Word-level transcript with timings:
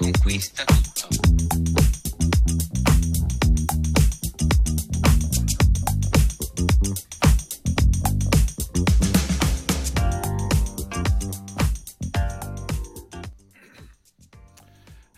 Conquista 0.00 0.64
tutto. 0.64 1.08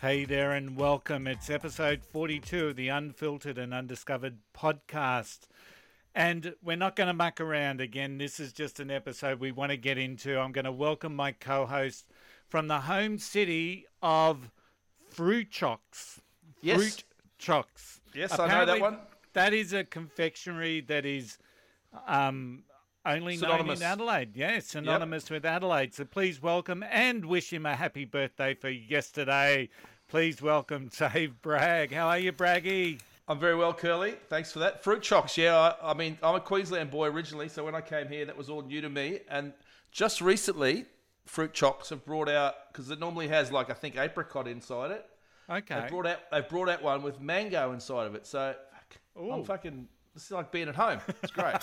Hey 0.01 0.25
there 0.25 0.51
and 0.51 0.75
welcome. 0.75 1.27
It's 1.27 1.49
episode 1.49 2.03
42 2.03 2.67
of 2.67 2.75
the 2.75 2.89
Unfiltered 2.89 3.57
and 3.57 3.73
Undiscovered 3.73 4.39
podcast. 4.53 5.47
And 6.13 6.55
we're 6.61 6.75
not 6.75 6.97
going 6.97 7.07
to 7.07 7.13
muck 7.13 7.39
around 7.39 7.79
again. 7.79 8.17
This 8.17 8.37
is 8.37 8.51
just 8.51 8.81
an 8.81 8.91
episode 8.91 9.39
we 9.39 9.53
want 9.53 9.71
to 9.71 9.77
get 9.77 9.97
into. 9.97 10.37
I'm 10.37 10.51
going 10.51 10.65
to 10.65 10.73
welcome 10.73 11.15
my 11.15 11.31
co 11.31 11.65
host 11.65 12.05
from 12.49 12.67
the 12.67 12.81
home 12.81 13.17
city 13.17 13.85
of 14.01 14.51
Fruit 15.13 15.49
Chocks. 15.51 16.21
Yes. 16.61 16.77
Fruit 16.77 17.03
Chocks. 17.37 18.01
Yes, 18.13 18.37
I 18.37 18.47
know 18.47 18.65
that 18.65 18.79
one. 18.79 18.97
That 19.33 19.53
is 19.53 19.73
a 19.73 19.83
confectionery 19.83 20.81
that 20.81 21.05
is 21.05 21.37
um, 22.07 22.63
only 23.05 23.37
Synonymous. 23.37 23.79
known 23.79 23.87
in 23.87 23.91
Adelaide. 23.91 24.35
Yeah, 24.35 24.59
synonymous 24.59 25.29
with 25.29 25.45
Adelaide. 25.45 25.93
So 25.93 26.05
please 26.05 26.41
welcome 26.41 26.83
and 26.89 27.25
wish 27.25 27.51
him 27.51 27.65
a 27.65 27.75
happy 27.75 28.05
birthday 28.05 28.53
for 28.53 28.69
yesterday. 28.69 29.69
Please 30.07 30.41
welcome 30.41 30.89
Dave 30.97 31.41
Bragg. 31.41 31.91
How 31.91 32.07
are 32.07 32.19
you, 32.19 32.31
Braggy? 32.31 32.99
I'm 33.27 33.39
very 33.39 33.55
well, 33.55 33.73
Curly. 33.73 34.15
Thanks 34.29 34.51
for 34.51 34.59
that. 34.59 34.83
Fruit 34.83 35.01
chocks, 35.01 35.37
yeah. 35.37 35.57
I, 35.81 35.91
I 35.91 35.93
mean, 35.93 36.17
I'm 36.21 36.35
a 36.35 36.39
Queensland 36.39 36.91
boy 36.91 37.07
originally, 37.07 37.49
so 37.49 37.63
when 37.63 37.73
I 37.73 37.81
came 37.81 38.07
here, 38.07 38.25
that 38.25 38.37
was 38.37 38.49
all 38.49 38.61
new 38.61 38.81
to 38.81 38.89
me. 38.89 39.21
And 39.29 39.53
just 39.91 40.21
recently, 40.21 40.85
fruit 41.25 41.53
chocks 41.53 41.89
have 41.89 42.05
brought 42.05 42.29
out 42.29 42.55
because 42.71 42.89
it 42.89 42.99
normally 42.99 43.27
has 43.27 43.51
like 43.51 43.69
I 43.69 43.73
think 43.73 43.97
apricot 43.97 44.47
inside 44.47 44.91
it. 44.91 45.05
Okay. 45.49 45.81
They 45.81 45.87
brought 45.89 46.07
out 46.07 46.19
they've 46.31 46.47
brought 46.47 46.69
out 46.69 46.83
one 46.83 47.01
with 47.03 47.19
mango 47.19 47.71
inside 47.73 48.07
of 48.07 48.15
it. 48.15 48.25
So 48.25 48.55
fuck, 49.15 49.23
I'm 49.31 49.43
fucking. 49.43 49.87
This 50.13 50.25
is 50.25 50.31
like 50.31 50.51
being 50.51 50.69
at 50.69 50.75
home. 50.75 50.99
It's 51.23 51.31
great. 51.31 51.55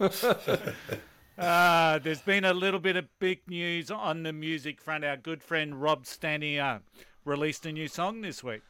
Uh, 1.38 1.98
there's 2.00 2.20
been 2.20 2.44
a 2.44 2.52
little 2.52 2.78
bit 2.78 2.96
of 2.96 3.06
big 3.18 3.40
news 3.48 3.90
on 3.90 4.22
the 4.22 4.32
music 4.32 4.80
front. 4.80 5.04
Our 5.04 5.16
good 5.16 5.42
friend 5.42 5.80
Rob 5.80 6.04
Stanier 6.04 6.80
released 7.24 7.64
a 7.64 7.72
new 7.72 7.88
song 7.88 8.20
this 8.20 8.44
week. 8.44 8.62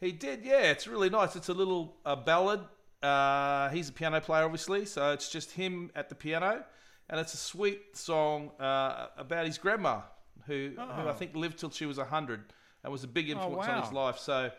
He 0.00 0.12
did, 0.12 0.44
yeah. 0.44 0.70
It's 0.70 0.86
really 0.86 1.08
nice. 1.08 1.36
It's 1.36 1.48
a 1.48 1.54
little 1.54 1.96
uh, 2.04 2.16
ballad. 2.16 2.60
Uh, 3.02 3.68
he's 3.70 3.88
a 3.88 3.92
piano 3.92 4.20
player, 4.20 4.44
obviously, 4.44 4.84
so 4.84 5.12
it's 5.12 5.30
just 5.30 5.52
him 5.52 5.90
at 5.94 6.08
the 6.08 6.14
piano, 6.14 6.64
and 7.10 7.20
it's 7.20 7.34
a 7.34 7.36
sweet 7.36 7.96
song 7.96 8.52
uh, 8.58 9.08
about 9.18 9.44
his 9.44 9.58
grandma, 9.58 10.00
who 10.46 10.70
who 10.76 11.08
I 11.08 11.12
think 11.12 11.34
lived 11.34 11.58
till 11.58 11.70
she 11.70 11.84
was 11.84 11.98
hundred 11.98 12.44
and 12.82 12.92
was 12.92 13.04
a 13.04 13.08
big 13.08 13.28
influence 13.28 13.68
on 13.68 13.82
his 13.82 13.92
life. 13.92 14.18
So 14.18 14.50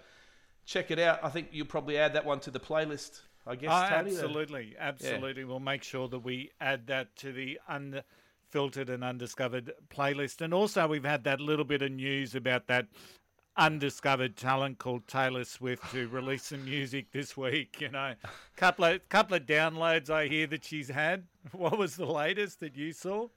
check 0.65 0.91
it 0.91 0.99
out. 0.99 1.19
I 1.23 1.29
think 1.29 1.47
you'll 1.51 1.65
probably 1.65 1.97
add 1.97 2.13
that 2.13 2.25
one 2.25 2.39
to 2.41 2.51
the 2.51 2.59
playlist. 2.59 3.21
I 3.47 3.55
guess. 3.55 3.71
Oh, 3.71 3.95
Tony, 3.95 4.11
absolutely, 4.11 4.75
absolutely. 4.77 5.43
We'll 5.45 5.59
make 5.59 5.81
sure 5.81 6.07
that 6.09 6.19
we 6.19 6.51
add 6.59 6.87
that 6.87 7.15
to 7.17 7.31
the 7.31 7.59
unfiltered 7.67 8.89
and 8.89 9.03
undiscovered 9.03 9.71
playlist. 9.89 10.41
And 10.41 10.53
also, 10.53 10.87
we've 10.87 11.05
had 11.05 11.23
that 11.23 11.39
little 11.39 11.65
bit 11.65 11.81
of 11.81 11.91
news 11.91 12.35
about 12.35 12.67
that 12.67 12.87
undiscovered 13.57 14.35
talent 14.35 14.79
called 14.79 15.07
Taylor 15.07 15.43
Swift 15.43 15.83
who 15.85 16.07
released 16.07 16.47
some 16.47 16.65
music 16.65 17.11
this 17.11 17.35
week. 17.35 17.81
You 17.81 17.89
know, 17.89 18.13
couple 18.55 18.85
of 18.85 19.07
couple 19.09 19.35
of 19.35 19.45
downloads 19.45 20.09
I 20.09 20.27
hear 20.27 20.47
that 20.47 20.63
she's 20.63 20.89
had. 20.89 21.25
What 21.51 21.77
was 21.77 21.95
the 21.95 22.05
latest 22.05 22.59
that 22.59 22.75
you 22.75 22.93
saw? 22.93 23.27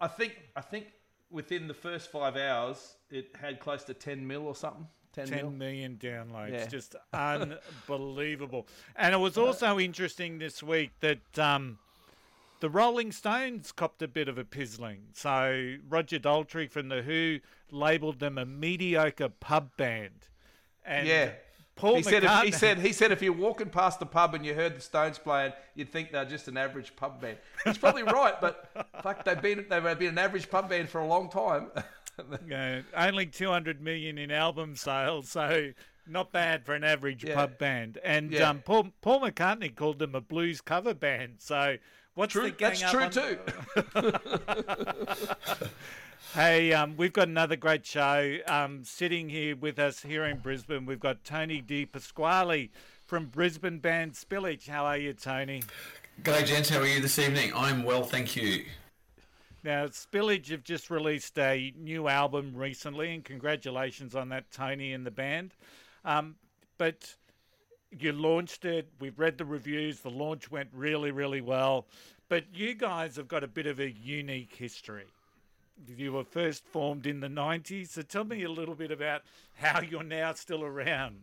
I 0.00 0.08
think 0.08 0.34
I 0.56 0.60
think 0.60 0.86
within 1.30 1.68
the 1.68 1.74
first 1.74 2.10
five 2.10 2.36
hours, 2.36 2.96
it 3.10 3.34
had 3.40 3.60
close 3.60 3.84
to 3.84 3.94
ten 3.94 4.26
mil 4.26 4.46
or 4.46 4.54
something. 4.54 4.86
Ten, 5.12 5.28
mil. 5.28 5.38
10 5.40 5.58
million 5.58 5.96
downloads. 6.00 6.52
Yeah. 6.52 6.66
Just 6.66 6.94
unbelievable. 7.12 8.68
And 8.94 9.12
it 9.12 9.18
was 9.18 9.36
also 9.36 9.80
interesting 9.80 10.38
this 10.38 10.62
week 10.62 10.92
that 11.00 11.38
um, 11.38 11.78
the 12.60 12.70
Rolling 12.70 13.12
Stones 13.12 13.72
copped 13.72 14.02
a 14.02 14.08
bit 14.08 14.28
of 14.28 14.38
a 14.38 14.44
pizzling. 14.44 15.08
So 15.14 15.76
Roger 15.88 16.18
Daltrey 16.18 16.70
from 16.70 16.88
The 16.88 17.02
Who 17.02 17.38
labelled 17.70 18.18
them 18.20 18.38
a 18.38 18.44
mediocre 18.46 19.28
pub 19.28 19.76
band. 19.76 20.28
And 20.84 21.06
Yeah. 21.06 21.32
Paul 21.76 21.96
he 21.96 22.02
said, 22.02 22.24
if, 22.24 22.42
he 22.42 22.52
said, 22.52 22.78
he 22.80 22.92
said, 22.92 23.10
if 23.10 23.22
you're 23.22 23.32
walking 23.32 23.70
past 23.70 24.00
the 24.00 24.06
pub 24.06 24.34
and 24.34 24.44
you 24.44 24.54
heard 24.54 24.76
the 24.76 24.80
Stones 24.82 25.18
playing, 25.18 25.52
you'd 25.74 25.90
think 25.90 26.12
they're 26.12 26.26
just 26.26 26.46
an 26.48 26.58
average 26.58 26.94
pub 26.94 27.20
band. 27.22 27.38
He's 27.64 27.78
probably 27.78 28.02
right, 28.02 28.38
but 28.40 28.70
fuck, 29.02 29.24
they've 29.24 29.40
been 29.40 29.64
they've 29.70 29.98
been 29.98 30.08
an 30.08 30.18
average 30.18 30.50
pub 30.50 30.68
band 30.68 30.90
for 30.90 31.00
a 31.00 31.06
long 31.06 31.30
time. 31.30 31.70
know, 32.46 32.82
only 32.94 33.24
200 33.26 33.80
million 33.80 34.18
in 34.18 34.30
album 34.30 34.76
sales, 34.76 35.30
so 35.30 35.70
not 36.06 36.32
bad 36.32 36.66
for 36.66 36.74
an 36.74 36.84
average 36.84 37.24
Yeah. 37.24 37.34
pub 37.34 37.56
band. 37.56 37.98
And 38.04 38.32
Yeah. 38.32 38.50
um, 38.50 38.60
Paul, 38.60 38.88
Paul 39.00 39.20
McCartney 39.22 39.74
called 39.74 39.98
them 39.98 40.14
a 40.14 40.20
blues 40.20 40.60
cover 40.60 40.92
band. 40.92 41.36
So 41.38 41.76
what's 42.20 42.34
True, 42.34 42.42
the 42.42 42.50
gang 42.50 42.74
that's 42.78 42.82
up 42.84 42.90
true 42.92 43.02
on- 43.02 43.10
too. 43.10 43.38
Hey, 46.34 46.72
um, 46.72 46.96
we've 46.96 47.12
got 47.12 47.26
another 47.26 47.56
great 47.56 47.84
show. 47.84 48.36
Um, 48.46 48.84
sitting 48.84 49.28
here 49.28 49.56
with 49.56 49.80
us 49.80 50.02
here 50.02 50.24
in 50.26 50.38
Brisbane, 50.38 50.86
we've 50.86 51.00
got 51.00 51.24
Tony 51.24 51.60
De 51.60 51.86
Pasquale 51.86 52.70
from 53.04 53.26
Brisbane 53.26 53.80
band 53.80 54.12
Spillage. 54.12 54.68
How 54.68 54.84
are 54.84 54.96
you, 54.96 55.12
Tony? 55.12 55.64
G'day, 56.22 56.46
gents. 56.46 56.68
How 56.68 56.78
are 56.78 56.86
you 56.86 57.00
this 57.00 57.18
evening? 57.18 57.50
I'm 57.56 57.82
well, 57.82 58.04
thank 58.04 58.36
you. 58.36 58.64
Now, 59.64 59.86
Spillage 59.86 60.50
have 60.50 60.62
just 60.62 60.88
released 60.88 61.36
a 61.36 61.72
new 61.76 62.06
album 62.06 62.52
recently, 62.54 63.12
and 63.12 63.24
congratulations 63.24 64.14
on 64.14 64.28
that, 64.28 64.52
Tony 64.52 64.92
and 64.92 65.04
the 65.04 65.10
band. 65.10 65.54
Um, 66.04 66.36
but 66.78 67.16
you 67.98 68.12
launched 68.12 68.64
it. 68.64 68.88
We've 69.00 69.18
read 69.18 69.38
the 69.38 69.44
reviews. 69.44 70.00
The 70.00 70.10
launch 70.10 70.50
went 70.50 70.68
really, 70.72 71.10
really 71.10 71.40
well. 71.40 71.86
But 72.28 72.44
you 72.54 72.74
guys 72.74 73.16
have 73.16 73.28
got 73.28 73.42
a 73.42 73.48
bit 73.48 73.66
of 73.66 73.80
a 73.80 73.90
unique 73.90 74.54
history. 74.54 75.06
You 75.96 76.12
were 76.12 76.24
first 76.24 76.64
formed 76.64 77.06
in 77.06 77.20
the 77.20 77.28
90s. 77.28 77.88
So 77.88 78.02
tell 78.02 78.24
me 78.24 78.44
a 78.44 78.50
little 78.50 78.74
bit 78.74 78.90
about 78.90 79.22
how 79.54 79.80
you're 79.80 80.02
now 80.02 80.34
still 80.34 80.62
around. 80.62 81.16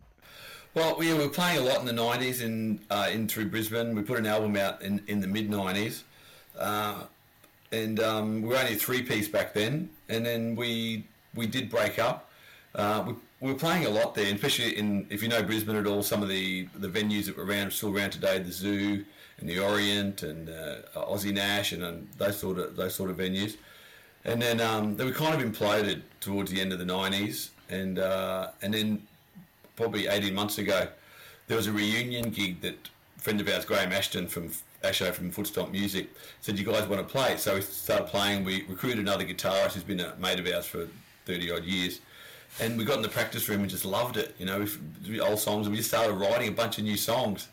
Well, 0.73 0.95
we 0.97 1.13
were 1.13 1.29
playing 1.29 1.59
a 1.59 1.61
lot 1.61 1.79
in 1.79 1.85
the 1.87 1.91
'90s 1.91 2.41
in 2.41 2.79
uh, 2.91 3.09
in 3.11 3.27
through 3.27 3.49
Brisbane. 3.49 3.95
We 3.95 4.03
put 4.03 4.19
an 4.19 4.27
album 4.27 4.55
out 4.55 4.81
in, 4.83 5.01
in 5.07 5.21
the 5.21 5.27
mid 5.27 5.49
'90s, 5.49 6.03
uh, 6.59 7.03
and 7.71 7.99
um, 7.99 8.41
we 8.43 8.49
were 8.49 8.57
only 8.57 8.73
a 8.73 8.75
three 8.75 9.01
piece 9.01 9.27
back 9.27 9.53
then. 9.53 9.89
And 10.07 10.23
then 10.23 10.55
we 10.55 11.05
we 11.33 11.47
did 11.47 11.71
break 11.71 11.97
up. 11.97 12.29
Uh, 12.75 13.05
we, 13.07 13.15
we 13.39 13.51
were 13.51 13.57
playing 13.57 13.85
a 13.85 13.89
lot 13.89 14.15
there, 14.15 14.33
especially 14.33 14.77
in 14.77 15.05
if 15.09 15.21
you 15.21 15.29
know 15.29 15.43
Brisbane 15.43 15.75
at 15.75 15.85
all. 15.85 16.01
Some 16.01 16.23
of 16.23 16.29
the, 16.29 16.67
the 16.75 16.87
venues 16.87 17.25
that 17.25 17.37
were 17.37 17.45
around 17.45 17.71
still 17.71 17.95
around 17.95 18.11
today, 18.11 18.39
the 18.39 18.51
Zoo 18.51 19.05
and 19.39 19.47
the 19.47 19.59
Orient 19.59 20.23
and 20.23 20.49
uh, 20.49 20.77
Aussie 20.95 21.33
Nash 21.33 21.71
and, 21.71 21.83
um, 21.83 22.09
those 22.17 22.39
sort 22.39 22.57
of 22.57 22.75
those 22.75 22.95
sort 22.95 23.11
of 23.11 23.17
venues. 23.17 23.57
And 24.25 24.41
then 24.41 24.59
um, 24.59 24.97
they 24.97 25.05
were 25.05 25.11
kind 25.11 25.39
of 25.39 25.47
imploded 25.47 26.01
towards 26.19 26.51
the 26.51 26.59
end 26.59 26.73
of 26.73 26.79
the 26.79 26.85
'90s, 26.85 27.49
and 27.69 27.99
uh, 27.99 28.49
and 28.61 28.73
then 28.73 29.07
probably 29.75 30.07
18 30.07 30.33
months 30.33 30.57
ago, 30.57 30.87
there 31.45 31.55
was 31.55 31.67
a 31.67 31.71
reunion 31.71 32.31
gig 32.31 32.61
that 32.61 32.89
friend 33.17 33.39
of 33.39 33.47
ours, 33.47 33.63
Graham 33.63 33.91
Ashton 33.91 34.27
from 34.27 34.49
Asho 34.83 35.11
from 35.13 35.31
Footstomp 35.31 35.71
Music, 35.71 36.09
said, 36.41 36.57
"You 36.57 36.65
guys 36.65 36.87
want 36.87 37.07
to 37.07 37.11
play?" 37.11 37.37
So 37.37 37.53
we 37.53 37.61
started 37.61 38.07
playing. 38.07 38.43
We 38.43 38.63
recruited 38.67 38.97
another 38.99 39.23
guitarist 39.23 39.73
who's 39.73 39.83
been 39.83 39.99
a 39.99 40.15
mate 40.17 40.39
of 40.39 40.47
ours 40.47 40.65
for 40.65 40.87
thirty 41.25 41.51
odd 41.51 41.63
years, 41.63 42.01
and 42.59 42.77
we 42.77 42.85
got 42.85 42.97
in 42.97 43.01
the 43.01 43.09
practice 43.09 43.47
room 43.49 43.61
and 43.61 43.69
just 43.69 43.85
loved 43.85 44.17
it. 44.17 44.35
You 44.39 44.45
know, 44.45 44.65
we, 45.07 45.19
old 45.19 45.39
songs, 45.39 45.67
and 45.67 45.71
we 45.73 45.77
just 45.77 45.89
started 45.89 46.13
writing 46.13 46.49
a 46.49 46.51
bunch 46.51 46.77
of 46.77 46.83
new 46.83 46.97
songs, 46.97 47.47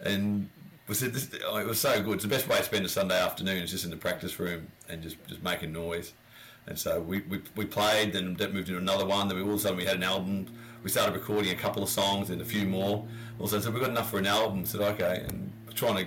and 0.00 0.48
we 0.88 0.94
said 0.94 1.12
this, 1.12 1.30
oh, 1.46 1.56
it 1.56 1.66
was 1.66 1.80
so 1.80 2.00
good. 2.02 2.14
It's 2.14 2.22
the 2.22 2.30
best 2.30 2.48
way 2.48 2.58
to 2.58 2.64
spend 2.64 2.84
a 2.84 2.88
Sunday 2.88 3.20
afternoon 3.20 3.62
is 3.62 3.70
just 3.70 3.84
in 3.84 3.90
the 3.90 3.96
practice 3.96 4.38
room 4.38 4.68
and 4.88 5.02
just 5.02 5.16
just 5.26 5.42
making 5.42 5.72
noise. 5.72 6.12
And 6.68 6.78
so 6.78 7.00
we, 7.00 7.20
we, 7.22 7.40
we 7.54 7.64
played, 7.64 8.12
then 8.12 8.34
that 8.34 8.52
moved 8.52 8.68
into 8.68 8.80
another 8.80 9.06
one. 9.06 9.28
Then 9.28 9.36
we 9.36 9.42
all 9.44 9.50
of 9.50 9.56
a 9.56 9.58
sudden 9.60 9.76
we 9.76 9.84
had 9.84 9.96
an 9.96 10.02
album. 10.02 10.46
We 10.82 10.90
started 10.90 11.14
recording 11.14 11.52
a 11.52 11.56
couple 11.56 11.82
of 11.82 11.88
songs 11.88 12.30
and 12.30 12.40
a 12.40 12.44
few 12.44 12.66
more. 12.66 13.06
Also, 13.38 13.60
so 13.60 13.70
we 13.70 13.78
got 13.80 13.90
enough 13.90 14.10
for 14.10 14.18
an 14.18 14.26
album. 14.26 14.64
Said 14.64 14.80
okay, 14.80 15.24
and 15.28 15.52
we're 15.66 15.72
trying 15.72 16.04
to. 16.04 16.06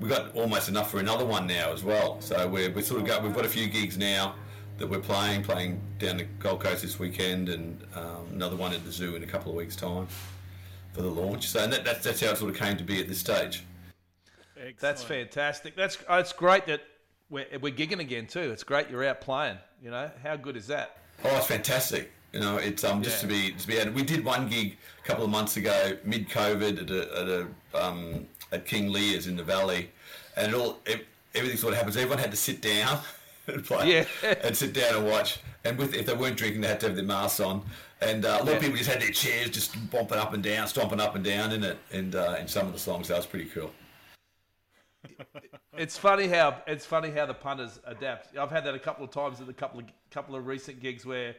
We 0.00 0.08
got 0.08 0.34
almost 0.34 0.68
enough 0.68 0.90
for 0.90 0.98
another 0.98 1.24
one 1.24 1.46
now 1.46 1.72
as 1.72 1.84
well. 1.84 2.20
So 2.20 2.48
we're 2.48 2.70
we 2.70 2.82
sort 2.82 3.00
of 3.00 3.06
got 3.06 3.22
we've 3.22 3.34
got 3.34 3.44
a 3.44 3.48
few 3.48 3.68
gigs 3.68 3.96
now 3.98 4.34
that 4.78 4.88
we're 4.88 4.98
playing, 4.98 5.42
playing 5.42 5.80
down 5.98 6.16
the 6.16 6.24
Gold 6.38 6.60
Coast 6.60 6.82
this 6.82 6.98
weekend, 6.98 7.48
and 7.48 7.80
um, 7.94 8.28
another 8.32 8.56
one 8.56 8.72
at 8.72 8.84
the 8.84 8.92
zoo 8.92 9.14
in 9.16 9.22
a 9.22 9.26
couple 9.26 9.52
of 9.52 9.56
weeks' 9.56 9.76
time 9.76 10.06
for 10.92 11.02
the 11.02 11.10
launch. 11.10 11.48
So 11.48 11.66
that, 11.66 11.84
that's 11.84 12.04
that's 12.04 12.20
how 12.20 12.30
it 12.30 12.38
sort 12.38 12.50
of 12.50 12.56
came 12.56 12.76
to 12.76 12.84
be 12.84 13.00
at 13.00 13.08
this 13.08 13.18
stage. 13.18 13.64
Excellent. 14.56 14.78
That's 14.80 15.02
fantastic. 15.02 15.76
That's 15.76 15.98
oh, 16.08 16.18
it's 16.18 16.32
great 16.32 16.66
that 16.66 16.82
we're, 17.30 17.46
we're 17.60 17.74
gigging 17.74 18.00
again 18.00 18.26
too. 18.26 18.50
It's 18.52 18.62
great 18.62 18.90
you're 18.90 19.04
out 19.04 19.20
playing. 19.20 19.58
You 19.82 19.90
know 19.90 20.10
how 20.22 20.36
good 20.36 20.56
is 20.56 20.66
that? 20.68 20.98
Oh, 21.24 21.36
it's 21.36 21.46
fantastic. 21.46 22.10
You 22.32 22.40
know, 22.40 22.56
it's 22.56 22.82
um 22.82 23.02
just 23.02 23.20
to 23.20 23.26
be 23.26 23.52
to 23.52 23.66
be 23.66 23.76
able. 23.76 23.92
We 23.92 24.02
did 24.02 24.24
one 24.24 24.48
gig 24.48 24.76
a 25.02 25.06
couple 25.06 25.24
of 25.24 25.30
months 25.30 25.56
ago, 25.56 25.96
mid 26.04 26.28
COVID, 26.28 26.82
at 26.82 26.90
a, 26.90 27.20
at 27.20 27.28
a 27.28 27.84
um, 27.86 28.26
at 28.52 28.66
King 28.66 28.90
Lear's 28.90 29.26
in 29.26 29.36
the 29.36 29.44
Valley, 29.44 29.90
and 30.36 30.52
it 30.52 30.54
all 30.54 30.80
it, 30.86 31.06
everything 31.34 31.58
sort 31.58 31.72
of 31.72 31.78
happens. 31.78 31.96
Everyone 31.96 32.18
had 32.18 32.30
to 32.30 32.36
sit 32.36 32.60
down 32.60 33.00
and 33.46 33.64
play, 33.66 34.04
Yeah. 34.22 34.34
and 34.42 34.56
sit 34.56 34.72
down 34.72 34.96
and 34.96 35.06
watch. 35.06 35.38
And 35.64 35.78
with 35.78 35.94
if 35.94 36.06
they 36.06 36.14
weren't 36.14 36.36
drinking, 36.36 36.60
they 36.60 36.68
had 36.68 36.80
to 36.80 36.86
have 36.86 36.96
their 36.96 37.04
masks 37.04 37.40
on. 37.40 37.62
And 38.00 38.24
uh, 38.24 38.28
a 38.28 38.44
lot 38.44 38.46
Yeah. 38.48 38.52
of 38.54 38.60
people 38.62 38.76
just 38.76 38.90
had 38.90 39.00
their 39.00 39.10
chairs 39.10 39.50
just 39.50 39.90
bumping 39.90 40.18
up 40.18 40.34
and 40.34 40.42
down, 40.42 40.66
stomping 40.68 41.00
up 41.00 41.14
and 41.14 41.24
down 41.24 41.52
in 41.52 41.64
it. 41.64 41.78
And 41.92 42.14
uh, 42.14 42.36
in 42.38 42.48
some 42.48 42.66
of 42.66 42.72
the 42.72 42.78
songs, 42.78 43.08
that 43.08 43.16
was 43.16 43.26
pretty 43.26 43.46
cool. 43.46 43.70
It's 45.76 45.98
funny 45.98 46.28
how 46.28 46.62
it's 46.68 46.86
funny 46.86 47.10
how 47.10 47.26
the 47.26 47.34
punters 47.34 47.80
adapt. 47.84 48.36
I've 48.38 48.50
had 48.52 48.64
that 48.64 48.76
a 48.76 48.78
couple 48.78 49.04
of 49.04 49.10
times 49.10 49.40
at 49.40 49.48
a 49.48 49.52
couple 49.52 49.80
of 49.80 49.86
couple 50.12 50.36
of 50.36 50.46
recent 50.46 50.78
gigs 50.80 51.04
where 51.04 51.34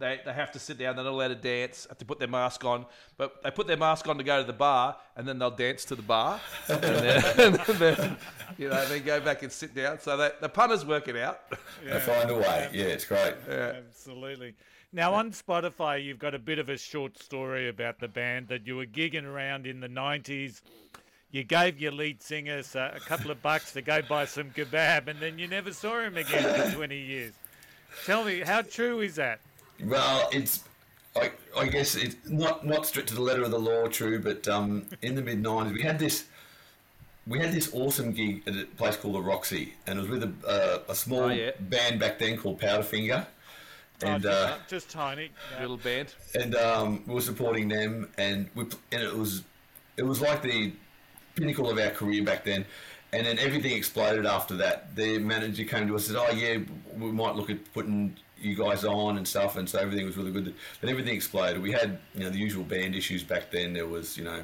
they, 0.00 0.18
they 0.24 0.32
have 0.32 0.50
to 0.52 0.58
sit 0.58 0.78
down, 0.78 0.96
they're 0.96 1.04
not 1.04 1.12
allowed 1.12 1.28
to 1.28 1.34
dance, 1.36 1.86
have 1.88 1.98
to 1.98 2.04
put 2.04 2.18
their 2.18 2.26
mask 2.26 2.64
on, 2.64 2.86
but 3.16 3.42
they 3.42 3.50
put 3.50 3.66
their 3.66 3.76
mask 3.76 4.08
on 4.08 4.18
to 4.18 4.24
go 4.24 4.40
to 4.40 4.46
the 4.46 4.52
bar, 4.52 4.96
and 5.14 5.28
then 5.28 5.38
they'll 5.38 5.50
dance 5.50 5.84
to 5.84 5.94
the 5.94 6.02
bar, 6.02 6.40
and 6.68 6.82
then, 6.82 7.24
and 7.38 7.54
then 7.56 8.16
you 8.58 8.68
know 8.68 8.84
then 8.88 9.04
go 9.04 9.20
back 9.20 9.42
and 9.42 9.52
sit 9.52 9.74
down. 9.74 10.00
So 10.00 10.16
that 10.16 10.40
the 10.40 10.48
punters 10.48 10.84
work 10.84 11.06
it 11.06 11.16
out. 11.16 11.42
They 11.84 12.00
find 12.00 12.30
a 12.30 12.34
way. 12.34 12.68
Yeah, 12.72 12.84
it's 12.86 13.04
great. 13.04 13.34
Absolutely. 13.48 14.54
Now 14.92 15.14
on 15.14 15.30
Spotify, 15.30 16.02
you've 16.02 16.18
got 16.18 16.34
a 16.34 16.38
bit 16.38 16.58
of 16.58 16.68
a 16.68 16.76
short 16.76 17.16
story 17.16 17.68
about 17.68 18.00
the 18.00 18.08
band 18.08 18.48
that 18.48 18.66
you 18.66 18.76
were 18.76 18.86
gigging 18.86 19.24
around 19.24 19.66
in 19.66 19.80
the 19.80 19.88
'90s. 19.88 20.62
You 21.30 21.44
gave 21.44 21.78
your 21.78 21.92
lead 21.92 22.22
singer 22.22 22.60
a, 22.74 22.92
a 22.96 23.00
couple 23.00 23.30
of 23.30 23.40
bucks 23.40 23.72
to 23.74 23.82
go 23.82 24.02
buy 24.02 24.24
some 24.24 24.50
kebab, 24.50 25.06
and 25.06 25.20
then 25.20 25.38
you 25.38 25.46
never 25.46 25.72
saw 25.72 26.00
him 26.00 26.16
again 26.16 26.70
for 26.70 26.74
20 26.76 26.98
years. 26.98 27.34
Tell 28.04 28.24
me, 28.24 28.40
how 28.40 28.62
true 28.62 29.00
is 29.00 29.14
that? 29.16 29.40
Well, 29.84 30.28
it's 30.32 30.64
I, 31.16 31.32
I 31.56 31.66
guess 31.66 31.94
it's 31.94 32.16
not 32.28 32.64
not 32.66 32.86
strict 32.86 33.08
to 33.08 33.14
the 33.14 33.22
letter 33.22 33.42
of 33.42 33.50
the 33.50 33.58
law, 33.58 33.86
true, 33.88 34.20
but 34.20 34.46
um, 34.48 34.86
in 35.02 35.14
the 35.14 35.22
mid 35.22 35.42
'90s 35.42 35.72
we 35.72 35.82
had 35.82 35.98
this 35.98 36.24
we 37.26 37.38
had 37.38 37.52
this 37.52 37.72
awesome 37.74 38.12
gig 38.12 38.42
at 38.46 38.54
a 38.56 38.64
place 38.64 38.96
called 38.96 39.14
the 39.14 39.20
Roxy, 39.20 39.74
and 39.86 39.98
it 39.98 40.02
was 40.02 40.10
with 40.10 40.22
a, 40.24 40.32
uh, 40.48 40.90
a 40.92 40.94
small 40.94 41.24
Oh, 41.24 41.28
yeah. 41.28 41.50
band 41.60 42.00
back 42.00 42.18
then 42.18 42.36
called 42.36 42.60
Powderfinger, 42.60 43.26
and 44.02 44.24
Oh, 44.26 44.30
uh, 44.30 44.48
just, 44.58 44.68
just 44.68 44.90
tiny. 44.90 45.30
Yeah. 45.54 45.60
Little 45.62 45.76
band. 45.76 46.14
and 46.34 46.54
um, 46.56 47.02
we 47.06 47.14
were 47.14 47.20
supporting 47.20 47.68
them, 47.68 48.08
and 48.18 48.48
we 48.54 48.64
and 48.92 49.02
it 49.02 49.14
was 49.14 49.42
it 49.96 50.02
was 50.04 50.20
like 50.20 50.42
the 50.42 50.72
pinnacle 51.36 51.70
of 51.70 51.78
our 51.78 51.90
career 51.90 52.22
back 52.24 52.44
then. 52.44 52.64
And 53.12 53.26
then 53.26 53.40
everything 53.40 53.72
exploded 53.72 54.24
after 54.24 54.54
that. 54.58 54.94
The 54.94 55.18
manager 55.18 55.64
came 55.64 55.88
to 55.88 55.96
us 55.96 56.08
and 56.08 56.16
said, 56.16 56.26
"Oh 56.30 56.32
yeah, 56.32 56.58
we 56.96 57.10
might 57.10 57.34
look 57.34 57.50
at 57.50 57.58
putting 57.74 58.16
you 58.40 58.54
guys 58.56 58.84
on 58.84 59.16
and 59.16 59.26
stuff." 59.26 59.56
And 59.56 59.68
so 59.68 59.78
everything 59.78 60.06
was 60.06 60.16
really 60.16 60.32
good. 60.32 60.54
Then 60.80 60.90
everything 60.90 61.14
exploded. 61.14 61.60
We 61.62 61.72
had 61.72 61.98
you 62.14 62.20
know 62.24 62.30
the 62.30 62.38
usual 62.38 62.64
band 62.64 62.94
issues 62.94 63.22
back 63.22 63.50
then. 63.50 63.72
There 63.72 63.86
was 63.86 64.16
you 64.16 64.24
know 64.24 64.42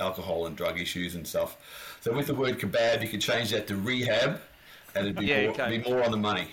alcohol 0.00 0.46
and 0.46 0.56
drug 0.56 0.80
issues 0.80 1.14
and 1.14 1.26
stuff. 1.26 1.56
So 2.00 2.12
with 2.12 2.26
the 2.26 2.34
word 2.34 2.58
kebab, 2.58 3.02
you 3.02 3.08
could 3.08 3.20
change 3.20 3.50
that 3.50 3.66
to 3.68 3.76
rehab, 3.76 4.40
and 4.94 5.06
it'd 5.06 5.16
be, 5.16 5.26
Yeah, 5.26 5.42
more, 5.42 5.50
okay. 5.50 5.78
be 5.78 5.90
more 5.90 6.02
on 6.02 6.10
the 6.10 6.16
money 6.16 6.48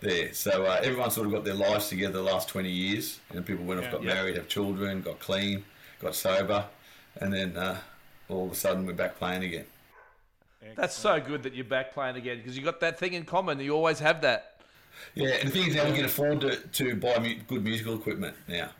there. 0.00 0.32
So 0.32 0.64
uh, 0.64 0.80
everyone 0.82 1.10
sort 1.10 1.26
of 1.26 1.32
got 1.32 1.44
their 1.44 1.54
lives 1.54 1.88
together 1.88 2.12
the 2.14 2.22
last 2.22 2.48
20 2.48 2.70
years. 2.70 3.18
You 3.30 3.36
know, 3.36 3.42
people 3.42 3.64
went 3.64 3.80
off, 3.80 3.86
Yeah. 3.86 3.92
got 3.92 4.02
Yeah. 4.04 4.14
married, 4.14 4.36
have 4.36 4.46
children, 4.48 5.02
got 5.02 5.18
clean, 5.18 5.64
got 6.00 6.14
sober, 6.14 6.66
and 7.20 7.32
then 7.32 7.56
uh, 7.56 7.78
all 8.28 8.46
of 8.46 8.52
a 8.52 8.54
sudden 8.54 8.86
we're 8.86 8.92
back 8.92 9.18
playing 9.18 9.42
again. 9.42 9.64
That's 10.76 10.94
so 10.94 11.18
good 11.20 11.42
that 11.44 11.54
you're 11.54 11.64
back 11.64 11.92
playing 11.92 12.16
again 12.16 12.36
because 12.38 12.56
you 12.56 12.62
got 12.62 12.78
that 12.80 12.98
thing 12.98 13.14
in 13.14 13.24
common. 13.24 13.58
You 13.58 13.74
always 13.74 13.98
have 14.00 14.20
that. 14.22 14.57
Yeah, 15.14 15.28
and 15.28 15.48
the 15.48 15.52
thing 15.52 15.68
is 15.68 15.74
now 15.74 15.86
we 15.88 15.96
can 15.96 16.04
afford 16.04 16.40
to, 16.42 16.56
to 16.56 16.94
buy 16.96 17.18
mu- 17.18 17.34
good 17.46 17.64
musical 17.64 17.94
equipment 17.94 18.36
now. 18.46 18.70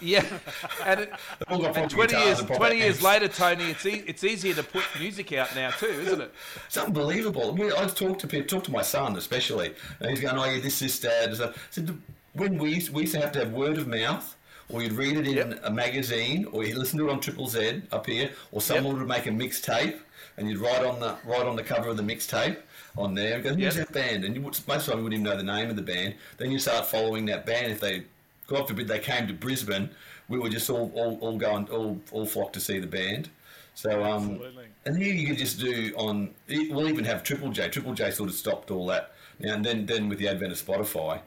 Yeah, 0.00 0.24
and, 0.84 1.00
it, 1.00 1.10
They've 1.38 1.48
all 1.56 1.62
got 1.62 1.76
and 1.76 1.88
twenty 1.90 2.16
years 2.16 2.40
and 2.40 2.48
twenty 2.48 2.78
years 2.78 3.00
later, 3.00 3.28
Tony, 3.28 3.70
it's 3.70 3.86
e- 3.86 4.02
it's 4.08 4.24
easier 4.24 4.54
to 4.54 4.64
put 4.64 4.82
music 4.98 5.32
out 5.32 5.54
now 5.54 5.70
too, 5.70 5.86
isn't 5.86 6.20
it? 6.20 6.34
It's 6.66 6.76
unbelievable. 6.76 7.54
We, 7.54 7.70
I've 7.72 7.94
talked 7.94 8.20
to 8.22 8.26
people, 8.26 8.48
talked 8.48 8.66
to 8.66 8.72
my 8.72 8.82
son 8.82 9.14
especially, 9.16 9.74
and 10.00 10.10
he's 10.10 10.20
going, 10.20 10.36
"Oh 10.36 10.44
yeah, 10.46 10.60
this, 10.60 10.80
this, 10.80 10.98
dad." 10.98 11.36
So 11.36 11.50
I 11.50 11.52
said, 11.70 11.96
"When 12.32 12.58
we 12.58 12.74
used, 12.74 12.92
we 12.92 13.02
used 13.02 13.14
to 13.14 13.20
have 13.20 13.30
to 13.32 13.38
have 13.38 13.52
word 13.52 13.78
of 13.78 13.86
mouth, 13.86 14.36
or 14.68 14.82
you'd 14.82 14.92
read 14.94 15.16
it 15.16 15.28
in 15.28 15.36
Yep. 15.36 15.60
a 15.62 15.70
magazine, 15.70 16.46
or 16.46 16.64
you'd 16.64 16.76
listen 16.76 16.98
to 16.98 17.08
it 17.08 17.12
on 17.12 17.20
Triple 17.20 17.46
Z 17.46 17.82
up 17.92 18.06
here, 18.06 18.30
or 18.50 18.60
someone 18.60 18.98
would 18.98 19.06
make 19.06 19.26
a 19.26 19.30
mixtape, 19.30 20.00
and 20.36 20.48
you'd 20.48 20.58
write 20.58 20.84
on 20.84 20.98
the 20.98 21.14
write 21.24 21.46
on 21.46 21.54
the 21.54 21.62
cover 21.62 21.88
of 21.88 21.96
the 21.96 22.02
mixtape 22.02 22.58
on 22.98 23.14
there, 23.14 23.34
and 23.34 23.42
go, 23.44 23.50
"Who's 23.54 23.76
Yep. 23.76 23.86
that 23.88 23.92
band?" 23.92 24.24
And 24.24 24.34
you, 24.34 24.42
would- 24.42 24.58
most 24.66 24.68
of 24.68 24.86
the 24.86 24.90
time 24.92 24.98
you 24.98 25.04
wouldn't 25.04 25.20
even 25.20 25.24
know 25.24 25.36
the 25.36 25.42
name 25.42 25.70
of 25.70 25.76
the 25.76 25.82
band. 25.82 26.14
Then 26.36 26.50
you 26.50 26.58
start 26.58 26.86
following 26.86 27.26
that 27.26 27.46
band. 27.46 27.72
If 27.72 27.80
they, 27.80 28.04
God 28.46 28.66
forbid, 28.68 28.88
they 28.88 28.98
came 28.98 29.26
to 29.28 29.32
Brisbane, 29.34 29.90
we 30.28 30.38
would 30.38 30.52
just 30.52 30.68
all 30.70 30.90
all, 30.94 31.18
all 31.20 31.38
go 31.38 31.56
and 31.56 31.68
all 31.70 32.00
all 32.12 32.26
flock 32.26 32.52
to 32.54 32.60
see 32.60 32.78
the 32.78 32.86
band. 32.86 33.30
So 33.74 34.02
um, 34.02 34.32
Absolutely. 34.32 34.66
and 34.86 34.96
here 35.00 35.14
you 35.14 35.26
can 35.26 35.36
just 35.36 35.60
do 35.60 35.94
on. 35.96 36.34
We'll 36.48 36.88
even 36.88 37.04
have 37.04 37.22
Triple 37.22 37.50
J. 37.50 37.68
Triple 37.68 37.94
J 37.94 38.10
sort 38.10 38.28
of 38.28 38.34
stopped 38.34 38.70
all 38.70 38.86
that 38.86 39.12
now, 39.38 39.54
and 39.54 39.64
then 39.64 39.86
then 39.86 40.08
with 40.08 40.18
the 40.18 40.28
advent 40.28 40.52
of 40.52 40.58
Spotify, 40.58 41.20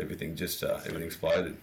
everything 0.00 0.34
just 0.34 0.64
uh, 0.64 0.80
everything 0.84 1.02
exploded. 1.04 1.56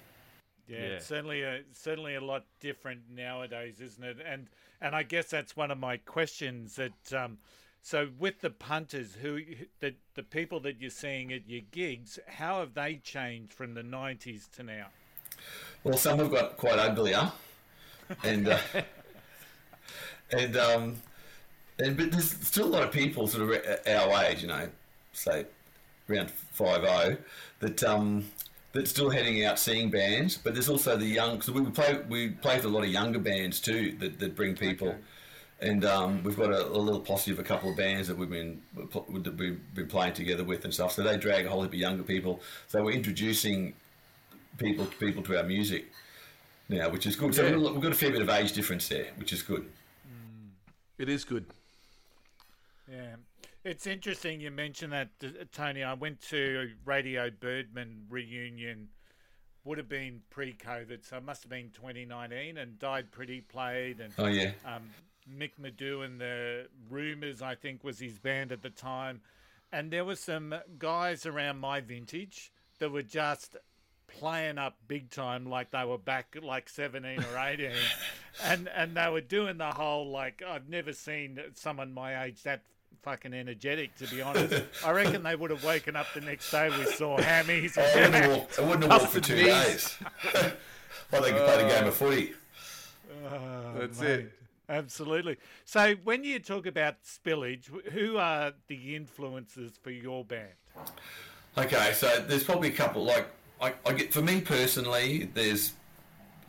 Yeah, 0.67 0.93
Yeah. 0.93 0.99
certainly 0.99 1.41
a 1.43 1.61
certainly 1.73 2.15
a 2.15 2.21
lot 2.21 2.45
different 2.61 3.01
nowadays, 3.13 3.81
isn't 3.81 4.03
it? 4.03 4.17
And 4.25 4.47
and 4.79 4.95
I 4.95 5.03
guess 5.03 5.27
that's 5.29 5.57
one 5.57 5.71
of 5.71 5.77
my 5.77 5.97
questions. 5.97 6.77
That 6.77 7.13
um, 7.13 7.37
so 7.83 8.07
with 8.17 8.39
the 8.39 8.49
punters, 8.49 9.15
who 9.21 9.41
the 9.81 9.93
the 10.15 10.23
people 10.23 10.61
that 10.61 10.79
you're 10.79 10.89
seeing 10.89 11.33
at 11.33 11.49
your 11.49 11.61
gigs, 11.71 12.17
how 12.27 12.61
have 12.61 12.73
they 12.73 12.95
changed 12.95 13.51
from 13.51 13.73
the 13.73 13.83
'90s 13.83 14.49
to 14.51 14.63
now? 14.63 14.87
Well, 15.83 15.97
some 15.97 16.17
have 16.19 16.31
got 16.31 16.55
quite 16.55 16.79
uglier, 16.79 17.29
and 18.23 18.47
uh, 18.47 18.57
and 20.31 20.55
um, 20.55 20.95
and 21.77 21.97
but 21.97 22.11
there's 22.13 22.31
still 22.31 22.67
a 22.67 22.69
lot 22.69 22.83
of 22.83 22.91
people 22.91 23.27
sort 23.27 23.53
of 23.53 23.65
our 23.85 24.23
age, 24.23 24.43
you 24.43 24.47
know, 24.47 24.69
say 25.11 25.45
around 26.09 26.31
five 26.31 26.83
zero, 26.83 27.17
that 27.59 27.83
um 27.83 28.25
that's 28.71 28.91
still 28.91 29.09
heading 29.09 29.43
out 29.43 29.59
seeing 29.59 29.91
bands. 29.91 30.37
But 30.37 30.53
there's 30.53 30.69
also 30.69 30.95
the 30.95 31.05
young. 31.05 31.41
So 31.41 31.51
we 31.51 31.69
play 31.69 31.99
we 32.07 32.29
play 32.29 32.55
with 32.55 32.65
a 32.65 32.69
lot 32.69 32.85
of 32.85 32.89
younger 32.89 33.19
bands 33.19 33.59
too 33.59 33.97
that, 33.99 34.19
that 34.19 34.37
bring 34.37 34.55
people. 34.55 34.95
And 35.63 35.85
um, 35.85 36.21
we've 36.23 36.35
got 36.35 36.51
a, 36.51 36.67
a 36.67 36.77
little 36.77 36.99
posse 36.99 37.31
of 37.31 37.39
a 37.39 37.43
couple 37.43 37.69
of 37.71 37.77
bands 37.77 38.09
that 38.09 38.17
we've 38.17 38.29
been 38.29 38.61
that 38.75 39.33
we've 39.37 39.73
been 39.73 39.87
playing 39.87 40.13
together 40.13 40.43
with 40.43 40.65
and 40.65 40.73
stuff. 40.73 40.91
So 40.91 41.03
they 41.03 41.17
drag 41.17 41.45
a 41.45 41.49
whole 41.49 41.61
heap 41.63 41.71
of 41.71 41.79
younger 41.79 42.03
people. 42.03 42.41
So 42.67 42.83
we're 42.83 42.91
introducing 42.91 43.73
people 44.57 44.85
people 44.99 45.23
to 45.23 45.37
our 45.37 45.43
music 45.43 45.85
now, 46.67 46.89
which 46.89 47.05
is 47.05 47.15
good. 47.15 47.33
So 47.33 47.43
Yeah. 47.45 47.55
we've 47.55 47.81
got- 47.81 47.93
a 47.93 47.95
fair 47.95 48.11
bit 48.11 48.21
of 48.21 48.29
age 48.29 48.51
difference 48.51 48.89
there, 48.89 49.07
which 49.15 49.31
is 49.31 49.41
good. 49.41 49.71
It 50.97 51.07
is 51.07 51.23
good. 51.23 51.45
Yeah, 52.91 53.15
it's 53.63 53.87
interesting 53.87 54.41
you 54.41 54.51
mentioned 54.51 54.91
that, 54.91 55.09
uh, 55.23 55.29
Tony. 55.53 55.83
I 55.83 55.93
went 55.93 56.21
to 56.23 56.71
Radio 56.85 57.29
Birdman 57.29 58.05
reunion. 58.09 58.89
Would 59.65 59.77
have 59.77 59.87
been 59.87 60.21
pre-COVID, 60.29 61.05
so 61.05 61.15
it 61.15 61.23
must 61.23 61.43
have 61.43 61.49
been 61.49 61.69
2019, 61.71 62.57
and 62.57 62.77
Died 62.79 63.11
Pretty 63.11 63.39
played, 63.39 64.01
and 64.01 64.13
Oh 64.17 64.25
yeah, 64.27 64.51
um, 64.65 64.81
Mick 65.29 65.51
Medew 65.61 66.05
and 66.05 66.19
the 66.19 66.67
Rumours, 66.89 67.41
I 67.41 67.55
think, 67.55 67.83
was 67.83 67.99
his 67.99 68.19
band 68.19 68.51
at 68.51 68.61
the 68.61 68.69
time. 68.69 69.21
And 69.71 69.91
there 69.91 70.05
were 70.05 70.15
some 70.15 70.53
guys 70.77 71.25
around 71.25 71.59
my 71.59 71.81
vintage 71.81 72.51
that 72.79 72.91
were 72.91 73.01
just 73.01 73.57
playing 74.07 74.57
up 74.57 74.77
big 74.87 75.09
time, 75.09 75.45
like 75.49 75.71
they 75.71 75.83
were 75.85 75.97
back 75.97 76.35
like 76.41 76.69
seventeen 76.69 77.19
or 77.19 77.39
eighteen, 77.39 77.71
and 78.43 78.69
and 78.75 78.95
they 78.95 79.09
were 79.09 79.21
doing 79.21 79.57
the 79.57 79.71
whole 79.71 80.09
like 80.11 80.43
I've 80.47 80.69
never 80.69 80.93
seen 80.93 81.39
someone 81.55 81.93
my 81.93 82.25
age 82.25 82.43
that 82.43 82.61
fucking 83.01 83.33
energetic. 83.33 83.95
To 83.97 84.07
be 84.07 84.21
honest, 84.21 84.63
I 84.85 84.91
reckon 84.91 85.23
they 85.23 85.35
would 85.35 85.49
have 85.49 85.63
woken 85.63 85.95
up 85.95 86.05
the 86.13 86.21
next 86.21 86.51
day 86.51 86.69
with 86.69 86.93
sore 86.95 87.17
hammies. 87.17 87.75
I 87.77 87.95
wouldn't 87.95 88.13
have 88.13 88.31
walked, 88.37 88.59
I 88.59 88.61
wouldn't 88.61 88.83
have 88.83 89.01
walked 89.01 89.13
for 89.13 89.19
two 89.19 89.35
knees. 89.35 89.45
days. 89.45 89.97
While 91.09 91.21
they 91.23 91.31
could 91.31 91.45
play 91.45 91.65
a 91.65 91.69
game 91.79 91.87
of 91.87 91.95
footy. 91.95 92.33
Oh, 93.25 93.73
That's 93.79 93.99
mate. 93.99 94.09
it. 94.09 94.31
Absolutely. 94.69 95.37
So, 95.65 95.95
when 96.03 96.23
you 96.23 96.39
talk 96.39 96.65
about 96.65 97.03
spillage, 97.03 97.65
who 97.91 98.17
are 98.17 98.53
the 98.67 98.95
influences 98.95 99.73
for 99.81 99.91
your 99.91 100.23
band? 100.23 100.53
Okay, 101.57 101.93
so 101.93 102.23
there's 102.27 102.43
probably 102.43 102.69
a 102.69 102.73
couple. 102.73 103.03
Like, 103.03 103.27
I, 103.61 103.73
I 103.85 103.93
get 103.93 104.13
for 104.13 104.21
me 104.21 104.41
personally, 104.41 105.29
there's 105.33 105.73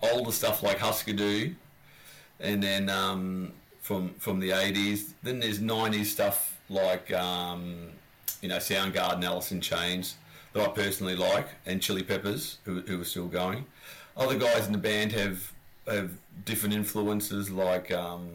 older 0.02 0.32
stuff 0.32 0.62
like 0.62 0.78
Husker 0.78 1.12
Du, 1.12 1.54
and 2.40 2.62
then 2.62 2.88
um, 2.88 3.52
from 3.80 4.14
from 4.14 4.40
the 4.40 4.50
'80s. 4.50 5.12
Then 5.22 5.40
there's 5.40 5.58
'90s 5.58 6.06
stuff 6.06 6.60
like 6.68 7.12
um, 7.12 7.88
you 8.40 8.48
know 8.48 8.58
Soundgarden, 8.58 9.24
Alice 9.24 9.52
in 9.52 9.60
Chains 9.60 10.16
that 10.52 10.62
I 10.62 10.68
personally 10.72 11.16
like, 11.16 11.48
and 11.66 11.82
Chili 11.82 12.02
Peppers, 12.02 12.58
who, 12.64 12.80
who 12.82 13.00
are 13.00 13.04
still 13.04 13.26
going. 13.26 13.66
Other 14.16 14.38
guys 14.38 14.66
in 14.66 14.72
the 14.72 14.78
band 14.78 15.12
have 15.12 15.52
have 15.86 16.10
different 16.44 16.74
influences 16.74 17.50
like 17.50 17.92
um, 17.92 18.28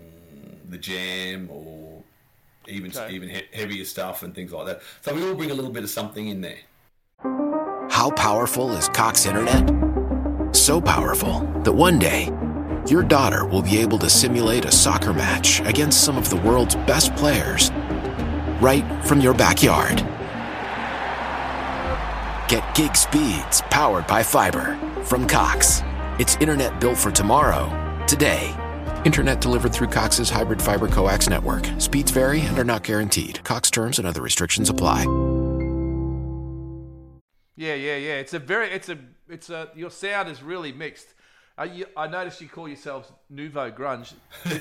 the 0.70 0.78
Jam 0.78 1.50
or 1.52 2.02
even 2.68 2.92
Okay. 2.96 3.14
even 3.14 3.30
he- 3.30 3.48
heavier 3.52 3.86
stuff 3.86 4.22
and 4.24 4.36
things 4.36 4.52
like 4.52 4.66
that. 4.68 4.82
So 5.02 5.14
we 5.14 5.28
all 5.28 5.34
bring 5.36 5.52
a 5.52 5.54
little 5.56 5.72
bit 5.72 5.84
of 5.84 5.90
something 5.90 6.28
in 6.28 6.42
there. 6.42 6.60
How 7.92 8.12
powerful 8.12 8.72
is 8.74 8.88
Cox 8.90 9.26
Internet? 9.26 10.56
So 10.56 10.80
powerful 10.80 11.42
that 11.64 11.72
one 11.74 12.00
day, 12.00 12.30
your 12.88 13.04
daughter 13.04 13.46
will 13.46 13.62
be 13.62 13.78
able 13.80 13.98
to 14.00 14.10
simulate 14.10 14.66
a 14.66 14.72
soccer 14.72 15.14
match 15.14 15.60
against 15.62 16.04
some 16.04 16.18
of 16.18 16.30
the 16.30 16.38
world's 16.38 16.76
best 16.76 17.16
players 17.16 17.72
right 18.62 18.84
from 19.06 19.20
your 19.22 19.34
backyard. 19.34 19.98
Get 22.48 22.64
gig 22.76 22.96
speeds 22.96 23.62
powered 23.70 24.08
by 24.08 24.24
fiber 24.24 24.76
from 25.04 25.28
Cox. 25.28 25.82
It's 26.20 26.36
internet 26.42 26.82
built 26.82 26.98
for 26.98 27.12
tomorrow, 27.12 27.70
today. 28.06 28.54
Internet 29.06 29.40
delivered 29.40 29.72
through 29.72 29.88
Cox's 29.88 30.30
hybrid 30.30 30.62
fiber 30.62 30.90
coax 30.90 31.30
network. 31.30 31.66
Speeds 31.78 32.12
vary 32.12 32.42
and 32.42 32.60
are 32.60 32.66
not 32.66 32.84
guaranteed. 32.84 33.42
Cox 33.46 33.72
terms 33.72 34.00
and 34.00 34.06
other 34.06 34.22
restrictions 34.22 34.70
apply. 34.70 35.06
Yeah, 37.56 37.76
yeah, 37.76 37.96
yeah. 37.96 38.16
It's 38.16 38.34
a 38.34 38.40
very, 38.40 38.70
it's 38.70 38.90
a, 38.90 38.98
it's 39.30 39.50
a. 39.50 39.70
Your 39.76 39.90
sound 39.90 40.28
is 40.28 40.44
really 40.44 40.74
mixed. 40.74 41.08
Uh, 41.58 41.64
you, 41.64 41.86
I 41.96 42.08
noticed 42.08 42.42
you 42.42 42.50
call 42.50 42.68
yourselves 42.68 43.10
Nouveau 43.30 43.72
Grunge, 43.72 44.12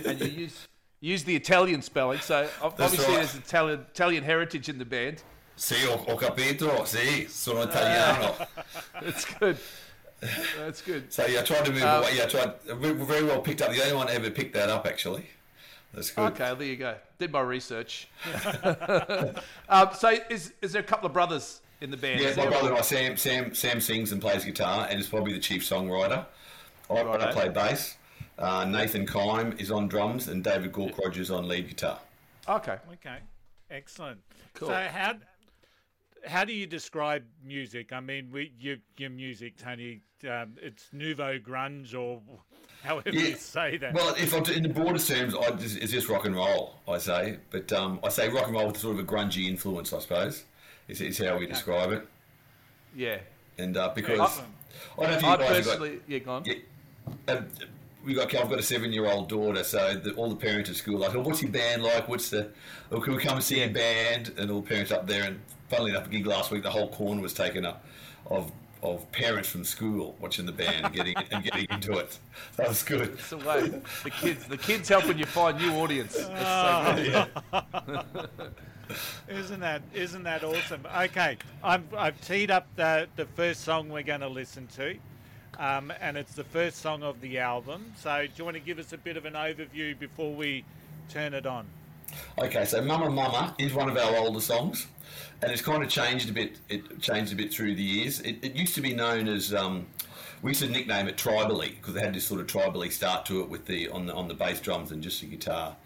and 0.06 0.20
you 0.20 0.28
use 0.28 0.68
use 1.00 1.24
the 1.24 1.34
Italian 1.34 1.82
spelling. 1.82 2.20
So 2.20 2.48
obviously 2.62 2.98
right. 2.98 3.16
there's 3.16 3.34
Italian 3.34 3.80
Italian 3.90 4.22
heritage 4.22 4.68
in 4.68 4.78
the 4.78 4.84
band. 4.84 5.24
Sì, 5.56 5.74
ho, 5.86 5.96
ho 5.96 6.14
capito, 6.14 6.84
sì, 6.84 7.28
sono 7.28 7.62
italiano. 7.62 8.46
It's 9.02 9.24
good. 9.24 9.58
That's 10.56 10.82
good. 10.82 11.12
so 11.12 11.26
yeah, 11.26 11.40
I 11.40 11.42
tried 11.42 11.64
to 11.66 11.72
move 11.72 11.82
Um, 11.82 12.02
away. 12.02 12.16
Yeah, 12.16 12.24
I 12.24 12.26
tried. 12.26 12.52
we 12.80 12.92
very 12.92 13.24
well 13.24 13.40
picked 13.40 13.62
up. 13.62 13.70
The 13.72 13.82
only 13.82 13.94
one 13.94 14.08
ever 14.08 14.30
picked 14.30 14.54
that 14.54 14.68
up, 14.68 14.86
actually. 14.86 15.26
That's 15.94 16.10
good. 16.10 16.32
Okay, 16.32 16.54
there 16.54 16.66
you 16.66 16.76
go. 16.76 16.96
Did 17.18 17.32
my 17.32 17.40
research. 17.40 18.08
um, 19.68 19.88
so 19.96 20.16
is 20.28 20.52
is 20.60 20.72
there 20.72 20.82
a 20.82 20.84
couple 20.84 21.06
of 21.06 21.12
brothers 21.12 21.60
in 21.80 21.90
the 21.90 21.96
band? 21.96 22.20
Yeah, 22.20 22.28
Is 22.28 22.36
my 22.36 22.46
brother 22.46 22.68
and 22.70 22.78
I, 22.78 22.82
Sam, 22.82 23.16
Sam, 23.16 23.54
Sam 23.54 23.80
sings 23.80 24.12
and 24.12 24.20
plays 24.20 24.44
guitar, 24.44 24.86
and 24.90 24.98
is 25.00 25.06
probably 25.06 25.32
the 25.32 25.38
chief 25.38 25.62
songwriter. 25.62 26.26
I, 26.90 26.94
I 26.94 27.02
Righto. 27.02 27.32
play 27.32 27.48
bass. 27.48 27.96
Uh, 28.38 28.64
Nathan 28.64 29.06
Kime 29.06 29.58
is 29.60 29.70
on 29.70 29.88
drums, 29.88 30.28
and 30.28 30.44
David 30.44 30.72
Gork 30.72 30.96
Rogers 30.98 31.30
on 31.30 31.48
lead 31.48 31.68
guitar. 31.68 31.98
Okay. 32.48 32.76
Okay, 32.94 33.18
excellent. 33.70 34.20
Cool. 34.54 34.68
So, 34.68 34.74
how 34.92 35.14
how 36.26 36.44
do 36.44 36.52
you 36.52 36.66
describe 36.66 37.24
music? 37.44 37.92
I 37.92 38.00
mean, 38.00 38.30
we, 38.32 38.52
your 38.58 38.76
your 38.96 39.10
music, 39.10 39.56
Tony. 39.56 40.00
Um, 40.28 40.54
it's 40.60 40.88
nouveau 40.92 41.38
grunge, 41.38 41.94
or 41.94 42.20
however 42.82 43.10
Yeah. 43.10 43.20
you 43.28 43.36
say 43.36 43.76
that. 43.78 43.94
Well, 43.94 44.14
if 44.18 44.34
I'm 44.34 44.44
in 44.52 44.64
the 44.64 44.68
broadest 44.68 45.08
terms, 45.08 45.34
I 45.34 45.50
just, 45.52 45.76
it's 45.78 45.92
just 45.92 46.08
rock 46.08 46.24
and 46.24 46.34
roll. 46.34 46.74
I 46.88 46.98
say, 46.98 47.38
but 47.50 47.72
um, 47.72 48.00
I 48.02 48.08
say 48.08 48.28
rock 48.28 48.46
and 48.46 48.54
roll 48.54 48.66
with 48.68 48.78
sort 48.78 48.98
of 48.98 49.00
a 49.00 49.06
grungy 49.06 49.46
influence, 49.46 49.92
I 49.92 50.00
suppose. 50.00 50.44
Is, 50.88 51.00
is 51.02 51.18
how 51.18 51.36
we 51.38 51.46
describe 51.46 51.92
it. 51.92 52.06
Yeah. 52.96 53.18
And 53.58 53.76
uh, 53.76 53.92
because 53.94 54.18
Awesome. 54.18 54.46
I 54.98 55.02
don't 55.02 55.10
know 55.10 55.16
if 55.16 55.22
you 55.22 55.28
I 55.28 55.36
guys 55.36 55.66
have 55.68 55.78
got, 55.78 55.90
yeah, 56.08 56.18
go 56.18 56.30
on. 56.32 56.44
Yeah, 56.46 56.54
um, 57.28 57.48
we 58.04 58.14
got. 58.14 58.34
I've 58.34 58.48
got 58.48 58.58
a 58.58 58.62
seven-year-old 58.62 59.28
daughter, 59.28 59.64
so 59.64 59.94
the, 59.96 60.12
all 60.14 60.30
the 60.30 60.36
parents 60.36 60.70
at 60.70 60.76
school 60.76 60.96
are 60.96 61.08
like, 61.08 61.16
oh, 61.16 61.20
"What's 61.20 61.42
your 61.42 61.50
band 61.50 61.82
like? 61.82 62.08
What's 62.08 62.30
the? 62.30 62.50
Oh, 62.90 63.00
can 63.00 63.14
we 63.14 63.22
come 63.22 63.34
and 63.34 63.44
see 63.44 63.58
your 63.60 63.70
band?" 63.70 64.32
And 64.38 64.50
all 64.50 64.60
the 64.60 64.68
parents 64.68 64.92
up 64.92 65.06
there. 65.06 65.24
And 65.24 65.40
funnily 65.68 65.90
enough, 65.90 66.06
a 66.06 66.10
gig 66.10 66.26
last 66.26 66.50
week, 66.50 66.62
the 66.62 66.70
whole 66.70 66.88
corner 66.88 67.22
was 67.22 67.32
taken 67.32 67.64
up 67.64 67.84
of 68.26 68.52
of 68.80 69.10
parents 69.10 69.48
from 69.48 69.64
school 69.64 70.14
watching 70.20 70.46
the 70.46 70.52
band 70.52 70.86
and 70.86 70.94
getting 70.94 71.16
and 71.30 71.42
getting 71.42 71.66
into 71.70 71.92
it. 71.98 72.18
That 72.56 72.68
was 72.68 72.82
good. 72.82 73.10
It's 73.14 73.30
the 73.30 73.38
way 73.38 73.82
the 74.04 74.10
kids, 74.10 74.46
the 74.46 74.56
kids 74.56 74.88
helping 74.88 75.18
you 75.18 75.26
find 75.26 75.58
new 75.58 75.72
audience. 75.74 76.14
That's 76.16 77.02
so 77.10 77.30
good. 77.52 78.28
Isn't 79.28 79.60
that 79.60 79.82
isn't 79.92 80.22
that 80.22 80.42
awesome? 80.42 80.86
Okay, 80.98 81.36
I'm, 81.62 81.86
I've 81.96 82.18
teed 82.22 82.50
up 82.50 82.66
the 82.76 83.06
the 83.16 83.26
first 83.26 83.62
song 83.62 83.90
we're 83.90 84.02
going 84.02 84.22
to 84.22 84.28
listen 84.28 84.66
to, 84.76 84.96
um, 85.58 85.92
and 86.00 86.16
it's 86.16 86.32
the 86.32 86.44
first 86.44 86.78
song 86.78 87.02
of 87.02 87.20
the 87.20 87.38
album. 87.38 87.92
So, 87.98 88.22
do 88.22 88.32
you 88.36 88.44
want 88.44 88.56
to 88.56 88.62
give 88.62 88.78
us 88.78 88.94
a 88.94 88.98
bit 88.98 89.18
of 89.18 89.26
an 89.26 89.34
overview 89.34 89.98
before 89.98 90.34
we 90.34 90.64
turn 91.10 91.34
it 91.34 91.44
on? 91.44 91.66
Okay, 92.38 92.64
so 92.64 92.80
Mumma 92.80 93.08
Mumma 93.08 93.54
is 93.58 93.74
one 93.74 93.88
of 93.88 93.96
our 93.96 94.16
older 94.16 94.40
songs, 94.40 94.86
and 95.42 95.50
it's 95.50 95.62
kind 95.62 95.82
of 95.82 95.88
changed 95.88 96.28
a 96.30 96.32
bit. 96.32 96.58
It 96.68 97.00
changed 97.00 97.32
a 97.32 97.36
bit 97.36 97.52
through 97.52 97.74
the 97.74 97.82
years. 97.82 98.20
It, 98.20 98.36
it 98.42 98.54
used 98.54 98.74
to 98.76 98.80
be 98.80 98.94
known 98.94 99.28
as 99.28 99.52
um, 99.52 99.86
we 100.42 100.50
used 100.50 100.62
to 100.62 100.68
nickname 100.68 101.08
it 101.08 101.16
tribally 101.16 101.76
because 101.76 101.96
it 101.96 102.00
had 102.00 102.14
this 102.14 102.24
sort 102.24 102.40
of 102.40 102.46
tribally 102.46 102.92
start 102.92 103.26
to 103.26 103.40
it 103.40 103.48
with 103.48 103.66
the 103.66 103.88
on 103.88 104.06
the 104.06 104.14
on 104.14 104.28
the 104.28 104.34
bass 104.34 104.60
drums 104.60 104.92
and 104.92 105.02
just 105.02 105.20
the 105.20 105.26
guitar. 105.26 105.76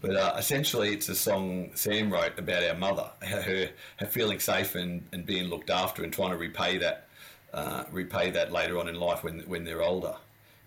But 0.00 0.16
uh, 0.16 0.34
essentially, 0.38 0.94
it's 0.94 1.08
a 1.10 1.14
song 1.14 1.70
Sam 1.74 2.10
wrote 2.10 2.38
about 2.38 2.64
our 2.64 2.76
mother, 2.76 3.10
her 3.20 3.68
her 3.96 4.06
feeling 4.06 4.40
safe 4.40 4.74
and, 4.74 5.06
and 5.12 5.26
being 5.26 5.48
looked 5.48 5.70
after, 5.70 6.02
and 6.02 6.12
trying 6.12 6.30
to 6.30 6.38
repay 6.38 6.78
that 6.78 7.08
uh, 7.52 7.84
repay 7.90 8.30
that 8.30 8.52
later 8.52 8.78
on 8.78 8.88
in 8.88 8.94
life 8.94 9.22
when 9.22 9.40
when 9.40 9.64
they're 9.64 9.82
older. 9.82 10.16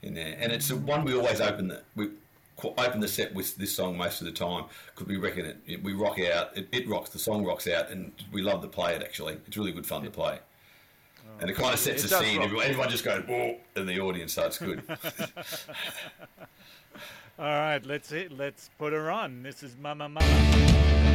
In 0.04 0.16
there, 0.16 0.36
and 0.38 0.52
it's 0.52 0.70
one 0.70 1.06
we 1.06 1.16
always 1.16 1.40
open 1.40 1.70
the 1.70 1.82
we 1.96 2.10
open 2.62 3.00
the 3.00 3.08
set 3.08 3.34
with 3.34 3.56
this 3.56 3.76
song 3.76 3.98
most 3.98 4.22
of 4.22 4.26
the 4.26 4.34
time 4.34 4.66
because 4.94 5.08
we 5.08 5.18
reckon 5.18 5.46
it, 5.46 5.58
it 5.66 5.84
we 5.84 5.94
rock 5.94 6.20
out 6.20 6.56
it, 6.56 6.68
it 6.72 6.88
rocks 6.88 7.10
the 7.10 7.20
song 7.20 7.44
rocks 7.44 7.68
out 7.68 7.90
and 7.90 8.12
we 8.32 8.42
love 8.42 8.62
to 8.62 8.68
play 8.68 8.96
it 8.96 9.02
actually. 9.02 9.38
It's 9.48 9.58
really 9.58 9.72
good 9.72 9.86
fun 9.86 10.04
to 10.04 10.12
play. 10.12 10.40
Oh. 10.40 11.42
And 11.42 11.50
it 11.50 11.56
kind 11.56 11.74
of 11.74 11.80
sets 11.80 12.04
the 12.04 12.10
scene 12.10 12.42
everyone, 12.42 12.66
everyone 12.66 12.90
just 12.90 13.04
goes 13.04 13.24
whoa 13.28 13.58
in 13.76 13.86
the 13.86 14.00
audience 14.00 14.34
so 14.34 14.46
it's 14.46 14.58
good. 14.58 14.84
All 17.40 17.46
right, 17.46 17.84
let's 17.84 18.12
hit, 18.12 18.32
let's 18.32 18.70
put 18.78 18.94
her 18.94 19.10
on. 19.10 19.42
This 19.42 19.64
is 19.64 19.76
Mumma. 19.76 20.08
Mumma, 20.08 21.13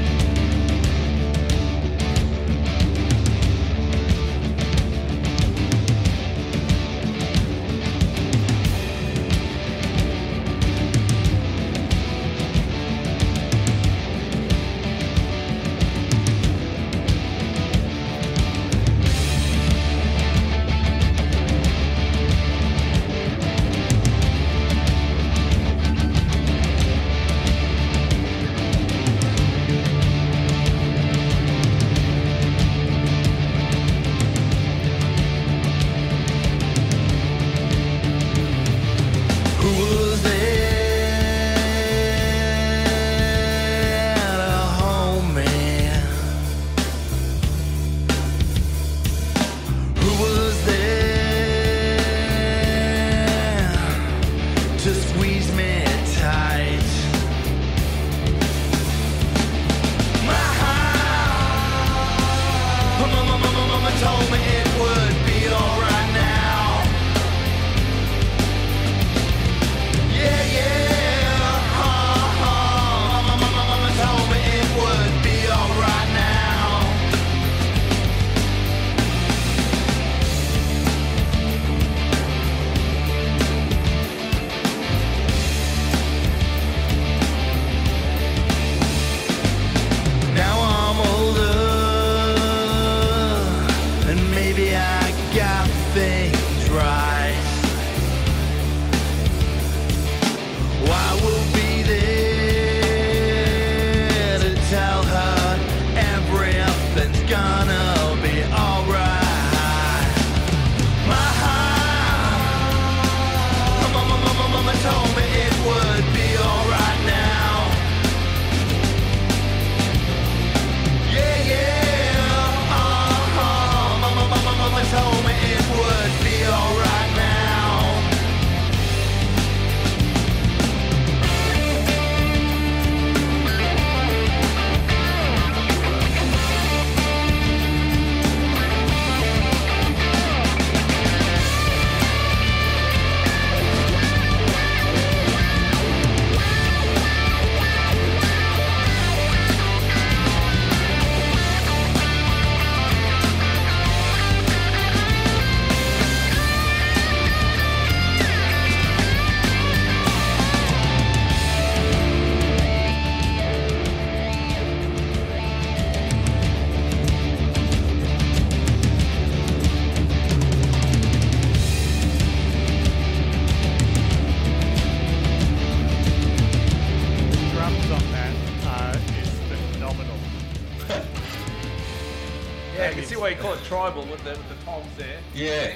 why 183.19 183.31
you 183.31 183.37
call 183.37 183.55
it 183.55 183.63
tribal 183.65 184.03
with 184.07 184.23
the, 184.25 184.31
with 184.31 184.49
the 184.49 184.65
tongs 184.65 184.87
there. 184.97 185.19
Yeah. 185.35 185.75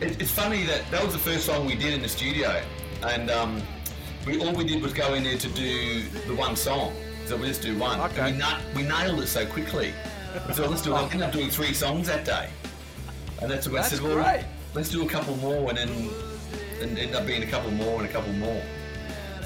It, 0.00 0.20
it's 0.20 0.30
funny 0.30 0.64
that 0.64 0.88
that 0.90 1.02
was 1.02 1.12
the 1.12 1.18
first 1.18 1.46
song 1.46 1.66
we 1.66 1.74
did 1.74 1.94
in 1.94 2.02
the 2.02 2.08
studio, 2.08 2.62
and 3.02 3.30
um, 3.30 3.62
we 4.26 4.40
all 4.40 4.52
we 4.52 4.64
did 4.64 4.82
was 4.82 4.92
go 4.92 5.14
in 5.14 5.24
there 5.24 5.38
to 5.38 5.48
do 5.48 6.02
the 6.26 6.34
one 6.34 6.54
song. 6.56 6.92
So 7.26 7.36
we 7.36 7.48
just 7.48 7.62
do 7.62 7.76
one. 7.76 8.00
Okay. 8.12 8.32
We, 8.32 8.38
na- 8.38 8.60
we 8.74 8.82
nailed 8.82 9.20
it 9.20 9.26
so 9.26 9.44
quickly. 9.46 9.92
So 10.52 10.68
let's 10.68 10.82
do. 10.82 10.94
I 10.94 11.02
ended 11.04 11.22
up 11.22 11.32
doing 11.32 11.50
three 11.50 11.74
songs 11.74 12.06
that 12.06 12.24
day, 12.24 12.48
and 13.42 13.50
that's 13.50 13.68
what 13.68 13.80
I 13.80 13.82
said. 13.82 14.00
Well, 14.00 14.14
great. 14.14 14.44
let's 14.74 14.88
do 14.88 15.04
a 15.04 15.08
couple 15.08 15.36
more, 15.36 15.68
and 15.68 15.78
then 15.78 16.10
and 16.80 16.98
end 16.98 17.14
up 17.14 17.26
being 17.26 17.42
a 17.42 17.46
couple 17.46 17.70
more 17.72 18.00
and 18.00 18.08
a 18.08 18.12
couple 18.12 18.32
more. 18.34 18.62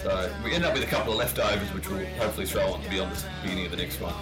So 0.02 0.32
we 0.44 0.52
end 0.52 0.64
up 0.64 0.74
with 0.74 0.82
a 0.82 0.86
couple 0.86 1.12
of 1.12 1.18
leftovers, 1.18 1.72
which 1.72 1.88
we'll 1.88 2.04
hopefully 2.18 2.46
throw 2.46 2.72
on 2.72 2.82
to 2.82 2.90
be 2.90 2.98
on 3.00 3.08
the 3.10 3.24
beginning 3.42 3.66
of 3.66 3.70
the 3.70 3.76
next 3.78 4.00
one. 4.00 4.14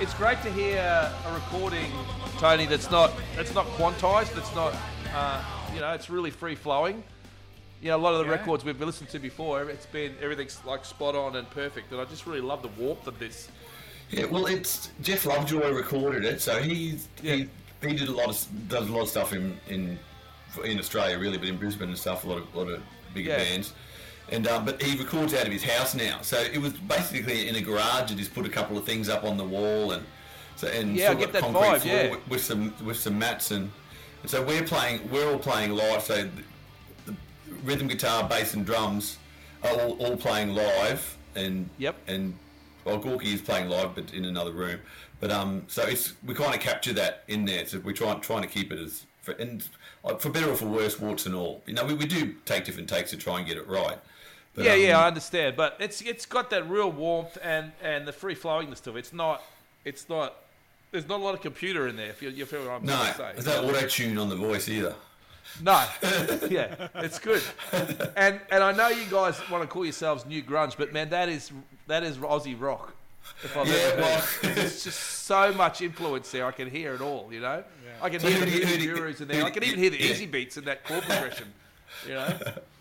It's 0.00 0.14
great 0.14 0.42
to 0.42 0.50
hear 0.50 0.78
a 0.78 1.32
recording, 1.34 1.90
Tony. 2.38 2.66
That's 2.66 2.90
not 2.90 3.12
that's 3.36 3.54
not 3.54 3.66
quantized. 3.78 4.34
That's 4.34 4.54
not 4.54 4.74
uh, 5.14 5.42
you 5.72 5.80
know. 5.80 5.92
It's 5.92 6.10
really 6.10 6.30
free 6.30 6.54
flowing. 6.56 7.02
You 7.80 7.90
know, 7.90 7.96
a 7.96 7.98
lot 7.98 8.14
of 8.14 8.18
the 8.20 8.24
Yeah. 8.24 8.38
records 8.38 8.64
we've 8.64 8.80
listened 8.80 9.10
to 9.10 9.18
before, 9.18 9.68
it's 9.70 9.86
been 9.86 10.14
everything's 10.20 10.58
like 10.64 10.84
spot 10.84 11.14
on 11.14 11.36
and 11.36 11.48
perfect. 11.50 11.92
And 11.92 12.00
I 12.00 12.04
just 12.06 12.26
really 12.26 12.40
love 12.40 12.62
the 12.62 12.68
warmth 12.82 13.06
of 13.06 13.18
this. 13.18 13.48
Yeah, 14.10 14.24
well, 14.26 14.46
it's 14.46 14.90
Jeff 15.00 15.26
Lovejoy 15.26 15.70
recorded 15.72 16.24
it, 16.24 16.40
so 16.40 16.60
he's 16.60 17.08
he, 17.22 17.48
he 17.82 17.94
did 17.94 18.08
a 18.08 18.12
lot 18.12 18.28
of 18.28 18.68
does 18.68 18.88
a 18.88 18.92
lot 18.92 19.02
of 19.02 19.08
stuff 19.08 19.32
in 19.32 19.58
in 19.68 19.98
in 20.64 20.78
Australia 20.78 21.18
really, 21.18 21.38
but 21.38 21.48
in 21.48 21.56
Brisbane 21.56 21.88
and 21.88 21.98
stuff, 21.98 22.24
a 22.24 22.28
lot 22.28 22.38
of 22.38 22.54
lot 22.54 22.68
of 22.68 22.82
bigger 23.14 23.30
Yeah. 23.30 23.38
bands. 23.38 23.72
And 24.30 24.46
um, 24.48 24.64
but 24.64 24.82
he 24.82 24.96
records 24.98 25.34
out 25.34 25.46
of 25.46 25.52
his 25.52 25.62
house 25.62 25.94
now, 25.94 26.20
so 26.22 26.38
it 26.38 26.58
was 26.58 26.72
basically 26.72 27.48
in 27.48 27.56
a 27.56 27.60
garage. 27.60 28.10
And 28.10 28.18
just 28.18 28.34
put 28.34 28.46
a 28.46 28.48
couple 28.48 28.78
of 28.78 28.84
things 28.84 29.08
up 29.08 29.24
on 29.24 29.36
the 29.36 29.44
wall, 29.44 29.92
and 29.92 30.04
so 30.56 30.66
and 30.68 30.96
Yeah, 30.96 31.10
I 31.10 31.14
get 31.14 31.32
got 31.32 31.32
that 31.32 31.42
concrete 31.42 31.60
vibe, 31.60 31.80
floor 31.80 31.94
yeah. 31.94 32.10
with, 32.10 32.28
with 32.28 32.42
some 32.42 32.74
with 32.84 32.96
some 32.98 33.18
mats 33.18 33.50
and, 33.50 33.70
and 34.22 34.30
so 34.30 34.42
we're 34.42 34.62
playing. 34.62 35.08
We're 35.10 35.30
all 35.30 35.38
playing 35.38 35.72
live. 35.72 36.02
So 36.02 36.22
the, 36.24 36.30
the 37.06 37.14
rhythm 37.64 37.86
guitar, 37.86 38.26
bass, 38.26 38.54
and 38.54 38.64
drums 38.64 39.18
are 39.62 39.78
all, 39.78 39.92
all 39.98 40.16
playing 40.16 40.54
live, 40.54 41.18
and 41.34 41.68
Yep. 41.78 41.96
and 42.06 42.34
well, 42.84 42.98
Gorky 42.98 43.34
is 43.34 43.42
playing 43.42 43.68
live, 43.68 43.94
but 43.94 44.12
in 44.14 44.24
another 44.24 44.52
room. 44.52 44.80
But 45.20 45.30
um, 45.32 45.64
so 45.68 45.82
it's 45.82 46.14
we 46.24 46.34
kind 46.34 46.54
of 46.54 46.60
capture 46.60 46.94
that 46.94 47.24
in 47.28 47.44
there. 47.44 47.66
So 47.66 47.78
we're 47.78 47.92
trying 47.92 48.20
trying 48.22 48.42
to 48.42 48.48
keep 48.48 48.72
it 48.72 48.78
as 48.78 49.04
for, 49.20 49.32
and 49.32 49.62
for 50.18 50.30
better 50.30 50.50
or 50.50 50.54
for 50.56 50.66
worse, 50.66 50.98
warts 50.98 51.26
and 51.26 51.34
all. 51.34 51.62
You 51.66 51.74
know, 51.74 51.84
we, 51.84 51.94
we 51.94 52.06
do 52.06 52.34
take 52.44 52.64
different 52.64 52.88
takes 52.88 53.10
to 53.10 53.16
try 53.16 53.38
and 53.38 53.46
get 53.46 53.56
it 53.56 53.66
right. 53.68 53.98
But, 54.54 54.64
yeah, 54.64 54.72
um, 54.74 54.80
yeah, 54.80 54.98
I 55.00 55.06
understand, 55.08 55.56
but 55.56 55.76
it's 55.80 56.00
it's 56.02 56.26
got 56.26 56.50
that 56.50 56.68
real 56.70 56.90
warmth 56.92 57.36
and 57.42 57.72
and 57.82 58.06
the 58.06 58.12
free 58.12 58.36
flowingness 58.36 58.82
to 58.84 58.90
it. 58.96 58.98
It's 59.00 59.12
not 59.12 59.42
it's 59.84 60.08
not. 60.08 60.34
There's 60.92 61.08
not 61.08 61.18
a 61.18 61.24
lot 61.24 61.34
of 61.34 61.40
computer 61.40 61.88
in 61.88 61.96
there. 61.96 62.10
If 62.10 62.22
you, 62.22 62.28
you 62.30 62.46
feel 62.46 62.60
what 62.64 62.70
I'm 62.70 62.84
No, 62.84 62.92
trying 62.94 63.10
to 63.12 63.16
say. 63.18 63.32
there's 63.34 63.46
no 63.46 63.68
auto 63.68 63.88
tune 63.88 64.16
on 64.16 64.28
the 64.28 64.36
voice 64.36 64.68
either. 64.68 64.94
No, 65.60 65.84
yeah, 66.48 66.88
it's 66.94 67.18
good. 67.18 67.42
And 68.16 68.40
and 68.50 68.62
I 68.62 68.70
know 68.70 68.88
you 68.88 69.04
guys 69.10 69.40
want 69.50 69.62
to 69.64 69.68
call 69.68 69.84
yourselves 69.84 70.24
new 70.24 70.40
grunge, 70.42 70.76
but 70.76 70.92
man, 70.92 71.08
that 71.10 71.28
is 71.28 71.50
that 71.88 72.04
is 72.04 72.16
Aussie 72.18 72.58
rock. 72.60 72.94
If 73.42 73.56
I've 73.56 73.66
Yeah, 73.66 73.74
ever 73.74 74.02
well- 74.02 74.20
heard. 74.20 74.54
There's 74.54 74.84
just 74.84 75.00
so 75.00 75.52
much 75.54 75.80
influence 75.82 76.30
there. 76.30 76.46
I 76.46 76.52
can 76.52 76.70
hear 76.70 76.94
it 76.94 77.00
all. 77.00 77.28
You 77.32 77.40
know, 77.40 77.64
I 78.00 78.08
can 78.10 78.20
So 78.20 78.28
hear 78.28 78.38
the 78.40 78.46
do 78.46 78.52
you- 78.52 78.58
who 78.60 78.66
music 78.66 78.78
do 78.80 78.84
you- 78.86 78.94
gurus 78.94 79.20
in 79.20 79.28
there. 79.28 79.40
do 79.40 79.46
I 79.46 79.50
can 79.50 79.64
even 79.64 79.78
hear 79.80 79.90
the 79.90 80.00
yeah. 80.00 80.12
Easybeats 80.14 80.58
in 80.58 80.64
that 80.66 80.84
chord 80.84 81.02
progression. 81.02 81.52
You 82.06 82.14
know, 82.14 82.38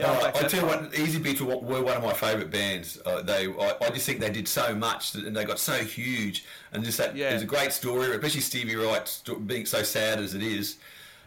Uh, 0.00 0.32
I 0.34 0.42
tell 0.48 0.60
you 0.62 0.66
what, 0.66 0.90
Easybeats 0.92 1.40
were, 1.42 1.58
were 1.58 1.82
one 1.82 1.96
of 1.96 2.02
my 2.02 2.12
favourite 2.14 2.50
bands. 2.50 2.98
Uh, 3.04 3.22
they, 3.22 3.46
I, 3.46 3.74
I 3.82 3.90
just 3.90 4.06
think 4.06 4.20
they 4.20 4.30
did 4.30 4.48
so 4.48 4.74
much, 4.74 5.14
and 5.14 5.36
they 5.36 5.44
got 5.44 5.58
so 5.58 5.74
huge, 5.74 6.44
and 6.72 6.82
just 6.82 6.98
that. 6.98 7.14
Yeah. 7.14 7.30
There's 7.30 7.42
a 7.42 7.46
great 7.46 7.72
story, 7.72 8.10
especially 8.10 8.40
Stevie 8.40 8.74
Wright 8.76 9.20
being 9.46 9.66
so 9.66 9.82
sad 9.82 10.18
as 10.18 10.34
it 10.34 10.42
is, 10.42 10.76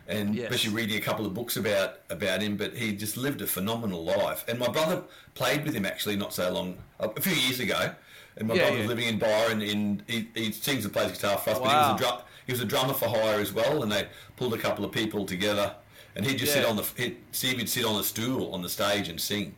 and 0.08 0.36
Yes. 0.36 0.46
especially 0.52 0.74
reading 0.76 0.98
a 0.98 1.02
couple 1.02 1.26
of 1.26 1.34
books 1.34 1.58
about 1.58 2.00
about 2.10 2.42
him. 2.42 2.58
But 2.58 2.74
he 2.74 2.94
just 2.96 3.18
lived 3.18 3.42
a 3.42 3.48
phenomenal 3.48 4.04
life. 4.04 4.44
And 4.48 4.60
my 4.60 4.68
brother 4.68 5.04
played 5.36 5.64
with 5.64 5.74
him 5.74 5.86
actually 5.86 6.16
not 6.16 6.34
so 6.34 6.52
long, 6.52 6.78
a 7.00 7.22
few 7.22 7.34
years 7.36 7.60
ago. 7.60 7.92
And 8.38 8.48
my 8.50 8.56
Yeah, 8.56 8.62
brother 8.64 8.76
yeah. 8.76 8.82
was 8.82 8.90
living 8.90 9.08
in 9.08 9.20
Byron, 9.20 9.62
and 9.62 10.04
he, 10.08 10.28
he 10.36 10.52
sings 10.52 10.84
and 10.84 10.94
plays 10.94 11.12
guitar 11.12 11.38
for 11.38 11.52
us. 11.52 11.60
But 11.60 11.70
he 11.70 11.76
was 11.76 12.02
a 12.02 12.04
drum, 12.04 12.20
he 12.48 12.52
was 12.52 12.62
a 12.62 12.66
drummer 12.66 12.94
for 12.94 13.08
hire 13.08 13.40
as 13.40 13.54
well, 13.54 13.84
and 13.84 13.92
they 13.92 14.08
pulled 14.36 14.54
a 14.54 14.58
couple 14.58 14.84
of 14.84 14.92
people 14.92 15.26
together. 15.26 15.76
And 16.16 16.26
he'd 16.26 16.38
just 16.38 16.54
sit 16.54 16.66
on 16.66 16.76
the 16.78 16.84
he'd, 16.96 17.18
Stevie'd 17.34 17.68
sit 17.70 17.84
on 17.86 17.98
the 17.98 18.04
stool 18.04 18.54
on 18.54 18.62
the 18.62 18.70
stage 18.70 19.10
and 19.10 19.20
sing. 19.20 19.56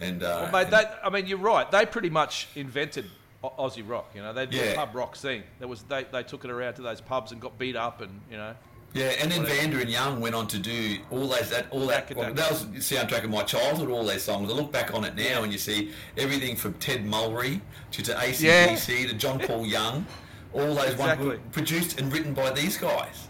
And 0.00 0.22
uh, 0.22 0.48
Well, 0.52 0.62
mate, 0.64 0.70
that, 0.70 1.00
I 1.04 1.10
mean, 1.10 1.26
you're 1.26 1.38
right. 1.38 1.70
They 1.70 1.84
pretty 1.86 2.10
much 2.10 2.48
invented 2.54 3.06
Aussie 3.42 3.86
rock. 3.88 4.10
You 4.14 4.22
know, 4.22 4.32
they 4.32 4.46
did 4.46 4.60
the 4.60 4.66
Yeah. 4.70 4.74
pub 4.76 4.94
rock 4.94 5.16
scene. 5.16 5.42
That 5.60 5.68
was 5.68 5.82
they, 5.84 6.04
they 6.04 6.22
took 6.22 6.44
it 6.44 6.50
around 6.50 6.74
to 6.74 6.82
those 6.82 7.00
pubs 7.00 7.32
and 7.32 7.40
got 7.40 7.58
beat 7.58 7.76
up, 7.76 8.00
and 8.00 8.20
you 8.30 8.36
know, 8.36 8.54
yeah, 8.94 9.06
and 9.20 9.30
then 9.30 9.44
Vanda 9.44 9.80
and 9.80 9.90
Young 9.90 10.20
went 10.20 10.34
on 10.36 10.46
to 10.48 10.58
do 10.58 10.98
all 11.10 11.26
those 11.26 11.50
that 11.50 11.66
all 11.70 11.86
that. 11.88 12.14
Well, 12.14 12.32
that. 12.32 12.50
was 12.50 12.70
the 12.70 12.78
soundtrack 12.78 13.24
of 13.24 13.30
my 13.30 13.42
childhood. 13.42 13.90
All 13.90 14.04
those 14.04 14.22
songs. 14.22 14.48
I 14.50 14.54
look 14.54 14.70
back 14.72 14.94
on 14.94 15.04
it 15.04 15.16
now 15.16 15.42
and 15.42 15.50
you 15.52 15.58
see 15.58 15.90
everything 16.16 16.54
from 16.56 16.74
Ted 16.74 17.04
Mulry 17.04 17.60
to, 17.90 18.02
to 18.04 18.12
ACDC 18.14 19.08
to 19.08 19.14
John 19.14 19.40
Paul 19.40 19.66
Young. 19.78 20.06
All 20.52 20.74
those 20.74 20.92
Exactly. 20.92 21.26
ones 21.26 21.40
were 21.40 21.50
produced 21.50 22.00
and 22.00 22.12
written 22.12 22.32
by 22.34 22.50
these 22.52 22.76
guys. 22.78 23.26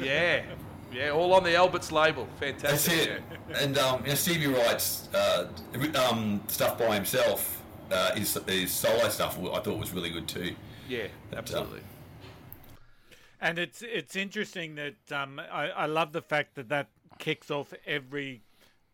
yeah, 0.00 0.42
yeah, 0.94 1.10
all 1.10 1.32
on 1.34 1.42
the 1.42 1.54
Alberts 1.54 1.90
label. 1.92 2.28
That's 2.40 2.62
Fantastic. 2.62 3.08
it. 3.08 3.22
And 3.60 3.78
um, 3.78 4.02
you 4.02 4.08
know, 4.08 4.14
Stevie 4.14 4.46
Wright's 4.46 5.08
uh, 5.14 5.48
um, 6.08 6.42
stuff 6.48 6.78
by 6.78 6.94
himself. 6.94 7.62
Uh, 7.90 8.14
his, 8.14 8.38
his 8.46 8.72
solo 8.72 9.08
stuff 9.08 9.38
I 9.38 9.60
thought 9.60 9.78
was 9.78 9.92
really 9.92 10.10
good 10.10 10.26
too. 10.26 10.54
Yeah, 10.88 11.06
yeah 11.30 11.38
absolutely. 11.38 11.80
And 13.40 13.58
it's 13.58 13.82
it's 13.82 14.16
interesting 14.16 14.76
that 14.76 15.12
um, 15.12 15.38
I, 15.38 15.68
I 15.70 15.86
love 15.86 16.12
the 16.12 16.22
fact 16.22 16.54
that 16.54 16.70
that 16.70 16.88
kicks 17.18 17.50
off 17.50 17.74
every 17.86 18.42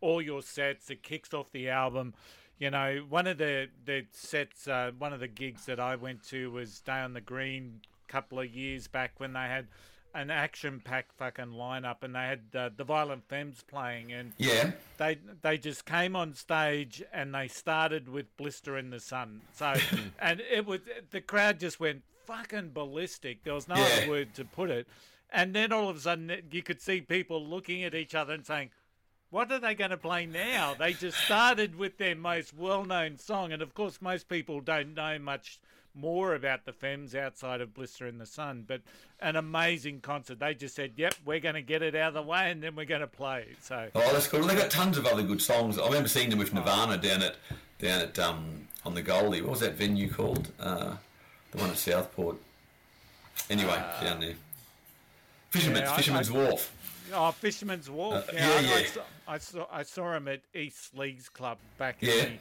all 0.01 0.21
your 0.21 0.41
sets. 0.41 0.89
It 0.89 1.03
kicks 1.03 1.33
off 1.33 1.51
the 1.51 1.69
album. 1.69 2.13
You 2.59 2.69
know, 2.69 3.05
one 3.07 3.27
of 3.27 3.37
the 3.37 3.69
the 3.85 4.05
sets, 4.11 4.67
uh, 4.67 4.91
one 4.97 5.13
of 5.13 5.19
the 5.19 5.27
gigs 5.27 5.65
that 5.67 5.79
I 5.79 5.95
went 5.95 6.23
to 6.29 6.51
was 6.51 6.79
Day 6.81 6.99
on 6.99 7.13
the 7.13 7.21
Green 7.21 7.81
a 8.07 8.11
couple 8.11 8.39
of 8.39 8.49
years 8.49 8.87
back 8.87 9.13
when 9.19 9.33
they 9.33 9.39
had 9.39 9.67
an 10.13 10.29
action-packed 10.29 11.13
fucking 11.13 11.45
lineup 11.53 12.03
and 12.03 12.13
they 12.15 12.19
had 12.19 12.39
uh, 12.55 12.69
the 12.75 12.83
Violent 12.83 13.23
Femmes 13.27 13.63
playing 13.67 14.11
and 14.11 14.33
Yeah. 14.37 14.71
they 14.97 15.17
they 15.41 15.57
just 15.57 15.85
came 15.85 16.15
on 16.15 16.33
stage 16.33 17.01
and 17.13 17.33
they 17.33 17.47
started 17.47 18.09
with 18.09 18.35
blister 18.37 18.77
in 18.77 18.89
the 18.89 18.99
sun 18.99 19.41
so 19.53 19.73
and 20.19 20.41
it 20.41 20.65
was 20.65 20.81
the 21.11 21.21
crowd 21.21 21.59
just 21.59 21.79
went 21.79 22.03
fucking 22.25 22.71
ballistic 22.73 23.43
there 23.43 23.53
was 23.53 23.67
no 23.67 23.75
Yeah. 23.75 23.83
other 24.01 24.09
word 24.09 24.33
to 24.35 24.45
put 24.45 24.69
it 24.69 24.87
and 25.31 25.55
then 25.55 25.71
all 25.71 25.89
of 25.89 25.95
a 25.95 25.99
sudden 25.99 26.31
you 26.51 26.61
could 26.61 26.81
see 26.81 27.01
people 27.01 27.45
looking 27.45 27.83
at 27.83 27.95
each 27.95 28.13
other 28.13 28.33
and 28.33 28.45
saying 28.45 28.69
what 29.29 29.49
are 29.51 29.59
they 29.59 29.73
going 29.75 29.91
to 29.91 29.97
play 29.97 30.25
now 30.25 30.73
they 30.77 30.91
just 30.93 31.17
started 31.19 31.75
with 31.77 31.97
their 31.97 32.15
most 32.15 32.53
well-known 32.53 33.17
song 33.17 33.51
and 33.53 33.61
of 33.61 33.73
course 33.73 34.01
most 34.01 34.27
people 34.27 34.59
don't 34.59 34.93
know 34.93 35.17
much 35.19 35.59
more 35.93 36.35
about 36.35 36.65
the 36.65 36.71
Femmes 36.73 37.15
outside 37.15 37.61
of 37.61 37.73
Blister 37.73 38.07
in 38.07 38.17
the 38.17 38.25
Sun, 38.25 38.65
but 38.67 38.81
an 39.19 39.35
amazing 39.35 39.99
concert. 40.01 40.39
They 40.39 40.53
just 40.53 40.75
said, 40.75 40.91
"Yep, 40.95 41.15
we're 41.25 41.39
going 41.39 41.55
to 41.55 41.61
get 41.61 41.81
it 41.81 41.95
out 41.95 42.09
of 42.09 42.13
the 42.13 42.21
way, 42.21 42.49
and 42.51 42.61
then 42.63 42.75
we're 42.75 42.85
going 42.85 43.01
to 43.01 43.07
play." 43.07 43.47
So 43.61 43.89
Oh, 43.95 44.13
that's 44.13 44.27
cool. 44.27 44.41
They've 44.43 44.57
got 44.57 44.71
tons 44.71 44.97
of 44.97 45.05
other 45.05 45.23
good 45.23 45.41
songs. 45.41 45.77
I 45.77 45.85
remember 45.85 46.07
seeing 46.09 46.29
them 46.29 46.39
with 46.39 46.53
Nirvana 46.53 46.97
down 46.97 47.21
at 47.23 47.35
down 47.79 48.01
at 48.01 48.17
um, 48.19 48.67
on 48.85 48.93
the 48.95 49.01
Goldie. 49.01 49.41
What 49.41 49.51
was 49.51 49.59
that 49.61 49.73
venue 49.75 50.09
called? 50.11 50.51
Uh, 50.59 50.95
the 51.51 51.57
one 51.57 51.69
at 51.69 51.77
Southport. 51.77 52.37
Anyway, 53.49 53.83
down 54.01 54.19
there. 54.21 54.35
Fisherman's 55.49 55.81
Yeah, 55.89 55.95
Fisherman's 55.97 56.29
I- 56.29 56.33
Wharf. 56.33 56.71
Oh, 57.13 57.31
Fisherman's 57.31 57.89
Wharf. 57.89 58.29
Uh, 58.29 58.31
yeah, 58.33 58.59
yeah, 58.61 58.69
I. 58.71 58.73
I, 58.77 58.83
saw, 58.85 59.01
I 59.27 59.37
saw 59.37 59.67
I 59.71 59.83
saw 59.83 60.13
him 60.15 60.27
at 60.29 60.39
East 60.55 60.97
Leagues 60.97 61.27
Club 61.27 61.57
back 61.77 62.01
in 62.01 62.07
Yeah. 62.09 62.15
the, 62.25 62.31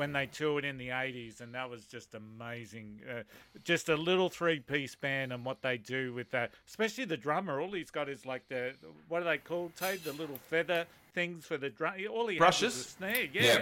when 0.00 0.14
they 0.14 0.24
toured 0.24 0.64
in 0.64 0.78
the 0.78 0.88
eighties, 0.88 1.42
and 1.42 1.54
that 1.54 1.68
was 1.68 1.84
just 1.84 2.14
amazing. 2.14 3.02
Uh, 3.06 3.22
just 3.64 3.90
a 3.90 3.96
little 3.96 4.30
three-piece 4.30 4.94
band 4.94 5.30
and 5.30 5.44
what 5.44 5.60
they 5.60 5.76
do 5.76 6.14
with 6.14 6.30
that, 6.30 6.52
especially 6.66 7.04
the 7.04 7.18
drummer. 7.18 7.60
All 7.60 7.70
he's 7.72 7.90
got 7.90 8.08
is 8.08 8.24
like 8.24 8.48
the 8.48 8.72
what 9.08 9.20
are 9.20 9.26
they 9.26 9.36
called, 9.36 9.76
Tate? 9.76 10.02
The 10.02 10.14
little 10.14 10.38
feather 10.48 10.86
things 11.12 11.44
for 11.44 11.58
the 11.58 11.68
drum. 11.68 11.96
All 12.10 12.26
he 12.28 12.36
has 12.36 12.40
Brushes? 12.40 12.76
is 12.76 12.86
a 12.86 12.88
snare. 12.88 13.24
Yeah. 13.30 13.42
Yeah. 13.42 13.58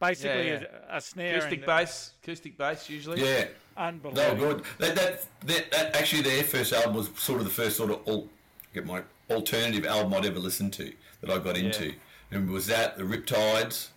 Basically, 0.00 0.48
Yeah, 0.48 0.64
A, 0.88 0.96
a 0.96 1.00
snare. 1.02 1.36
Acoustic 1.36 1.58
and- 1.58 1.66
bass, 1.66 2.12
acoustic 2.22 2.56
bass 2.56 2.88
usually. 2.88 3.20
Yeah. 3.20 3.26
They 3.44 3.50
Unbelievable. 3.76 4.46
were 4.46 4.54
good. 4.54 4.64
That, 4.78 4.94
that, 4.96 5.26
that, 5.46 5.70
that 5.70 5.96
actually 5.96 6.22
their 6.22 6.44
first 6.44 6.72
album 6.72 6.94
was 6.94 7.10
sort 7.16 7.40
of 7.40 7.44
the 7.44 7.52
first 7.52 7.76
sort 7.76 7.90
of 7.90 8.00
all, 8.06 8.26
get 8.72 8.86
my 8.86 9.02
alternative 9.28 9.84
album 9.84 10.14
I'd 10.14 10.24
ever 10.24 10.38
listened 10.38 10.72
to 10.74 10.94
that 11.20 11.28
I 11.30 11.38
got 11.38 11.58
into. 11.58 11.92
And 12.30 12.48
was 12.48 12.66
that 12.68 12.96
the 12.96 13.02
Riptides. 13.02 13.88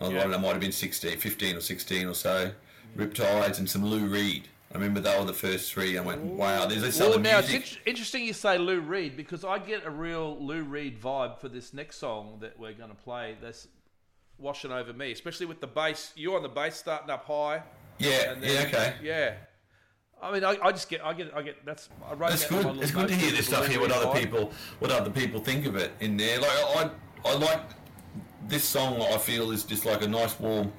I 0.00 0.08
Yeah. 0.08 0.20
don't 0.22 0.30
know, 0.30 0.38
might 0.38 0.52
have 0.52 0.60
been 0.60 0.72
16, 0.72 1.18
15 1.18 1.56
or 1.56 1.60
16 1.60 2.06
or 2.08 2.14
so. 2.14 2.52
Riptides 2.96 3.58
and 3.58 3.68
some 3.68 3.84
Lou 3.84 4.06
Reed. 4.06 4.48
I 4.70 4.74
remember 4.74 5.00
they 5.00 5.18
were 5.18 5.24
the 5.26 5.34
first 5.34 5.70
three. 5.72 5.98
I 5.98 6.00
went, 6.00 6.22
wow, 6.22 6.64
there's 6.66 6.80
this 6.82 6.98
Well, 6.98 7.10
other 7.14 7.20
now 7.20 7.38
it's 7.40 7.50
music. 7.50 7.72
int- 7.76 7.80
interesting 7.86 8.24
you 8.24 8.32
say 8.32 8.56
Lou 8.58 8.80
Reed 8.80 9.16
because 9.16 9.44
I 9.44 9.58
get 9.58 9.84
a 9.84 9.90
real 9.90 10.36
Lou 10.40 10.62
Reed 10.62 11.00
vibe 11.00 11.38
for 11.38 11.48
this 11.48 11.74
next 11.74 11.96
song 11.98 12.38
that 12.40 12.58
we're 12.58 12.72
going 12.72 12.88
to 12.88 12.96
play. 12.96 13.36
That's 13.40 13.68
washing 14.38 14.72
over 14.72 14.92
me, 14.94 15.12
especially 15.12 15.46
with 15.46 15.60
the 15.60 15.66
bass. 15.66 16.12
You're 16.16 16.36
on 16.36 16.42
the 16.42 16.48
bass 16.48 16.76
starting 16.76 17.10
up 17.10 17.26
high. 17.26 17.62
Yeah, 17.98 18.32
and 18.32 18.42
yeah, 18.42 18.62
okay. 18.66 18.94
Yeah. 19.02 19.34
I 20.22 20.32
mean, 20.32 20.44
I, 20.44 20.56
I 20.62 20.70
just 20.72 20.88
get, 20.88 21.04
I 21.04 21.12
get, 21.12 21.34
I 21.36 21.42
get. 21.42 21.64
That's 21.66 21.88
I 22.08 22.14
wrote 22.14 22.30
That's 22.30 22.46
that 22.46 22.62
good. 22.62 22.76
It's 22.82 22.92
good 22.92 23.08
to 23.08 23.14
hear 23.14 23.32
this 23.32 23.46
stuff. 23.48 23.66
Hear 23.66 23.80
what 23.80 23.90
other 23.92 24.18
people, 24.18 24.52
what 24.78 24.90
other 24.90 25.10
people 25.10 25.40
think 25.40 25.66
of 25.66 25.76
it 25.76 25.92
in 26.00 26.16
there. 26.16 26.38
Like 26.38 26.50
I, 26.50 26.90
I 27.26 27.34
like 27.34 27.60
this 28.48 28.64
song. 28.64 29.00
I 29.02 29.18
feel 29.18 29.50
is 29.52 29.64
just 29.64 29.84
like 29.84 30.02
a 30.02 30.08
nice 30.08 30.38
warm, 30.40 30.72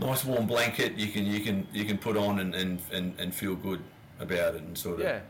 nice 0.00 0.24
warm 0.24 0.46
blanket. 0.46 0.94
You 0.96 1.08
can, 1.08 1.26
you 1.26 1.40
can, 1.40 1.66
you 1.72 1.84
can 1.84 1.98
put 1.98 2.16
on 2.16 2.40
and 2.40 2.54
and, 2.54 2.80
and, 2.92 3.18
and 3.18 3.34
feel 3.34 3.54
good 3.56 3.82
about 4.20 4.54
it 4.54 4.62
and 4.62 4.76
sort 4.76 5.00
of. 5.00 5.00
Yeah, 5.04 5.20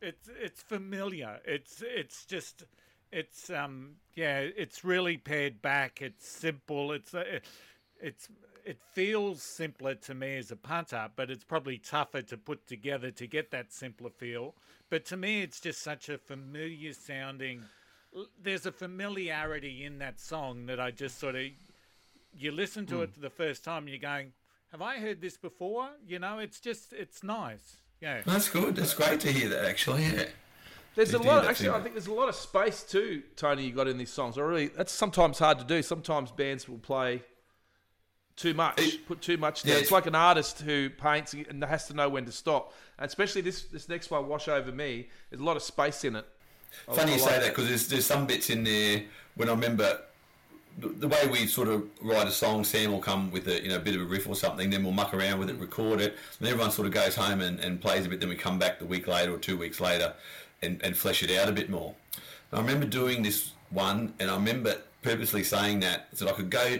It's 0.00 0.28
it's 0.40 0.62
familiar. 0.62 1.40
It's 1.44 1.82
it's 1.86 2.24
just 2.24 2.64
it's 3.12 3.50
um 3.50 3.96
yeah. 4.14 4.40
It's 4.40 4.84
really 4.84 5.16
pared 5.16 5.60
back. 5.62 6.02
It's 6.02 6.28
simple. 6.28 6.92
It's 6.92 7.14
uh, 7.14 7.40
it's 8.00 8.28
it 8.64 8.78
feels 8.92 9.42
simpler 9.42 9.94
to 9.94 10.14
me 10.14 10.36
as 10.36 10.50
a 10.50 10.56
punter, 10.56 11.08
but 11.16 11.30
it's 11.30 11.44
probably 11.44 11.78
tougher 11.78 12.22
to 12.22 12.36
put 12.36 12.66
together 12.66 13.10
to 13.12 13.26
get 13.26 13.50
that 13.50 13.72
simpler 13.72 14.10
feel. 14.10 14.54
But 14.90 15.04
to 15.06 15.16
me, 15.16 15.42
it's 15.42 15.60
just 15.60 15.82
such 15.82 16.08
a 16.08 16.18
familiar 16.18 16.92
sounding. 16.92 17.64
There's 18.42 18.66
a 18.66 18.72
familiarity 18.72 19.84
in 19.84 19.98
that 19.98 20.20
song 20.20 20.66
that 20.66 20.80
I 20.80 20.90
just 20.90 21.18
sort 21.18 21.34
of 21.34 21.46
you 22.36 22.52
listen 22.52 22.86
to 22.86 23.02
it 23.02 23.10
hmm. 23.10 23.14
for 23.14 23.20
the 23.20 23.30
first 23.30 23.64
time, 23.64 23.84
and 23.84 23.90
you're 23.90 23.98
going, 23.98 24.32
"Have 24.72 24.82
I 24.82 24.98
heard 24.98 25.20
this 25.20 25.36
before?" 25.36 25.88
You 26.06 26.18
know, 26.18 26.38
it's 26.38 26.60
just 26.60 26.92
it's 26.92 27.22
nice. 27.22 27.76
Yeah. 28.00 28.22
That's 28.24 28.48
good. 28.48 28.76
That's 28.76 28.94
great 28.94 29.20
to 29.20 29.32
hear 29.32 29.48
that. 29.48 29.64
Actually, 29.64 30.04
yeah. 30.04 30.24
there's 30.94 31.14
a 31.14 31.18
lot. 31.18 31.44
Actually, 31.44 31.66
thing. 31.66 31.74
I 31.74 31.80
think 31.80 31.94
there's 31.94 32.06
a 32.06 32.12
lot 32.12 32.28
of 32.28 32.34
space 32.34 32.84
too, 32.84 33.22
Tony. 33.36 33.64
You 33.64 33.72
got 33.72 33.88
in 33.88 33.98
these 33.98 34.12
songs. 34.12 34.38
I 34.38 34.42
really. 34.42 34.68
That's 34.68 34.92
sometimes 34.92 35.38
hard 35.38 35.58
to 35.58 35.64
do. 35.64 35.82
Sometimes 35.82 36.30
bands 36.30 36.68
will 36.68 36.78
play 36.78 37.22
too 38.36 38.54
much, 38.54 38.78
It- 38.78 39.06
put 39.06 39.20
too 39.20 39.36
much. 39.36 39.64
yeah, 39.64 39.72
It's 39.72 39.82
it's- 39.82 39.92
like 39.92 40.06
an 40.06 40.14
artist 40.14 40.60
who 40.60 40.90
paints 40.90 41.34
and 41.34 41.62
has 41.64 41.88
to 41.88 41.94
know 41.94 42.08
when 42.08 42.24
to 42.26 42.32
stop. 42.32 42.72
And 42.96 43.08
especially 43.08 43.42
this 43.42 43.64
this 43.64 43.88
next 43.88 44.10
one, 44.10 44.28
"Wash 44.28 44.46
Over 44.46 44.70
Me." 44.70 45.08
There's 45.30 45.40
a 45.40 45.44
lot 45.44 45.56
of 45.56 45.62
space 45.62 46.04
in 46.04 46.14
it. 46.14 46.26
Funny 46.92 47.12
you 47.12 47.20
like 47.20 47.30
say 47.30 47.40
that 47.40 47.48
because 47.48 47.68
there's 47.68 47.88
there's 47.88 48.06
some 48.06 48.26
bits 48.26 48.50
in 48.50 48.64
there 48.64 49.02
when 49.34 49.48
I 49.48 49.52
remember 49.52 50.00
the, 50.78 50.88
the 50.88 51.08
way 51.08 51.26
we 51.30 51.46
sort 51.46 51.68
of 51.68 51.88
write 52.02 52.26
a 52.26 52.30
song. 52.30 52.64
Sam 52.64 52.92
will 52.92 53.00
come 53.00 53.30
with 53.30 53.46
a 53.48 53.62
you 53.62 53.68
know 53.68 53.78
bit 53.78 53.94
of 53.94 54.02
a 54.02 54.04
riff 54.04 54.28
or 54.28 54.34
something, 54.34 54.70
then 54.70 54.84
we'll 54.84 54.92
muck 54.92 55.12
around 55.12 55.38
with 55.38 55.50
it, 55.50 55.58
record 55.58 56.00
it, 56.00 56.16
and 56.38 56.48
everyone 56.48 56.70
sort 56.70 56.86
of 56.86 56.94
goes 56.94 57.14
home 57.14 57.40
and, 57.40 57.60
and 57.60 57.80
plays 57.80 58.06
a 58.06 58.08
bit. 58.08 58.20
Then 58.20 58.28
we 58.28 58.36
come 58.36 58.58
back 58.58 58.78
the 58.78 58.86
week 58.86 59.06
later 59.06 59.34
or 59.34 59.38
two 59.38 59.56
weeks 59.56 59.80
later 59.80 60.14
and, 60.62 60.80
and 60.82 60.96
flesh 60.96 61.22
it 61.22 61.30
out 61.36 61.48
a 61.48 61.52
bit 61.52 61.70
more. 61.70 61.94
And 62.50 62.60
I 62.60 62.62
remember 62.62 62.86
doing 62.86 63.22
this 63.22 63.52
one, 63.70 64.14
and 64.18 64.30
I 64.30 64.34
remember 64.34 64.76
purposely 65.02 65.44
saying 65.44 65.80
that 65.80 66.08
so 66.14 66.24
that 66.24 66.34
I 66.34 66.36
could 66.36 66.50
go, 66.50 66.78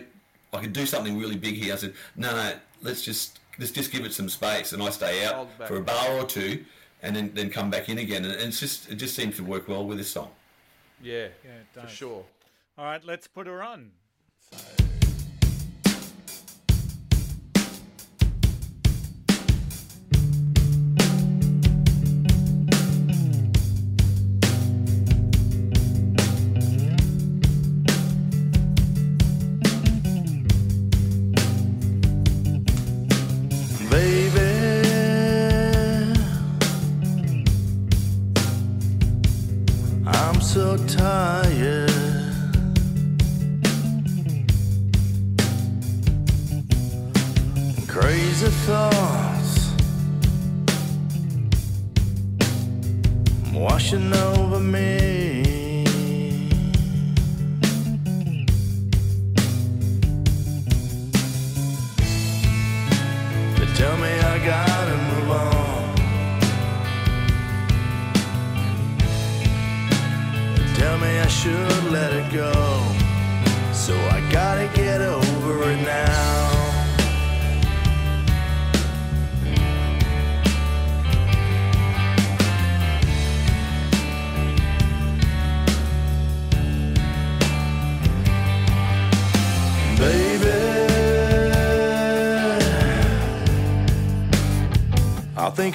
I 0.53 0.59
could 0.61 0.73
do 0.73 0.87
something 0.87 1.19
really 1.19 1.37
big 1.37 1.55
here. 1.57 1.75
I 1.75 1.77
said, 1.77 1.95
no, 2.17 2.33
no, 2.33 2.55
let's 2.83 3.03
just 3.03 3.41
let's 3.59 3.73
just 3.73 3.91
give 3.91 4.05
it 4.05 4.13
some 4.13 4.29
space, 4.29 4.73
and 4.73 4.83
I 4.83 4.91
stay 4.91 5.25
out 5.25 5.49
for 5.67 5.77
a 5.77 5.83
bar 5.83 6.19
or 6.19 6.25
two. 6.25 6.65
And 7.03 7.15
then, 7.15 7.31
then 7.35 7.51
come 7.51 7.71
back 7.71 7.89
in 7.89 7.99
again, 7.99 8.25
and 8.25 8.35
it's 8.35 8.59
just 8.59 8.91
it 8.91 8.97
just 8.97 9.15
seems 9.15 9.37
to 9.37 9.45
work 9.45 9.69
well 9.69 9.87
with 9.87 9.99
this 9.99 10.11
song. 10.11 10.31
Yeah, 11.01 11.29
Yeah, 11.45 11.51
it 11.51 11.81
for 11.81 11.87
sure. 11.87 12.25
All 12.77 12.85
right, 12.85 13.05
let's 13.05 13.29
put 13.29 13.47
her 13.47 13.63
on. 13.63 13.93
Baby, 14.51 14.98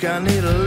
I 0.05 0.19
need 0.19 0.43
a 0.43 0.62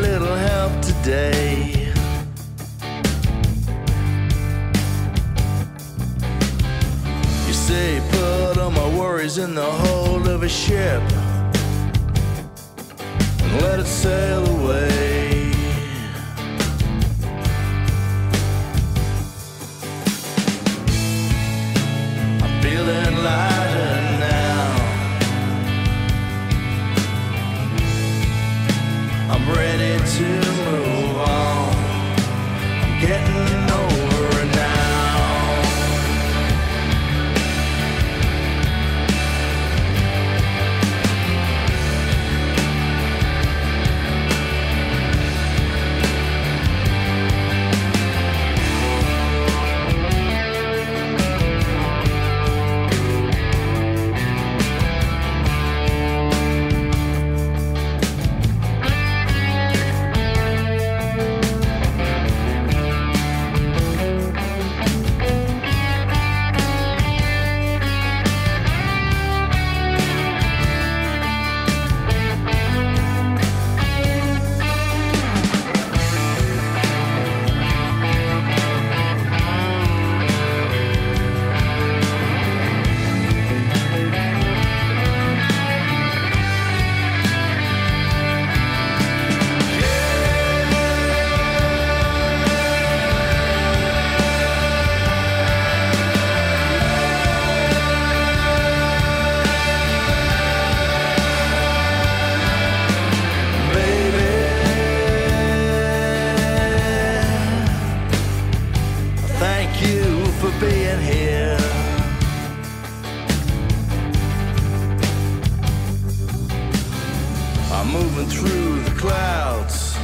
I'm 117.86 117.92
moving 117.92 118.26
through 118.26 118.82
the 118.82 118.90
clouds. 118.98 119.96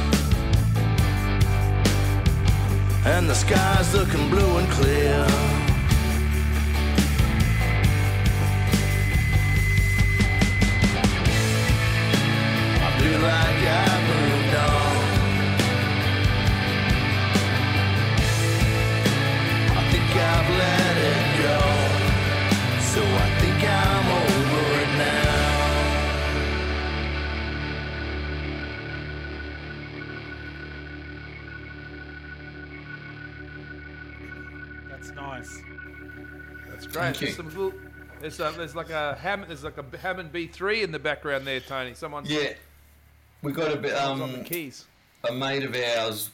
And 3.05 3.29
the 3.29 3.35
sky's 3.35 3.93
looking 3.93 4.29
blue 4.29 4.57
and 4.57 4.69
clear. 4.71 5.25
I 12.85 12.99
feel 12.99 13.19
like 13.19 13.62
great. 36.93 37.03
Thank 37.03 37.17
There's, 37.17 37.29
you. 37.31 37.35
some 37.35 37.47
little, 37.47 37.73
there's, 38.21 38.39
a, 38.39 38.53
there's 38.55 38.75
like 38.75 38.89
a 38.89 39.15
Hammond, 39.15 39.49
there's 39.49 39.63
like 39.63 39.77
a 39.77 39.97
Hammond 39.97 40.31
B3 40.31 40.83
in 40.83 40.91
the 40.91 40.99
background 40.99 41.45
there, 41.45 41.59
Tony. 41.59 41.93
Someone's 41.93 42.29
Yeah, 42.29 42.53
we 43.41 43.51
got 43.51 43.71
a 43.73 43.77
bit. 43.77 43.91
someone's 43.95 44.21
on 44.21 44.31
the 44.33 44.37
Um, 44.39 44.43
keys. 44.45 44.85
a 45.29 45.33
mate 45.33 45.63
of 45.63 45.75
ours, 45.75 46.29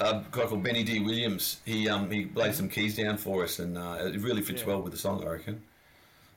a 0.00 0.22
guy 0.30 0.44
called 0.46 0.62
Benny 0.62 0.82
D. 0.84 1.00
Williams. 1.00 1.60
He 1.64 1.88
um 1.88 2.10
he 2.10 2.28
laid 2.34 2.54
some 2.54 2.68
keys 2.68 2.96
down 2.96 3.16
for 3.18 3.44
us, 3.44 3.58
and 3.58 3.76
uh, 3.78 3.98
it 4.00 4.20
really 4.20 4.42
fits 4.42 4.62
Yeah. 4.62 4.68
well 4.68 4.82
with 4.82 4.92
the 4.92 4.98
song, 4.98 5.22
I 5.26 5.30
reckon. 5.30 5.60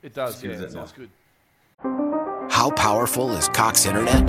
It 0.02 0.14
does, 0.14 0.40
give 0.40 0.52
yeah. 0.52 0.58
that 0.58 0.64
It 0.66 0.72
sounds 0.72 0.92
good. 0.92 1.10
How 2.50 2.70
powerful 2.70 3.32
is 3.32 3.48
Cox 3.48 3.86
Internet? 3.86 4.28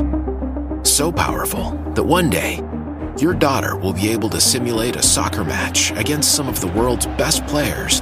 So 0.85 1.11
powerful 1.11 1.71
that 1.95 2.03
one 2.03 2.29
day, 2.29 2.61
your 3.17 3.33
daughter 3.33 3.75
will 3.75 3.93
be 3.93 4.09
able 4.09 4.29
to 4.29 4.39
simulate 4.41 4.95
a 4.95 5.01
soccer 5.03 5.43
match 5.43 5.91
against 5.91 6.33
some 6.35 6.47
of 6.47 6.59
the 6.61 6.67
world's 6.67 7.05
best 7.05 7.45
players 7.47 8.01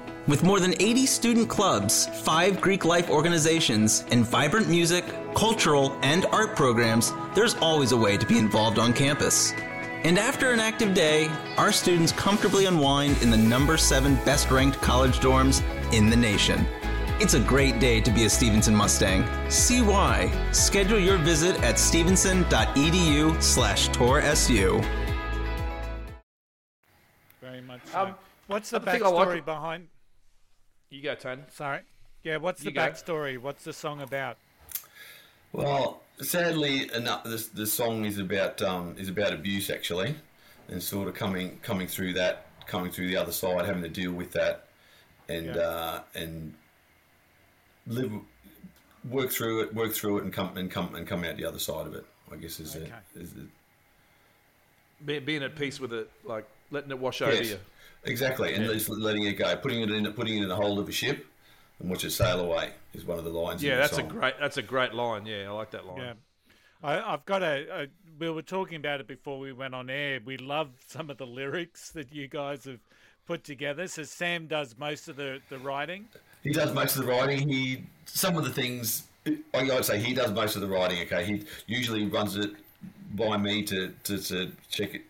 With 0.31 0.43
more 0.43 0.61
than 0.61 0.73
80 0.81 1.07
student 1.07 1.49
clubs, 1.49 2.07
five 2.23 2.61
Greek 2.61 2.85
life 2.85 3.09
organizations, 3.09 4.05
and 4.11 4.25
vibrant 4.25 4.69
music, 4.69 5.03
cultural, 5.35 5.91
and 6.03 6.25
art 6.27 6.55
programs, 6.55 7.11
there's 7.35 7.55
always 7.55 7.91
a 7.91 7.97
way 7.97 8.15
to 8.15 8.25
be 8.25 8.37
involved 8.37 8.79
on 8.79 8.93
campus. 8.93 9.51
And 10.05 10.17
after 10.17 10.51
an 10.51 10.61
active 10.61 10.93
day, 10.93 11.29
our 11.57 11.73
students 11.73 12.13
comfortably 12.13 12.65
unwind 12.65 13.21
in 13.21 13.29
the 13.29 13.35
number 13.35 13.75
seven 13.75 14.15
best 14.23 14.49
ranked 14.49 14.77
college 14.77 15.19
dorms 15.19 15.61
in 15.91 16.09
the 16.09 16.15
nation. 16.15 16.65
It's 17.19 17.33
a 17.33 17.39
great 17.41 17.81
day 17.81 17.99
to 17.99 18.09
be 18.09 18.23
a 18.23 18.29
Stevenson 18.29 18.73
Mustang. 18.73 19.27
See 19.49 19.81
why. 19.81 20.31
Schedule 20.53 20.99
your 20.99 21.17
visit 21.17 21.61
at 21.61 21.77
stevenson.edu 21.77 23.43
slash 23.43 23.89
toursu. 23.89 24.81
Very 27.41 27.59
much 27.59 27.81
so. 27.87 27.99
Um, 27.99 28.15
What's 28.47 28.69
the 28.69 28.81
I 28.81 28.91
think 28.91 29.03
like 29.03 29.13
backstory 29.13 29.45
behind? 29.45 29.87
You 30.91 31.01
go, 31.01 31.15
Tony. 31.15 31.41
Sorry. 31.53 31.79
Yeah, 32.23 32.37
what's 32.37 32.59
the 32.59 32.65
You 32.65 32.71
go. 32.75 32.81
backstory? 32.81 33.37
What's 33.39 33.63
the 33.63 33.73
song 33.73 34.01
about? 34.01 34.37
Well, 35.53 36.01
sadly 36.21 36.93
enough, 36.93 37.23
this 37.23 37.47
the 37.47 37.65
song 37.65 38.05
is 38.05 38.19
about 38.19 38.61
um, 38.61 38.95
is 38.97 39.09
about 39.09 39.33
abuse 39.33 39.69
actually, 39.69 40.15
and 40.67 40.83
sort 40.83 41.07
of 41.07 41.15
coming 41.15 41.59
coming 41.63 41.87
through 41.87 42.13
that, 42.13 42.45
coming 42.67 42.91
through 42.91 43.07
the 43.07 43.17
other 43.17 43.31
side, 43.31 43.65
having 43.65 43.81
to 43.83 43.89
deal 43.89 44.11
with 44.11 44.33
that, 44.33 44.67
and 45.29 45.47
Yeah. 45.47 45.61
uh, 45.61 46.01
and 46.13 46.53
live, 47.87 48.11
work 49.09 49.31
through 49.31 49.61
it, 49.63 49.73
work 49.73 49.93
through 49.93 50.19
it, 50.19 50.23
and 50.25 50.33
come 50.33 50.55
and 50.57 50.69
come 50.69 50.93
and 50.95 51.07
come 51.07 51.23
out 51.23 51.37
the 51.37 51.45
other 51.45 51.59
side 51.59 51.87
of 51.87 51.95
it. 51.95 52.05
I 52.31 52.35
guess 52.35 52.59
is 52.59 52.75
Okay. 52.75 52.91
it. 53.15 53.21
Is 53.21 53.31
it 53.33 53.47
Be, 55.05 55.19
being 55.19 55.41
at 55.43 55.55
peace 55.55 55.79
with 55.79 55.93
it, 55.93 56.09
like 56.25 56.45
letting 56.69 56.91
it 56.91 56.99
wash 56.99 57.21
over 57.21 57.41
you. 57.43 57.59
Exactly, 58.03 58.53
and 58.53 58.65
Yeah. 58.65 58.73
just 58.73 58.89
letting 58.89 59.23
it 59.23 59.33
go, 59.33 59.55
putting 59.57 59.81
it 59.81 59.91
in, 59.91 60.11
putting 60.13 60.37
it 60.37 60.43
in 60.43 60.49
the 60.49 60.55
hold 60.55 60.79
of 60.79 60.87
a 60.87 60.91
ship, 60.91 61.25
and 61.79 61.89
watch 61.89 62.03
it 62.03 62.11
sail 62.11 62.39
away 62.39 62.73
is 62.93 63.05
one 63.05 63.17
of 63.17 63.23
the 63.23 63.29
lines. 63.31 63.63
in 63.63 63.69
Yeah, 63.69 63.75
the 63.75 63.81
that's 63.81 63.97
a 63.97 64.03
great 64.03 64.35
that's 64.39 64.57
a 64.57 64.61
great 64.61 64.93
line. 64.93 65.25
Yeah, 65.25 65.49
I 65.49 65.51
like 65.51 65.71
that 65.71 65.85
line. 65.85 65.97
Yeah. 65.99 66.13
I, 66.83 67.13
I've 67.13 67.25
got 67.25 67.43
a, 67.43 67.83
a. 67.83 67.87
We 68.19 68.29
were 68.29 68.41
talking 68.41 68.77
about 68.77 68.99
it 68.99 69.07
before 69.07 69.39
we 69.39 69.53
went 69.53 69.73
on 69.75 69.89
air. 69.89 70.19
We 70.23 70.37
love 70.37 70.69
some 70.87 71.09
of 71.09 71.17
the 71.17 71.27
lyrics 71.27 71.91
that 71.91 72.13
you 72.13 72.27
guys 72.27 72.65
have 72.65 72.79
put 73.27 73.43
together. 73.43 73.87
So 73.87 74.03
Sam 74.03 74.47
does 74.47 74.75
most 74.77 75.07
of 75.07 75.15
the, 75.15 75.39
the 75.49 75.59
writing. 75.59 76.05
He 76.43 76.51
does 76.51 76.73
most 76.73 76.95
of 76.95 77.05
the 77.05 77.11
writing. 77.11 77.47
He 77.47 77.83
some 78.05 78.35
of 78.37 78.43
the 78.43 78.51
things 78.51 79.03
I 79.53 79.63
would 79.63 79.85
say 79.85 79.99
he 79.99 80.13
does 80.13 80.31
most 80.31 80.55
of 80.55 80.61
the 80.61 80.67
writing. 80.67 81.01
Okay, 81.03 81.23
he 81.25 81.45
usually 81.67 82.05
runs 82.07 82.35
it 82.35 82.51
by 83.13 83.37
me 83.37 83.61
to, 83.63 83.93
to, 84.05 84.17
to 84.17 84.51
check 84.69 84.95
it, 84.95 85.01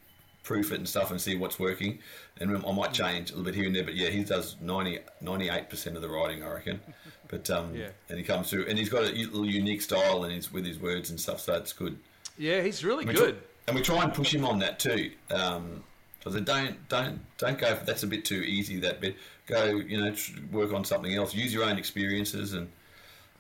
proof 0.44 0.72
it 0.72 0.80
and 0.80 0.90
stuff, 0.90 1.12
and 1.12 1.22
see 1.22 1.36
what's 1.36 1.60
working. 1.60 2.00
And 2.40 2.58
I 2.66 2.72
might 2.72 2.92
change 2.94 3.30
a 3.30 3.34
little 3.36 3.46
bit 3.46 3.54
here 3.56 3.66
and 3.66 3.76
there, 3.76 3.84
but 3.84 3.94
yeah, 3.96 4.10
he 4.10 4.24
does 4.24 4.56
98 4.62 5.70
percent 5.70 5.96
of 5.96 6.02
the 6.02 6.10
writing, 6.10 6.44
I 6.44 6.52
reckon. 6.54 6.80
But 7.28 7.50
um, 7.52 7.76
Yeah. 7.76 7.90
and 8.10 8.18
he 8.18 8.24
comes 8.24 8.50
through, 8.50 8.66
and 8.68 8.80
he's 8.80 8.90
got 8.90 9.04
a 9.04 9.12
little 9.12 9.46
unique 9.46 9.82
style 9.82 10.24
and 10.24 10.34
his 10.34 10.52
with 10.52 10.66
his 10.66 10.80
words 10.80 11.12
and 11.12 11.20
stuff, 11.20 11.40
so 11.42 11.54
it's 11.56 11.74
good. 11.74 11.98
Yeah, 12.38 12.62
he's 12.64 12.84
really 12.84 13.06
We 13.06 13.14
good. 13.14 13.36
try- 13.38 13.48
and 13.68 13.76
we 13.76 13.84
try 13.84 14.04
and 14.04 14.12
push 14.14 14.34
him 14.34 14.44
on 14.44 14.58
that 14.60 14.80
too. 14.80 15.12
Um, 15.30 15.84
I 16.26 16.32
said, 16.32 16.46
don't, 16.46 16.90
don't, 16.90 17.20
don't 17.38 17.58
go. 17.60 17.76
For, 17.76 17.86
that's 17.86 18.04
a 18.04 18.08
bit 18.08 18.26
too 18.26 18.42
easy. 18.42 18.80
That 18.80 19.02
bit. 19.02 19.16
Go, 19.48 19.66
you 19.66 20.00
know, 20.02 20.12
tr- 20.14 20.40
work 20.52 20.74
on 20.74 20.84
something 20.84 21.14
else. 21.14 21.34
Use 21.36 21.54
your 21.54 21.64
own 21.64 21.78
experiences 21.78 22.54
and 22.54 22.72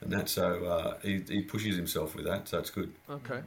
and 0.01 0.12
that. 0.12 0.30
So 0.30 0.63
uh, 0.65 0.97
he, 1.01 1.23
he 1.27 1.41
pushes 1.41 1.75
himself 1.75 2.15
with 2.15 2.25
that. 2.25 2.47
So 2.49 2.60
it's 2.60 2.69
good. 2.69 2.91
Okay. 3.10 3.41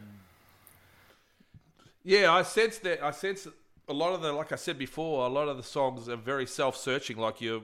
Yeah, 2.05 2.33
I 2.33 2.43
sense 2.43 2.79
that. 2.79 3.03
I 3.03 3.11
sense 3.13 3.47
a 3.89 3.93
lot 3.93 4.13
of 4.15 4.23
the, 4.23 4.33
like 4.33 4.53
I 4.53 4.57
said 4.57 4.79
before, 4.79 5.27
a 5.27 5.29
lot 5.29 5.49
of 5.49 5.57
the 5.57 5.63
songs 5.63 6.09
are 6.09 6.17
very 6.17 6.47
self-searching. 6.47 7.17
Like 7.17 7.41
you're, 7.41 7.63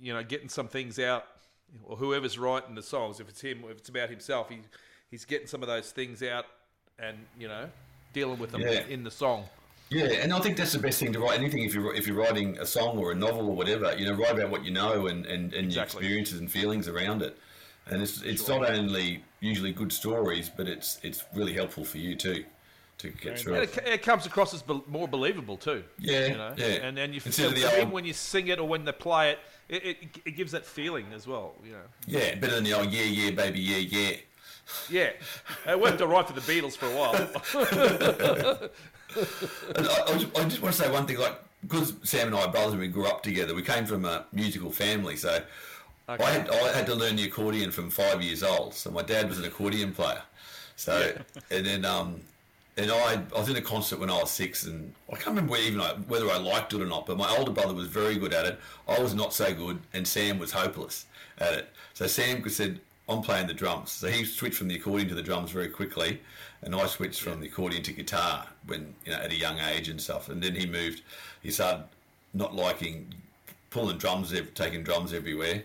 you 0.00 0.12
know, 0.12 0.22
getting 0.22 0.48
some 0.48 0.68
things 0.68 0.98
out, 0.98 1.24
or 1.84 1.96
whoever's 1.96 2.38
writing 2.38 2.74
the 2.74 2.82
songs. 2.82 3.20
If 3.20 3.28
it's 3.28 3.40
him, 3.40 3.64
if 3.70 3.78
it's 3.78 3.88
about 3.88 4.10
himself, 4.10 4.48
he 4.48 4.58
he's 5.10 5.24
getting 5.24 5.46
some 5.46 5.62
of 5.62 5.68
those 5.68 5.90
things 5.92 6.22
out, 6.22 6.46
and 6.98 7.16
you 7.38 7.48
know, 7.48 7.68
dealing 8.12 8.38
with 8.38 8.50
them 8.52 8.62
Yeah. 8.62 8.84
in 8.88 9.04
the 9.04 9.10
song. 9.10 9.44
Yeah, 9.90 10.06
and 10.06 10.32
I 10.32 10.38
think 10.40 10.56
that's 10.56 10.72
the 10.72 10.78
best 10.78 10.98
thing 11.00 11.12
to 11.12 11.20
write. 11.20 11.38
Anything 11.38 11.64
if 11.64 11.74
you're 11.74 11.94
if 11.94 12.06
you're 12.06 12.16
writing 12.16 12.58
a 12.58 12.66
song 12.66 12.98
or 12.98 13.12
a 13.12 13.14
novel 13.14 13.48
or 13.48 13.54
whatever, 13.54 13.94
you 13.96 14.06
know, 14.06 14.14
write 14.14 14.32
about 14.38 14.50
what 14.50 14.64
you 14.64 14.70
know 14.70 15.06
and 15.06 15.26
and, 15.26 15.52
and 15.52 15.72
your 15.72 15.84
experiences 15.84 16.40
and 16.40 16.50
feelings 16.50 16.88
around 16.88 17.22
it. 17.22 17.36
And 17.86 18.00
it's 18.02 18.22
it's 18.22 18.48
not 18.48 18.68
only 18.70 19.24
usually 19.40 19.72
good 19.72 19.92
stories, 19.92 20.50
but 20.56 20.68
it's 20.68 20.98
it's 21.02 21.24
really 21.34 21.52
helpful 21.52 21.84
for 21.84 21.98
you 21.98 22.14
too 22.16 22.44
to 22.98 23.08
get 23.10 23.38
through 23.38 23.54
And 23.54 23.62
it. 23.64 23.76
it, 23.78 23.86
it 23.86 24.02
comes 24.02 24.26
across 24.26 24.54
as 24.54 24.62
be- 24.62 24.82
more 24.86 25.08
believable 25.08 25.56
too. 25.56 25.82
Yeah, 25.98 26.26
you 26.26 26.34
know? 26.36 26.54
yeah. 26.56 26.66
And 26.66 26.96
then 26.96 27.12
you 27.12 27.20
Instead 27.24 27.46
of 27.46 27.52
and 27.54 27.62
the 27.62 27.68
even 27.68 27.80
old- 27.86 27.92
when 27.92 28.04
you 28.04 28.12
sing 28.12 28.48
it 28.48 28.58
or 28.58 28.68
when 28.68 28.84
they 28.84 28.92
play 28.92 29.30
it, 29.32 29.38
it, 29.68 29.84
it, 29.84 29.98
it 30.26 30.30
gives 30.36 30.52
that 30.52 30.64
feeling 30.66 31.06
as 31.14 31.26
well. 31.26 31.54
You 31.64 31.72
know. 31.72 31.78
Yeah, 32.06 32.34
better 32.36 32.54
than 32.56 32.64
the 32.64 32.74
old 32.74 32.90
yeah 32.90 33.02
yeah 33.04 33.30
baby 33.30 33.60
yeah 33.60 33.76
yeah. 33.78 34.16
Yeah, 34.88 35.10
it 35.66 35.78
worked 35.80 36.00
all 36.00 36.06
right 36.08 36.26
for 36.26 36.32
the 36.34 36.40
Beatles 36.40 36.76
for 36.76 36.86
a 36.86 36.96
while. 36.96 38.70
I, 39.76 40.12
I, 40.12 40.18
just, 40.18 40.38
I 40.38 40.44
just 40.44 40.62
want 40.62 40.74
to 40.74 40.82
say 40.82 40.90
one 40.90 41.06
thing, 41.06 41.18
like 41.18 41.34
because 41.62 41.94
Sam 42.04 42.28
and 42.28 42.36
I 42.36 42.42
are 42.42 42.50
brothers 42.50 42.72
and 42.72 42.80
we 42.80 42.88
grew 42.88 43.06
up 43.06 43.22
together, 43.22 43.54
we 43.54 43.62
came 43.62 43.84
from 43.86 44.04
a 44.04 44.24
musical 44.32 44.70
family, 44.70 45.16
so 45.16 45.42
I, 46.08 46.16
had, 46.30 46.48
I 46.48 46.72
had 46.72 46.86
to 46.86 46.94
learn 46.94 47.16
the 47.16 47.24
accordion 47.24 47.70
from 47.70 47.90
five 47.90 48.22
years 48.22 48.42
old. 48.42 48.74
So 48.74 48.90
my 48.90 49.02
dad 49.02 49.28
was 49.28 49.38
an 49.38 49.44
accordion 49.44 49.92
player. 49.92 50.22
So 50.76 51.12
and 51.50 51.66
then 51.66 51.84
um, 51.84 52.20
and 52.76 52.90
I, 52.90 53.22
I 53.34 53.38
was 53.38 53.48
in 53.48 53.56
a 53.56 53.60
concert 53.60 53.98
when 53.98 54.10
I 54.10 54.18
was 54.18 54.30
six, 54.30 54.64
and 54.64 54.92
I 55.10 55.16
can't 55.16 55.28
remember 55.28 55.56
even 55.56 55.80
I, 55.80 55.90
whether 56.08 56.30
I 56.30 56.38
liked 56.38 56.72
it 56.72 56.80
or 56.80 56.86
not. 56.86 57.06
But 57.06 57.18
my 57.18 57.28
older 57.36 57.50
brother 57.50 57.74
was 57.74 57.88
very 57.88 58.16
good 58.16 58.32
at 58.32 58.46
it. 58.46 58.58
I 58.88 58.98
was 58.98 59.14
not 59.14 59.34
so 59.34 59.52
good, 59.52 59.78
and 59.92 60.06
Sam 60.06 60.38
was 60.38 60.52
hopeless 60.52 61.06
at 61.38 61.54
it. 61.54 61.68
So 61.94 62.06
Sam 62.06 62.48
said, 62.48 62.80
"I'm 63.08 63.22
playing 63.22 63.46
the 63.46 63.54
drums." 63.54 63.92
So 63.92 64.08
he 64.08 64.24
switched 64.24 64.56
from 64.56 64.68
the 64.68 64.76
accordion 64.76 65.08
to 65.10 65.14
the 65.14 65.22
drums 65.22 65.50
very 65.50 65.68
quickly, 65.68 66.20
and 66.62 66.74
I 66.74 66.86
switched 66.86 67.20
from 67.20 67.40
the 67.40 67.46
accordion 67.46 67.82
to 67.82 67.92
guitar 67.92 68.46
when 68.66 68.94
you 69.04 69.12
know 69.12 69.18
at 69.18 69.32
a 69.32 69.36
young 69.36 69.58
age 69.58 69.88
and 69.88 70.00
stuff. 70.00 70.28
And 70.28 70.42
then 70.42 70.54
he 70.54 70.66
moved. 70.66 71.02
He 71.42 71.50
started 71.50 71.84
not 72.34 72.54
liking 72.54 73.14
pulling 73.72 73.98
drums, 73.98 74.34
taking 74.54 74.82
drums 74.82 75.12
everywhere, 75.12 75.62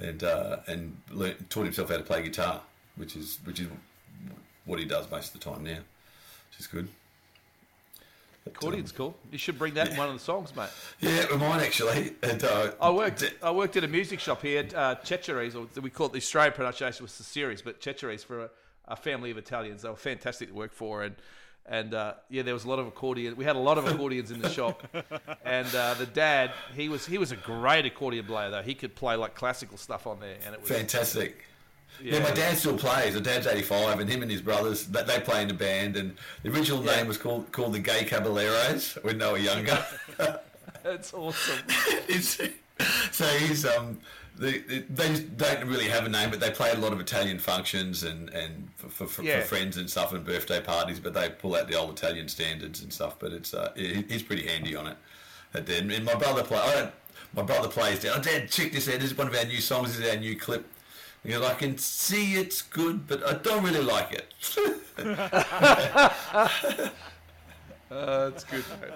and 0.00 0.24
uh, 0.24 0.58
and 0.66 0.96
learnt, 1.10 1.48
taught 1.50 1.64
himself 1.64 1.90
how 1.90 1.96
to 1.96 2.02
play 2.02 2.22
guitar, 2.22 2.60
which 2.96 3.16
is 3.16 3.38
which 3.44 3.60
is 3.60 3.68
what 4.64 4.78
he 4.78 4.84
does 4.84 5.10
most 5.10 5.34
of 5.34 5.40
the 5.40 5.50
time 5.50 5.64
now, 5.64 5.78
is 6.60 6.66
good. 6.66 6.88
Accordion's 8.48 8.92
cool. 8.92 9.16
You 9.30 9.38
should 9.38 9.58
bring 9.58 9.74
that 9.74 9.90
in 9.90 9.96
one 9.96 10.08
of 10.08 10.14
the 10.14 10.20
songs, 10.20 10.54
mate. 10.56 10.70
Yeah, 11.00 11.26
we 11.30 11.36
might 11.36 11.62
actually. 11.62 12.14
And, 12.22 12.42
uh, 12.42 12.72
I 12.80 12.90
worked. 12.90 13.22
I 13.42 13.50
worked 13.50 13.76
at 13.76 13.84
a 13.84 13.88
music 13.88 14.18
shop 14.18 14.42
here, 14.42 14.66
uh, 14.74 14.94
Checheres, 14.96 15.54
or 15.54 15.80
we 15.80 15.90
call 15.90 16.06
it 16.06 16.12
the 16.12 16.18
Australian 16.18 16.54
pronunciation 16.54 17.04
was 17.04 17.16
the 17.18 17.24
series, 17.24 17.60
but 17.60 17.80
Checheres 17.80 18.24
for 18.24 18.44
a, 18.44 18.50
a 18.88 18.96
family 18.96 19.30
of 19.30 19.38
Italians. 19.38 19.82
They 19.82 19.90
were 19.90 19.96
fantastic 19.96 20.48
to 20.48 20.54
work 20.54 20.72
for, 20.72 21.02
and 21.02 21.16
and 21.66 21.92
uh, 21.92 22.14
yeah, 22.30 22.42
there 22.42 22.54
was 22.54 22.64
a 22.64 22.68
lot 22.68 22.78
of 22.78 22.86
accordion. 22.86 23.36
We 23.36 23.44
had 23.44 23.56
a 23.56 23.60
lot 23.60 23.76
of 23.78 23.86
accordions 23.86 24.30
in 24.30 24.40
the 24.40 24.48
shop, 24.48 24.82
and 25.44 25.72
uh, 25.74 25.94
the 25.94 26.06
dad, 26.06 26.52
he 26.74 26.88
was 26.88 27.06
he 27.06 27.18
was 27.18 27.32
a 27.32 27.36
great 27.36 27.84
accordion 27.84 28.24
player 28.24 28.50
though. 28.50 28.62
He 28.62 28.74
could 28.74 28.94
play 28.94 29.16
like 29.16 29.34
classical 29.34 29.76
stuff 29.76 30.06
on 30.06 30.18
there, 30.18 30.36
and 30.46 30.54
it 30.54 30.60
was 30.60 30.70
Fantastic. 30.70 31.44
Yeah. 32.02 32.20
my 32.20 32.30
dad 32.30 32.56
still 32.56 32.76
plays. 32.78 33.14
My 33.14 33.20
dad's 33.20 33.46
85, 33.46 34.00
and 34.00 34.08
him 34.08 34.22
and 34.22 34.30
his 34.30 34.40
brothers, 34.40 34.86
they, 34.86 35.02
they 35.02 35.20
play 35.20 35.42
in 35.42 35.50
a 35.50 35.54
band. 35.54 35.96
And 35.96 36.16
the 36.42 36.50
original 36.50 36.82
name 36.82 37.06
was 37.06 37.18
called 37.18 37.50
called 37.52 37.74
the 37.74 37.78
Gay 37.78 38.04
Caballeros 38.04 38.94
when 39.02 39.18
they 39.18 39.30
were 39.30 39.38
younger. 39.38 39.84
That's 40.82 41.12
awesome. 41.14 41.58
So 43.12 43.26
he's 43.26 43.66
um, 43.66 43.98
they, 44.38 44.58
they 44.60 44.80
they 44.88 45.54
don't 45.56 45.66
really 45.68 45.88
have 45.88 46.06
a 46.06 46.08
name, 46.08 46.30
but 46.30 46.40
they 46.40 46.50
play 46.50 46.70
at 46.70 46.78
a 46.78 46.80
lot 46.80 46.94
of 46.94 47.00
Italian 47.00 47.38
functions 47.38 48.04
and 48.04 48.30
and 48.30 48.70
for, 48.76 49.06
for, 49.06 49.22
Yeah. 49.22 49.40
for 49.40 49.48
friends 49.48 49.76
and 49.76 49.90
stuff 49.90 50.14
and 50.14 50.24
birthday 50.24 50.60
parties. 50.62 50.98
But 50.98 51.12
they 51.12 51.28
pull 51.28 51.56
out 51.56 51.68
the 51.68 51.74
old 51.78 51.90
Italian 51.90 52.26
standards 52.28 52.80
and 52.82 52.90
stuff. 52.90 53.18
But 53.18 53.32
it's 53.34 53.52
uh, 53.52 53.72
he's 53.76 54.22
pretty 54.22 54.46
handy 54.46 54.74
on 54.76 54.86
it. 54.86 54.96
That 55.52 55.66
dad. 55.66 55.90
And 55.90 56.04
my 56.06 56.14
brother 56.14 56.42
play. 56.42 56.58
I 56.58 56.74
don't. 56.74 56.92
My 57.34 57.42
brother 57.42 57.68
plays. 57.68 58.02
Oh, 58.06 58.18
Dad, 58.20 58.50
check 58.50 58.72
this 58.72 58.88
out. 58.88 58.94
This 58.98 59.10
is 59.12 59.18
one 59.18 59.26
of 59.28 59.34
our 59.36 59.44
new 59.44 59.60
songs. 59.60 59.96
This 59.96 60.06
is 60.06 60.10
our 60.14 60.18
new 60.18 60.36
clip. 60.36 60.66
You 61.24 61.38
know, 61.38 61.46
I 61.46 61.54
can 61.54 61.76
see 61.76 62.34
it's 62.36 62.62
good, 62.62 63.06
but 63.06 63.26
I 63.26 63.34
don't 63.34 63.62
really 63.62 63.82
like 63.82 64.12
it. 64.12 64.32
Uh, 64.98 66.48
that's 68.30 68.44
good. 68.44 68.64
Mate. 68.80 68.90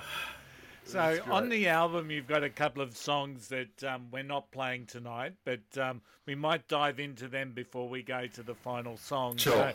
So 0.87 1.19
on 1.31 1.49
the 1.49 1.69
album, 1.69 2.11
you've 2.11 2.27
got 2.27 2.43
a 2.43 2.51
couple 2.51 2.83
of 2.83 2.97
songs 2.97 3.49
that 3.49 3.85
um, 3.85 4.07
we're 4.11 4.23
not 4.23 4.51
playing 4.53 4.87
tonight, 4.87 5.33
but 5.45 5.61
um, 5.79 6.01
we 6.27 6.35
might 6.35 6.67
dive 6.69 7.01
into 7.01 7.29
them 7.29 7.53
before 7.53 7.89
we 7.89 8.03
go 8.03 8.27
to 8.27 8.43
the 8.43 8.55
final 8.55 8.97
song. 8.97 9.37
Sure. 9.37 9.53
So, 9.53 9.73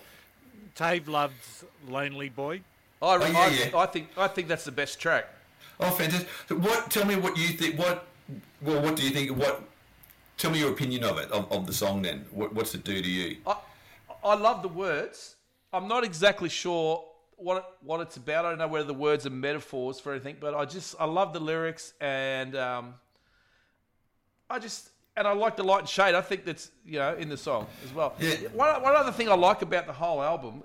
Tave 0.75 1.07
loves 1.07 1.65
"Lonely 1.87 2.29
Boy." 2.29 2.61
I, 3.01 3.15
yeah, 3.17 3.37
I, 3.37 3.47
yeah. 3.47 3.77
I 3.77 3.85
think 3.85 4.09
I 4.17 4.27
think 4.27 4.47
that's 4.47 4.65
the 4.65 4.71
best 4.71 4.99
track. 4.99 5.27
Oh, 5.79 5.89
fantastic! 5.91 6.27
What? 6.49 6.89
Tell 6.89 7.05
me 7.05 7.15
what 7.15 7.37
you 7.37 7.49
think. 7.49 7.79
What? 7.79 8.05
Well, 8.61 8.81
what 8.81 8.95
do 8.95 9.03
you 9.03 9.11
think? 9.11 9.37
What? 9.37 9.63
Tell 10.39 10.51
me 10.51 10.59
your 10.59 10.71
opinion 10.71 11.03
of 11.03 11.17
it, 11.17 11.29
of, 11.31 11.51
of 11.51 11.67
the 11.67 11.73
song. 11.73 12.01
Then, 12.01 12.25
what, 12.31 12.53
what's 12.53 12.73
it 12.73 12.85
do 12.85 13.01
to 13.01 13.09
you? 13.09 13.37
I, 13.45 13.57
I 14.23 14.35
love 14.35 14.61
the 14.61 14.69
words. 14.69 15.35
I'm 15.73 15.89
not 15.89 16.05
exactly 16.05 16.47
sure 16.47 17.03
what 17.35 17.77
what 17.81 17.99
it's 17.99 18.15
about. 18.15 18.45
I 18.45 18.49
don't 18.49 18.57
know 18.57 18.67
whether 18.69 18.87
the 18.87 18.93
words 18.93 19.25
are 19.25 19.31
metaphors 19.31 19.99
for 19.99 20.13
anything, 20.13 20.37
but 20.39 20.55
I 20.55 20.63
just 20.63 20.95
I 20.97 21.03
love 21.05 21.33
the 21.33 21.41
lyrics 21.41 21.93
and 21.99 22.55
um, 22.55 22.93
I 24.49 24.59
just 24.59 24.91
and 25.17 25.27
I 25.27 25.33
like 25.33 25.57
the 25.57 25.63
light 25.63 25.81
and 25.81 25.89
shade. 25.89 26.15
I 26.15 26.21
think 26.21 26.45
that's 26.45 26.71
you 26.85 26.99
know 26.99 27.15
in 27.15 27.27
the 27.27 27.37
song 27.37 27.67
as 27.83 27.93
well. 27.93 28.15
Yeah. 28.17 28.35
One, 28.53 28.81
one 28.81 28.95
other 28.95 29.11
thing 29.11 29.27
I 29.27 29.35
like 29.35 29.61
about 29.61 29.87
the 29.87 29.93
whole 29.93 30.23
album, 30.23 30.63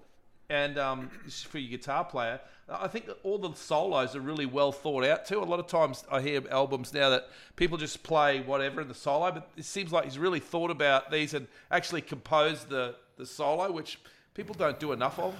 and 0.54 0.78
um, 0.78 1.10
for 1.48 1.58
your 1.58 1.70
guitar 1.76 2.04
player, 2.04 2.40
I 2.68 2.86
think 2.86 3.06
that 3.06 3.18
all 3.24 3.38
the 3.38 3.52
solos 3.54 4.14
are 4.14 4.20
really 4.20 4.46
well 4.46 4.70
thought 4.72 5.04
out 5.04 5.26
too. 5.26 5.40
A 5.40 5.44
lot 5.44 5.58
of 5.58 5.66
times 5.66 6.04
I 6.10 6.20
hear 6.20 6.40
albums 6.50 6.94
now 6.94 7.10
that 7.10 7.28
people 7.56 7.76
just 7.76 8.02
play 8.04 8.40
whatever 8.40 8.80
in 8.80 8.88
the 8.88 8.94
solo, 8.94 9.32
but 9.32 9.50
it 9.56 9.64
seems 9.64 9.90
like 9.92 10.04
he's 10.04 10.18
really 10.18 10.40
thought 10.40 10.70
about 10.70 11.10
these 11.10 11.34
and 11.34 11.46
actually 11.70 12.02
composed 12.02 12.68
the 12.68 12.94
the 13.16 13.26
solo, 13.26 13.70
which 13.70 13.98
people 14.34 14.54
don't 14.54 14.78
do 14.80 14.92
enough 14.92 15.18
of. 15.18 15.34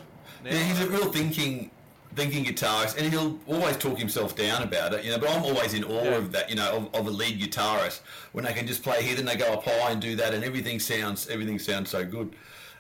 Now. 0.45 0.51
Yeah, 0.51 0.59
he's 0.65 0.81
a 0.81 0.89
real 0.89 1.11
thinking, 1.11 1.71
thinking 2.15 2.45
guitarist, 2.45 2.97
and 2.99 3.13
he'll 3.13 3.39
always 3.49 3.77
talk 3.77 3.99
himself 3.99 4.37
down 4.37 4.63
about 4.63 4.95
it. 4.95 5.05
You 5.05 5.11
know, 5.13 5.19
but 5.19 5.31
I'm 5.31 5.43
always 5.45 5.75
in 5.75 5.83
awe 5.85 6.05
Yeah. 6.05 6.17
of 6.17 6.33
that. 6.33 6.51
You 6.51 6.57
know, 6.57 6.71
of, 6.77 6.95
of 6.95 7.07
a 7.07 7.11
lead 7.11 7.41
guitarist 7.41 8.01
when 8.33 8.45
they 8.45 8.53
can 8.53 8.67
just 8.67 8.83
play 8.83 9.03
here, 9.03 9.17
then 9.17 9.25
they 9.25 9.37
go 9.37 9.53
up 9.55 9.65
high 9.65 9.91
and 9.91 10.01
do 10.01 10.15
that, 10.17 10.35
and 10.35 10.45
everything 10.45 10.79
sounds 10.81 11.29
everything 11.29 11.59
sounds 11.59 11.91
so 11.91 12.05
good. 12.05 12.35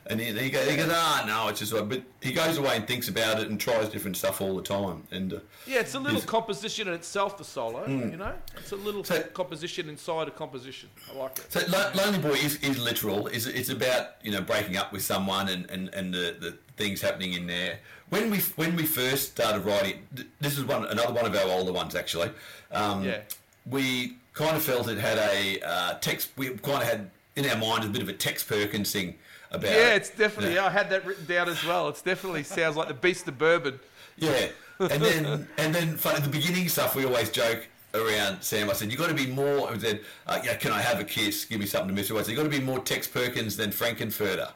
And 0.06 0.20
he, 0.20 0.32
he, 0.38 0.50
goes, 0.50 0.68
he 0.68 0.76
goes, 0.76 0.90
ah, 0.92 1.24
no, 1.26 1.48
it's 1.48 1.60
just. 1.60 1.72
right." 1.72 1.88
But 1.88 2.02
he 2.20 2.32
goes 2.34 2.58
away 2.58 2.76
and 2.76 2.86
thinks 2.86 3.08
about 3.08 3.40
it 3.40 3.48
and 3.48 3.58
tries 3.58 3.88
different 3.88 4.16
stuff 4.18 4.42
all 4.42 4.54
the 4.54 4.62
time. 4.62 5.04
And 5.10 5.32
uh, 5.32 5.38
Yeah, 5.66 5.80
it's 5.80 5.94
a 5.94 5.98
little 5.98 6.20
composition 6.20 6.88
in 6.88 6.94
itself, 6.94 7.38
the 7.38 7.44
solo. 7.44 7.86
You 7.86 8.16
know, 8.18 8.34
it's 8.58 8.72
a 8.72 8.76
little 8.76 9.02
So- 9.02 9.22
composition 9.22 9.88
inside 9.88 10.28
a 10.28 10.30
composition. 10.30 10.90
I 11.10 11.16
like 11.16 11.38
it. 11.38 11.50
So 11.50 11.60
Lo- 11.68 11.90
Lonely 11.94 12.18
Boy 12.18 12.34
is, 12.34 12.56
is 12.62 12.78
literal. 12.78 13.28
Is 13.28 13.46
it's 13.46 13.70
about 13.70 14.16
you 14.22 14.30
know 14.30 14.42
breaking 14.42 14.76
up 14.76 14.92
with 14.92 15.02
someone 15.02 15.48
and, 15.48 15.70
and, 15.70 15.88
and 15.94 16.12
the, 16.12 16.36
the 16.38 16.58
things 16.76 17.00
happening 17.00 17.32
in 17.32 17.46
there. 17.46 17.78
When 18.10 18.30
we 18.30 18.38
when 18.56 18.76
we 18.76 18.84
first 18.84 19.30
started 19.32 19.64
writing, 19.64 20.06
this 20.38 20.58
is 20.58 20.64
one 20.64 20.84
another 20.84 21.14
one 21.14 21.24
of 21.24 21.34
our 21.34 21.48
older 21.48 21.72
ones 21.72 21.94
actually. 21.94 22.30
Um, 22.72 23.04
Yeah. 23.04 23.20
We 23.66 24.16
kind 24.34 24.54
of 24.54 24.62
felt 24.62 24.88
it 24.88 24.98
had 24.98 25.16
a 25.16 25.60
uh, 25.66 25.94
text. 26.00 26.28
We 26.36 26.50
kind 26.50 26.82
of 26.82 26.88
had 26.88 27.10
in 27.36 27.48
our 27.48 27.56
mind 27.56 27.84
a 27.84 27.88
bit 27.88 28.02
of 28.02 28.08
a 28.10 28.12
Tex 28.12 28.44
Perkins 28.44 28.92
thing 28.92 29.14
about. 29.54 29.70
Yeah, 29.70 29.94
it. 29.94 29.96
it's 29.96 30.10
definitely. 30.10 30.50
You 30.50 30.60
know? 30.60 30.66
I 30.66 30.70
had 30.70 30.90
that 30.90 31.04
written 31.04 31.26
down 31.26 31.48
as 31.48 31.64
well. 31.64 31.88
It's 31.88 32.02
definitely 32.02 32.42
sounds 32.42 32.76
like 32.76 32.88
the 32.88 32.94
Beast 32.94 33.26
of 33.28 33.38
Bourbon. 33.38 33.80
Yeah, 34.16 34.48
and 34.78 35.02
then 35.02 35.48
and 35.58 35.74
then 35.74 35.96
fun, 35.96 36.16
at 36.16 36.22
the 36.22 36.28
beginning 36.28 36.68
stuff 36.68 36.94
we 36.94 37.04
always 37.04 37.30
joke 37.30 37.66
around 37.94 38.42
Sam. 38.42 38.68
I 38.68 38.72
said 38.72 38.90
you 38.90 38.98
got 38.98 39.08
to 39.08 39.14
be 39.14 39.26
more. 39.26 39.70
I 39.70 39.78
said, 39.78 40.00
uh, 40.26 40.40
yeah, 40.44 40.56
can 40.56 40.72
I 40.72 40.80
have 40.80 41.00
a 41.00 41.04
kiss? 41.04 41.44
Give 41.44 41.60
me 41.60 41.66
something 41.66 41.88
to 41.88 41.94
miss. 41.94 42.10
I 42.10 42.16
said 42.18 42.28
you 42.28 42.36
got 42.36 42.44
to 42.44 42.48
be 42.48 42.60
more 42.60 42.80
Tex 42.80 43.06
Perkins 43.06 43.56
than 43.56 43.70
Frank-N-Furter, 43.70 44.52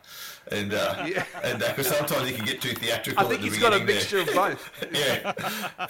and 0.50 0.74
uh, 0.74 1.06
and 1.42 1.58
because 1.58 1.86
sometimes 1.86 2.28
he 2.28 2.34
can 2.34 2.44
get 2.44 2.60
too 2.60 2.74
theatrical. 2.74 3.20
I 3.20 3.24
at 3.24 3.30
think 3.30 3.42
the 3.42 3.48
he's 3.48 3.58
got 3.58 3.72
a 3.72 3.84
mixture 3.84 4.24
there. 4.24 4.28
of 4.28 4.58
both. 4.58 4.86
yeah, 4.92 5.32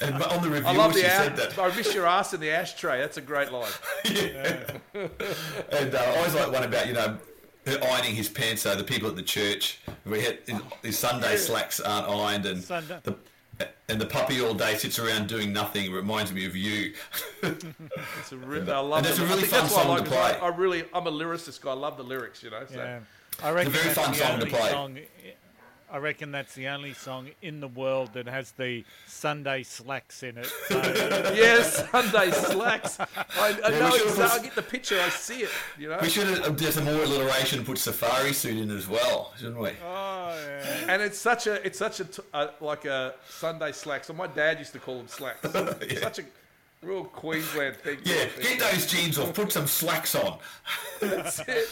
and 0.00 0.22
on 0.22 0.42
the 0.42 0.50
review 0.50 0.68
I 0.68 0.72
love 0.72 0.94
she 0.94 1.02
the 1.02 1.08
said 1.08 1.36
that. 1.36 1.58
I 1.58 1.74
miss 1.74 1.94
your 1.94 2.06
ass 2.06 2.34
in 2.34 2.40
the 2.40 2.50
ashtray. 2.50 3.00
That's 3.00 3.16
a 3.16 3.22
great 3.22 3.50
line. 3.52 3.70
yeah, 4.04 4.70
And 4.94 5.94
uh, 5.94 5.98
I 5.98 6.16
always 6.16 6.34
like 6.34 6.52
one 6.52 6.64
about 6.64 6.86
you 6.86 6.94
know 6.94 7.18
ironing 7.76 8.14
his 8.14 8.28
pants 8.28 8.62
so 8.62 8.74
the 8.74 8.84
people 8.84 9.08
at 9.08 9.16
the 9.16 9.22
church 9.22 9.80
we 10.04 10.22
had 10.22 10.38
his 10.82 10.98
Sunday 10.98 11.36
slacks 11.36 11.80
aren't 11.80 12.08
ironed 12.08 12.46
and 12.46 12.62
Sunday. 12.62 12.98
the 13.02 13.14
and 13.88 14.00
the 14.00 14.06
puppy 14.06 14.40
all 14.40 14.54
day 14.54 14.76
sits 14.76 14.98
around 14.98 15.28
doing 15.28 15.52
nothing. 15.52 15.86
It 15.86 15.92
reminds 15.92 16.32
me 16.32 16.44
of 16.46 16.54
you. 16.54 16.92
It's 17.42 18.32
a 18.32 18.36
re- 18.36 18.60
I 18.60 18.78
love 18.78 18.98
And 18.98 19.06
it's 19.06 19.18
a 19.18 19.24
really 19.26 19.42
fun 19.42 19.62
that's 19.62 19.74
why 19.74 19.80
I 19.80 19.84
song 19.84 19.96
like 19.96 20.04
to 20.04 20.10
it. 20.14 20.16
I, 20.18 20.32
play. 20.34 20.40
I 20.40 20.48
really, 20.48 20.84
I'm 20.94 21.06
a 21.06 21.10
lyricist 21.10 21.60
guy. 21.60 21.70
I 21.70 21.74
love 21.74 21.96
the 21.96 22.02
lyrics. 22.04 22.42
You 22.42 22.50
know. 22.50 22.62
So. 22.68 22.76
Yeah, 22.76 23.00
I 23.42 23.50
reckon 23.50 23.72
it's 23.72 23.80
a 23.80 23.82
very 23.82 23.94
fun 23.94 24.14
song 24.14 24.40
to 24.40 24.46
play. 24.46 24.70
song- 24.70 24.98
I 25.90 25.96
reckon 25.98 26.32
that's 26.32 26.54
the 26.54 26.68
only 26.68 26.92
song 26.92 27.30
in 27.40 27.60
the 27.60 27.68
world 27.68 28.12
that 28.12 28.26
has 28.26 28.52
the 28.52 28.84
Sunday 29.06 29.62
slacks 29.62 30.22
in 30.22 30.36
it. 30.36 30.46
So, 30.68 30.76
Yes, 31.34 31.88
Sunday 31.90 32.30
slacks. 32.30 32.98
I, 33.00 33.06
I 33.38 33.48
Yeah, 33.70 33.78
know 33.78 33.90
should've 33.90 34.08
exactly. 34.08 34.40
I 34.40 34.42
get 34.44 34.54
the 34.54 34.62
picture. 34.62 35.00
I 35.00 35.08
see 35.08 35.40
it. 35.44 35.50
You 35.78 35.88
know. 35.88 35.98
We 36.02 36.08
should 36.10 36.26
have 36.26 36.56
done 36.56 36.68
uh, 36.68 36.70
some 36.70 36.84
more 36.84 37.02
alliteration. 37.02 37.64
Put 37.64 37.78
safari 37.78 38.32
suit 38.34 38.58
in 38.58 38.70
as 38.70 38.86
well, 38.86 39.32
shouldn't 39.38 39.58
we? 39.58 39.70
oh, 39.70 39.74
yeah. 40.46 40.84
And 40.88 41.00
it's 41.02 41.18
such 41.18 41.46
a, 41.46 41.64
it's 41.66 41.78
such 41.78 42.00
a, 42.00 42.04
t- 42.04 42.22
a 42.34 42.50
like 42.60 42.84
a 42.84 43.14
Sunday 43.28 43.72
slacks. 43.72 44.08
So 44.08 44.12
my 44.12 44.26
dad 44.26 44.58
used 44.58 44.72
to 44.74 44.78
call 44.78 44.98
them 44.98 45.08
slacks. 45.08 45.40
It's 45.82 46.02
Such 46.02 46.18
a 46.20 46.24
real 46.82 47.04
Queensland 47.04 47.76
thing. 47.76 47.98
Yeah, 48.04 48.26
get 48.40 48.58
those 48.60 48.86
jeans 48.86 49.18
off. 49.18 49.34
Put 49.34 49.52
some 49.52 49.66
slacks 49.66 50.14
on. 50.14 50.38
That's 51.00 51.40
it. 51.48 51.68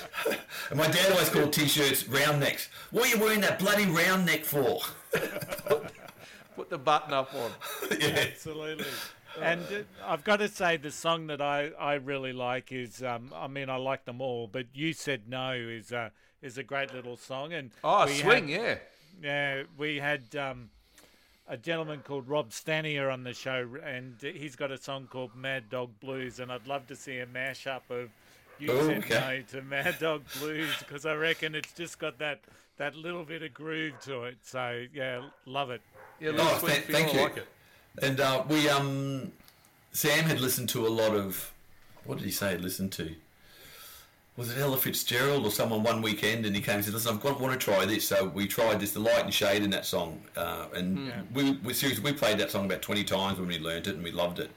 And 0.70 0.78
my 0.78 0.86
dad 0.88 1.12
always 1.12 1.28
called 1.28 1.52
t-shirts 1.52 2.08
round 2.08 2.40
necks. 2.40 2.68
What 2.90 3.06
are 3.06 3.16
you 3.16 3.22
wearing 3.22 3.40
that 3.42 3.58
bloody 3.58 3.86
round 3.86 4.26
neck 4.26 4.44
for? 4.44 4.80
Put 6.54 6.70
the 6.70 6.78
button 6.78 7.12
up 7.12 7.34
on. 7.34 7.50
yeah. 8.00 8.24
Absolutely. 8.30 8.86
And 9.40 9.60
uh, 9.64 9.82
I've 10.06 10.24
got 10.24 10.38
to 10.38 10.48
say, 10.48 10.78
the 10.78 10.90
song 10.90 11.26
that 11.26 11.42
I, 11.42 11.68
I 11.78 11.94
really 11.94 12.32
like 12.32 12.72
is, 12.72 13.02
um, 13.02 13.30
I 13.34 13.46
mean, 13.48 13.68
I 13.68 13.76
like 13.76 14.06
them 14.06 14.22
all, 14.22 14.46
but 14.46 14.66
You 14.72 14.94
Said 14.94 15.28
No 15.28 15.52
is, 15.52 15.92
uh, 15.92 16.08
is 16.40 16.56
a 16.56 16.62
great 16.62 16.94
little 16.94 17.18
song. 17.18 17.52
And 17.52 17.70
Oh, 17.84 18.06
swing, 18.06 18.48
had- 18.48 18.60
yeah. 18.60 18.76
Yeah, 19.22 19.62
we 19.78 19.96
had 19.98 20.34
um, 20.36 20.70
a 21.48 21.56
gentleman 21.56 22.00
called 22.00 22.28
Rob 22.28 22.50
Stanier 22.50 23.10
on 23.12 23.22
the 23.24 23.32
show, 23.32 23.68
and 23.84 24.16
he's 24.20 24.56
got 24.56 24.70
a 24.70 24.78
song 24.78 25.08
called 25.10 25.34
Mad 25.36 25.70
Dog 25.70 25.90
Blues, 26.00 26.40
and 26.40 26.50
I'd 26.50 26.66
love 26.66 26.86
to 26.88 26.96
see 26.96 27.18
a 27.18 27.26
mashup 27.26 27.82
of 27.90 28.10
You 28.58 28.68
Said 28.68 28.98
okay. 28.98 29.44
No 29.52 29.60
to 29.60 29.64
Mad 29.66 29.96
Dog 30.00 30.22
Blues, 30.40 30.70
because 30.80 31.06
I 31.06 31.14
reckon 31.14 31.54
it's 31.54 31.72
just 31.72 31.98
got 31.98 32.18
that, 32.18 32.40
that 32.78 32.96
little 32.96 33.22
bit 33.24 33.42
of 33.42 33.54
groove 33.54 33.94
to 34.04 34.24
it. 34.24 34.38
So, 34.42 34.84
yeah, 34.94 35.22
love 35.44 35.70
it. 35.70 35.82
Yeah, 36.20 36.30
little 36.30 36.46
Oh, 36.46 36.58
swing 36.58 36.72
th- 36.72 36.84
feel, 36.84 36.96
thank 36.96 37.14
you. 37.14 37.20
like 37.20 37.36
it. 37.36 37.48
And 38.02 38.18
uh, 38.20 38.42
we, 38.48 38.68
um, 38.68 39.32
Sam 39.92 40.24
had 40.24 40.40
listened 40.40 40.68
to 40.70 40.86
a 40.86 40.88
lot 40.90 41.14
of, 41.14 41.52
what 42.04 42.18
did 42.18 42.24
he 42.24 42.30
say? 42.32 42.52
He'd 42.52 42.60
listened 42.60 42.92
to. 42.92 43.14
Was 44.36 44.50
it 44.50 44.58
Ella 44.58 44.76
Fitzgerald 44.76 45.46
or 45.46 45.50
someone 45.50 45.82
one 45.82 46.02
weekend? 46.02 46.44
And 46.44 46.54
he 46.54 46.60
came 46.60 46.76
and 46.76 46.84
said, 46.84 46.92
"Listen, 46.92 47.14
I've 47.14 47.22
got 47.22 47.40
want 47.40 47.58
to 47.58 47.64
try 47.64 47.86
this." 47.86 48.06
So 48.06 48.26
we 48.26 48.46
tried 48.46 48.80
this, 48.80 48.92
the 48.92 49.00
light 49.00 49.24
and 49.24 49.32
shade 49.32 49.62
in 49.62 49.70
that 49.70 49.86
song, 49.86 50.20
uh, 50.36 50.66
and 50.74 51.10
we, 51.32 51.52
we 51.64 51.72
seriously 51.72 52.04
we 52.04 52.12
played 52.12 52.38
that 52.38 52.50
song 52.50 52.66
about 52.66 52.82
twenty 52.82 53.02
times 53.02 53.38
when 53.38 53.48
we 53.48 53.58
learned 53.58 53.86
it, 53.86 53.94
and 53.94 54.04
we 54.04 54.10
loved 54.10 54.38
it, 54.38 54.50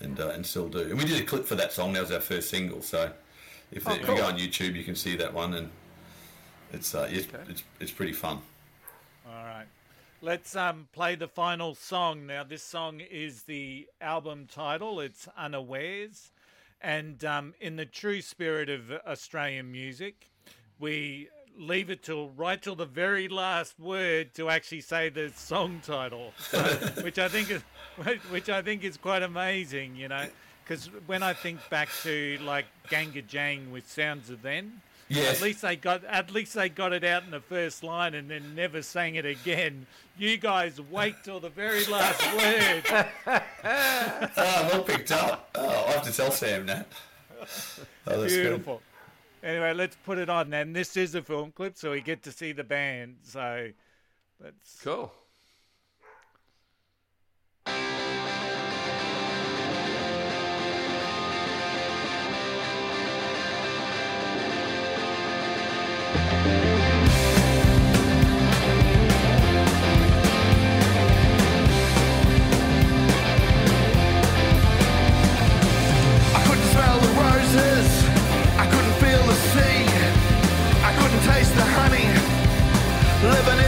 and 0.00 0.20
uh, 0.20 0.28
and 0.28 0.44
still 0.44 0.68
do. 0.68 0.80
And 0.80 0.98
we 0.98 1.04
did 1.04 1.20
a 1.20 1.24
clip 1.24 1.46
for 1.46 1.54
that 1.54 1.72
song. 1.72 1.94
That 1.94 2.02
was 2.02 2.12
our 2.12 2.20
first 2.20 2.50
single. 2.50 2.82
So 2.82 3.10
if, 3.72 3.88
if 3.88 4.00
you 4.00 4.06
go 4.06 4.24
on 4.24 4.38
YouTube, 4.38 4.74
you 4.74 4.84
can 4.84 4.94
see 4.94 5.16
that 5.16 5.32
one, 5.32 5.54
and 5.54 5.70
it's 6.72 6.94
uh, 6.94 7.08
it's, 7.10 7.26
it's 7.48 7.64
it's 7.80 7.92
pretty 7.92 8.12
fun. 8.12 8.40
All 9.26 9.44
right. 9.44 9.66
Let's 10.22 10.56
um, 10.56 10.88
play 10.92 11.14
the 11.14 11.28
final 11.28 11.74
song. 11.74 12.26
Now, 12.26 12.42
this 12.42 12.62
song 12.62 13.00
is 13.00 13.42
the 13.42 13.86
album 14.00 14.46
title. 14.50 15.00
It's 15.00 15.28
Unawares. 15.36 16.32
And 16.80 17.24
um, 17.24 17.54
in 17.60 17.76
the 17.76 17.86
true 17.86 18.20
spirit 18.20 18.68
of 18.68 18.90
Australian 19.06 19.72
music, 19.72 20.30
we 20.78 21.28
leave 21.58 21.90
it 21.90 22.02
till 22.02 22.30
right 22.30 22.60
till 22.60 22.76
the 22.76 22.86
very 22.86 23.28
last 23.28 23.78
word 23.80 24.34
to 24.34 24.50
actually 24.50 24.82
say 24.82 25.08
the 25.08 25.32
song 25.34 25.80
title, 25.84 26.32
so, 26.38 26.62
which 27.02 27.18
I 27.18 27.28
think 27.28 27.50
is 27.50 27.62
which 28.30 28.48
I 28.48 28.62
think 28.62 28.84
is 28.84 28.96
quite 28.96 29.22
amazing. 29.22 29.96
You 29.96 30.08
know, 30.08 30.26
because 30.62 30.86
when 31.06 31.22
I 31.22 31.32
think 31.32 31.60
back 31.70 31.88
to 32.02 32.38
like 32.42 32.66
GANGgajang 32.90 33.70
with 33.70 33.90
Sounds 33.90 34.30
of 34.30 34.42
Then, 34.42 34.82
Yes. 35.08 35.36
at 35.36 35.42
least 35.42 35.62
they 35.62 35.76
got 35.76 36.04
at 36.04 36.32
least 36.32 36.54
they 36.54 36.68
got 36.68 36.92
it 36.92 37.04
out 37.04 37.22
in 37.22 37.30
the 37.30 37.40
first 37.40 37.84
line 37.84 38.14
and 38.14 38.28
then 38.28 38.54
never 38.56 38.82
sang 38.82 39.14
it 39.14 39.24
again. 39.24 39.86
You 40.18 40.36
guys 40.36 40.80
wait 40.80 41.14
till 41.22 41.38
the 41.38 41.50
very 41.50 41.84
last 41.84 42.20
word. 42.36 43.06
Oh, 44.36 44.68
well 44.72 44.82
picked 44.82 45.12
up. 45.12 45.50
Oh, 45.54 45.84
I 45.86 45.92
have 45.92 46.02
to 46.02 46.12
tell 46.12 46.32
Sam 46.32 46.66
that. 46.66 46.88
Oh, 47.40 47.46
that's 48.20 48.32
good. 48.34 48.42
Beautiful. 48.42 48.82
Anyway, 49.42 49.74
let's 49.74 49.96
put 50.04 50.18
it 50.18 50.28
on. 50.28 50.52
And 50.52 50.74
this 50.74 50.96
is 50.96 51.14
a 51.14 51.22
film 51.22 51.52
clip, 51.52 51.76
so 51.76 51.92
we 51.92 52.00
get 52.00 52.22
to 52.24 52.32
see 52.32 52.52
the 52.52 52.64
band. 52.64 53.16
So 53.22 53.68
let's. 54.42 54.80
Cool. 54.82 55.12
Living 83.26 83.65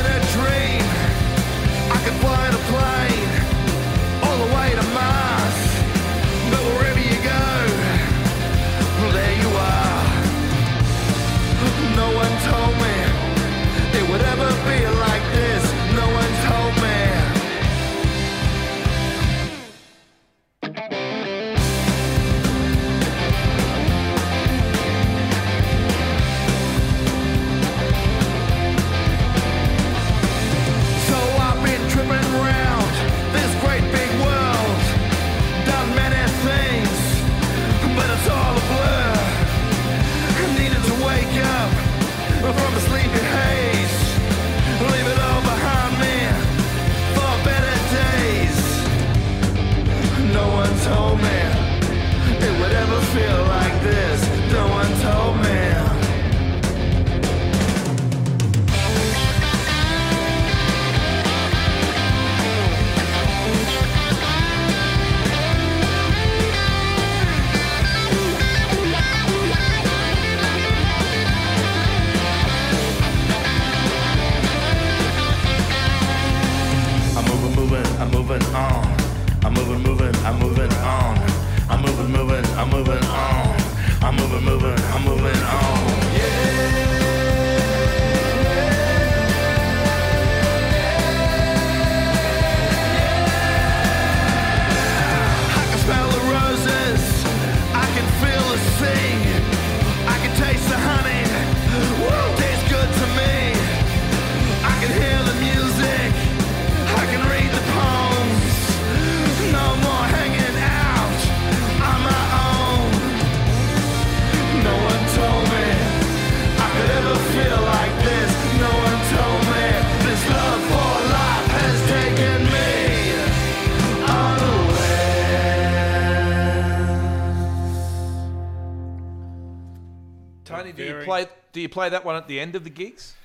Do 131.58 131.62
you 131.62 131.68
play 131.68 131.88
that 131.88 132.04
one 132.04 132.14
at 132.14 132.28
the 132.28 132.38
end 132.38 132.54
of 132.54 132.62
the 132.62 132.70
gigs? 132.70 133.16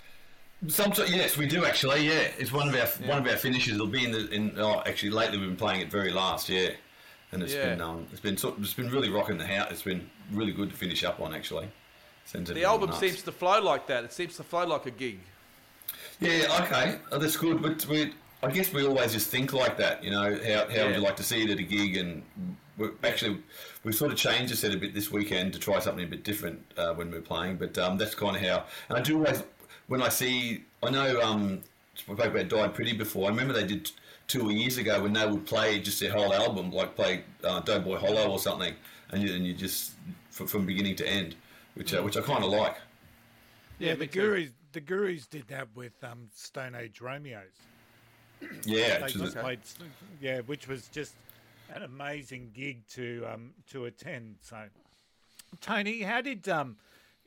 Sometimes, 0.67 1.13
yes, 1.13 1.37
we 1.37 1.45
do 1.45 1.65
actually. 1.65 2.07
Yeah, 2.07 2.31
it's 2.39 2.51
one 2.51 2.67
of 2.67 2.73
our 2.73 2.87
one 3.07 3.19
of 3.19 3.27
our 3.31 3.37
finishes. 3.37 3.75
It'll 3.75 3.85
be 3.85 4.05
in 4.05 4.11
the 4.11 4.27
in. 4.31 4.55
Oh, 4.57 4.81
actually, 4.87 5.11
lately 5.11 5.37
we've 5.37 5.49
been 5.49 5.55
playing 5.55 5.81
it 5.81 5.91
very 5.91 6.11
last. 6.11 6.49
Yeah, 6.49 6.69
and 7.31 7.43
it's 7.43 7.53
Yeah. 7.53 7.65
been 7.69 7.81
um, 7.81 8.07
it's 8.11 8.21
been 8.21 8.33
it's 8.33 8.73
been 8.73 8.89
really 8.89 9.11
rocking 9.11 9.37
the 9.37 9.45
house. 9.45 9.67
It's 9.69 9.83
been 9.83 10.09
really 10.31 10.51
good 10.51 10.71
to 10.71 10.75
finish 10.75 11.03
up 11.03 11.19
on 11.19 11.31
actually. 11.35 11.67
Sends 12.25 12.51
The 12.51 12.63
album 12.63 12.89
nuts. 12.89 13.01
seems 13.01 13.21
to 13.21 13.31
flow 13.31 13.61
like 13.61 13.85
that. 13.85 14.03
It 14.03 14.13
seems 14.13 14.35
to 14.37 14.43
flow 14.43 14.65
like 14.65 14.87
a 14.87 14.91
gig. 14.91 15.19
Yeah, 16.19 16.57
okay, 16.61 16.97
oh, 17.11 17.19
that's 17.19 17.37
good. 17.37 17.61
But 17.61 17.85
we, 17.85 18.15
I 18.41 18.49
guess 18.49 18.73
we 18.73 18.83
always 18.87 19.13
just 19.13 19.29
think 19.29 19.53
like 19.53 19.77
that. 19.77 20.03
You 20.03 20.09
know, 20.09 20.23
how, 20.43 20.67
how 20.75 20.85
would 20.87 20.95
you 20.95 21.01
like 21.01 21.17
to 21.17 21.23
see 21.23 21.43
it 21.43 21.51
at 21.51 21.59
a 21.59 21.63
gig? 21.77 21.97
And 21.97 22.23
we 22.77 22.89
actually, 23.03 23.37
we've 23.83 23.95
sort 23.95 24.11
of 24.11 24.17
changed 24.17 24.51
the 24.51 24.55
set 24.57 24.73
a 24.73 24.77
bit 24.77 24.93
this 24.93 25.11
weekend 25.11 25.53
to 25.53 25.59
try 25.59 25.79
something 25.79 26.03
a 26.03 26.07
bit 26.07 26.23
different 26.23 26.59
uh, 26.77 26.93
when 26.93 27.11
we're 27.11 27.21
playing. 27.21 27.57
But 27.57 27.77
um, 27.77 27.97
that's 27.97 28.15
kind 28.15 28.35
of 28.35 28.41
how. 28.41 28.65
And 28.89 28.97
I 28.97 29.01
do 29.01 29.17
always, 29.17 29.43
when 29.87 30.01
I 30.01 30.09
see, 30.09 30.63
I 30.81 30.89
know 30.89 31.21
um, 31.21 31.61
we 32.07 32.15
spoke 32.15 32.19
about 32.19 32.49
Died 32.49 32.73
Pretty 32.73 32.93
before. 32.93 33.27
I 33.27 33.29
remember 33.29 33.53
they 33.53 33.67
did 33.67 33.91
two 34.27 34.51
years 34.51 34.77
ago 34.77 35.01
when 35.03 35.13
they 35.13 35.25
would 35.27 35.45
play 35.45 35.79
just 35.79 35.99
their 35.99 36.11
whole 36.11 36.33
album, 36.33 36.71
like 36.71 36.95
play 36.95 37.23
uh, 37.43 37.59
Doughboy 37.59 37.97
Hollow 37.97 38.29
or 38.31 38.39
something, 38.39 38.73
and 39.11 39.21
you, 39.21 39.35
and 39.35 39.45
you 39.45 39.53
just 39.53 39.91
from, 40.31 40.47
from 40.47 40.65
beginning 40.65 40.95
to 40.95 41.07
end, 41.07 41.35
which 41.75 41.93
uh, 41.93 42.01
which 42.01 42.17
I 42.17 42.21
kind 42.21 42.43
of 42.43 42.49
like. 42.51 42.77
Yeah, 43.79 43.93
me 43.93 43.99
the 43.99 44.07
too. 44.07 44.21
Gurus, 44.21 44.49
the 44.71 44.79
Gurus 44.81 45.27
did 45.27 45.47
that 45.49 45.67
with 45.75 45.91
um, 46.03 46.29
Stone 46.33 46.73
Age 46.75 47.01
Romeos. 47.01 47.43
Yeah, 48.65 48.97
They 48.97 49.03
which 49.03 49.15
is- 49.15 49.21
just 49.21 49.37
played, 49.37 49.59
yeah, 50.21 50.39
which 50.41 50.67
was 50.67 50.87
just 50.87 51.13
an 51.75 51.83
amazing 51.83 52.51
gig 52.53 52.87
to 52.89 53.25
um, 53.31 53.51
to 53.71 53.85
attend. 53.85 54.35
So, 54.41 54.57
Tony, 55.61 56.01
how 56.01 56.21
did 56.21 56.47
um, 56.49 56.77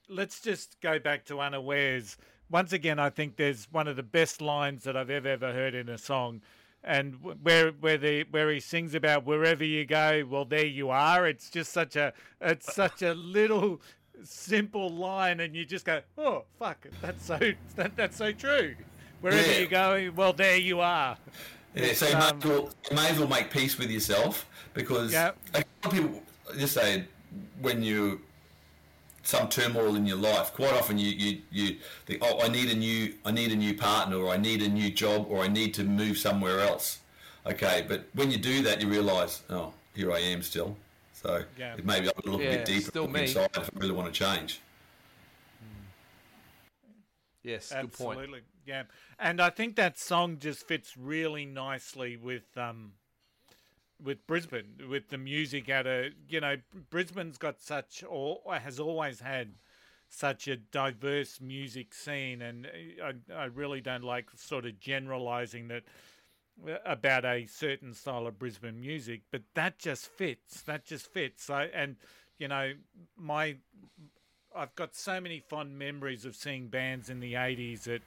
let's 0.09 0.41
just 0.41 0.81
go 0.81 0.99
back 0.99 1.25
to 1.27 1.41
unawares. 1.41 2.17
Once 2.51 2.73
again, 2.73 2.99
I 2.99 3.11
think 3.11 3.37
there's 3.37 3.67
one 3.73 3.89
of 3.89 3.97
the 3.97 4.03
best 4.05 4.41
lines 4.41 4.85
that 4.85 4.97
I've 4.97 5.11
ever 5.11 5.29
ever 5.29 5.53
heard 5.53 5.75
in 5.75 5.89
a 5.89 5.99
song, 5.99 6.43
and 6.85 7.17
where 7.43 7.71
where 7.73 7.99
the 7.99 8.25
where 8.31 8.51
he 8.51 8.61
sings 8.61 8.95
about 8.95 9.25
wherever 9.27 9.65
you 9.65 9.85
go, 9.85 10.25
well 10.29 10.45
there 10.45 10.67
you 10.67 10.91
are. 10.91 11.27
It's 11.27 11.51
just 11.51 11.73
such 11.73 11.97
a 11.97 12.13
it's 12.41 12.73
such 12.73 13.03
a 13.03 13.15
little 13.15 13.81
simple 14.23 14.89
line, 14.91 15.41
and 15.41 15.57
you 15.57 15.65
just 15.65 15.85
go, 15.85 16.01
oh 16.17 16.45
fuck, 16.59 16.87
that's 17.03 17.25
so 17.27 17.39
that, 17.77 17.97
that's 17.97 18.17
so 18.17 18.31
true. 18.33 18.77
Wherever 19.21 19.51
Yeah. 19.51 19.59
you 19.59 19.67
go, 19.67 20.13
well 20.15 20.33
there 20.33 20.57
you 20.57 20.81
are. 20.81 21.17
Yeah, 21.77 21.93
so 21.93 22.07
you, 22.09 22.15
Um, 22.15 22.21
may 22.21 22.27
as 22.29 22.45
well, 22.45 22.71
you 22.91 22.97
may 22.97 23.09
as 23.11 23.19
well 23.19 23.29
make 23.29 23.51
peace 23.51 23.77
with 23.79 23.91
yourself 23.91 24.47
because 24.73 25.13
Yeah. 25.13 25.33
a 25.55 25.59
lot 25.59 25.67
of 25.85 25.91
people 25.93 26.23
just 26.59 26.75
say 26.75 27.05
when 27.61 27.83
you 27.83 28.21
some 29.23 29.49
turmoil 29.49 29.97
in 29.97 30.07
your 30.07 30.17
life, 30.17 30.53
quite 30.55 30.73
often 30.73 30.99
you 30.99 31.11
you 31.11 31.43
you 31.51 31.77
think, 32.07 32.23
oh, 32.23 32.41
I 32.41 32.49
need 32.49 32.71
a 32.71 32.75
new 32.77 33.15
I 33.25 33.31
need 33.33 33.53
a 33.53 33.57
new 33.57 33.75
partner, 33.75 34.17
or 34.17 34.33
I 34.33 34.37
need 34.37 34.63
a 34.63 34.69
new 34.69 34.91
job, 34.91 35.27
or 35.29 35.43
I 35.45 35.49
need 35.49 35.75
to 35.75 35.85
move 35.85 36.17
somewhere 36.17 36.61
else. 36.61 37.01
Okay, 37.45 37.85
but 37.87 38.07
when 38.15 38.31
you 38.31 38.39
do 38.39 38.63
that, 38.63 38.81
you 38.81 38.89
realise, 38.89 39.43
oh, 39.51 39.73
here 39.95 40.13
I 40.13 40.21
am 40.21 40.43
still. 40.43 40.77
So 41.23 41.45
Yeah. 41.59 41.75
it 41.75 41.85
maybe 41.85 42.09
I've 42.09 42.15
got 42.15 42.25
to 42.25 42.31
look 42.31 42.41
a 42.41 42.45
Yeah, 42.45 42.51
bit 42.57 42.65
deeper 42.67 42.91
still 42.91 43.03
look 43.05 43.13
me. 43.13 43.21
inside 43.23 43.51
if 43.57 43.65
I 43.65 43.69
really 43.75 43.93
want 43.93 44.13
to 44.13 44.19
change. 44.25 44.61
Yes. 47.47 47.71
Absolutely, 47.73 48.41
yeah. 48.67 48.83
And 49.21 49.41
I 49.41 49.51
think 49.51 49.77
that 49.77 49.99
song 49.99 50.39
just 50.41 50.67
fits 50.67 50.97
really 50.97 51.47
nicely 51.47 52.17
with 52.17 52.57
um, 52.57 52.93
with 54.03 54.27
Brisbane, 54.27 54.81
with 54.91 55.09
the 55.11 55.19
music 55.19 55.69
at 55.69 55.87
a 55.87 56.11
you 56.29 56.41
know 56.41 56.57
Brisbane's 56.91 57.39
got 57.39 57.61
such 57.61 58.03
or 58.09 58.41
has 58.51 58.81
always 58.81 59.21
had 59.21 59.55
such 60.09 60.49
a 60.49 60.57
diverse 60.57 61.41
music 61.41 61.95
scene, 61.95 62.43
and 62.43 62.67
I, 63.03 63.13
I 63.33 63.45
really 63.45 63.81
don't 63.81 64.05
like 64.05 64.29
sort 64.35 64.67
of 64.67 64.81
generalizing 64.81 65.69
that 65.69 65.85
uh, 66.69 66.79
about 66.85 67.25
a 67.25 67.47
certain 67.47 67.95
style 67.95 68.27
of 68.27 68.41
Brisbane 68.41 68.81
music, 68.81 69.23
but 69.31 69.43
that 69.55 69.79
just 69.79 70.09
fits. 70.09 70.63
That 70.63 70.85
just 70.85 71.13
fits. 71.13 71.49
I, 71.49 71.67
and 71.67 71.97
you 72.39 72.49
know 72.49 72.73
my 73.17 73.57
I've 74.57 74.75
got 74.75 74.95
so 74.97 75.21
many 75.21 75.41
fond 75.41 75.79
memories 75.79 76.25
of 76.25 76.35
seeing 76.35 76.69
bands 76.69 77.11
in 77.11 77.21
the 77.21 77.35
80s 77.35 77.87
at 77.95 78.01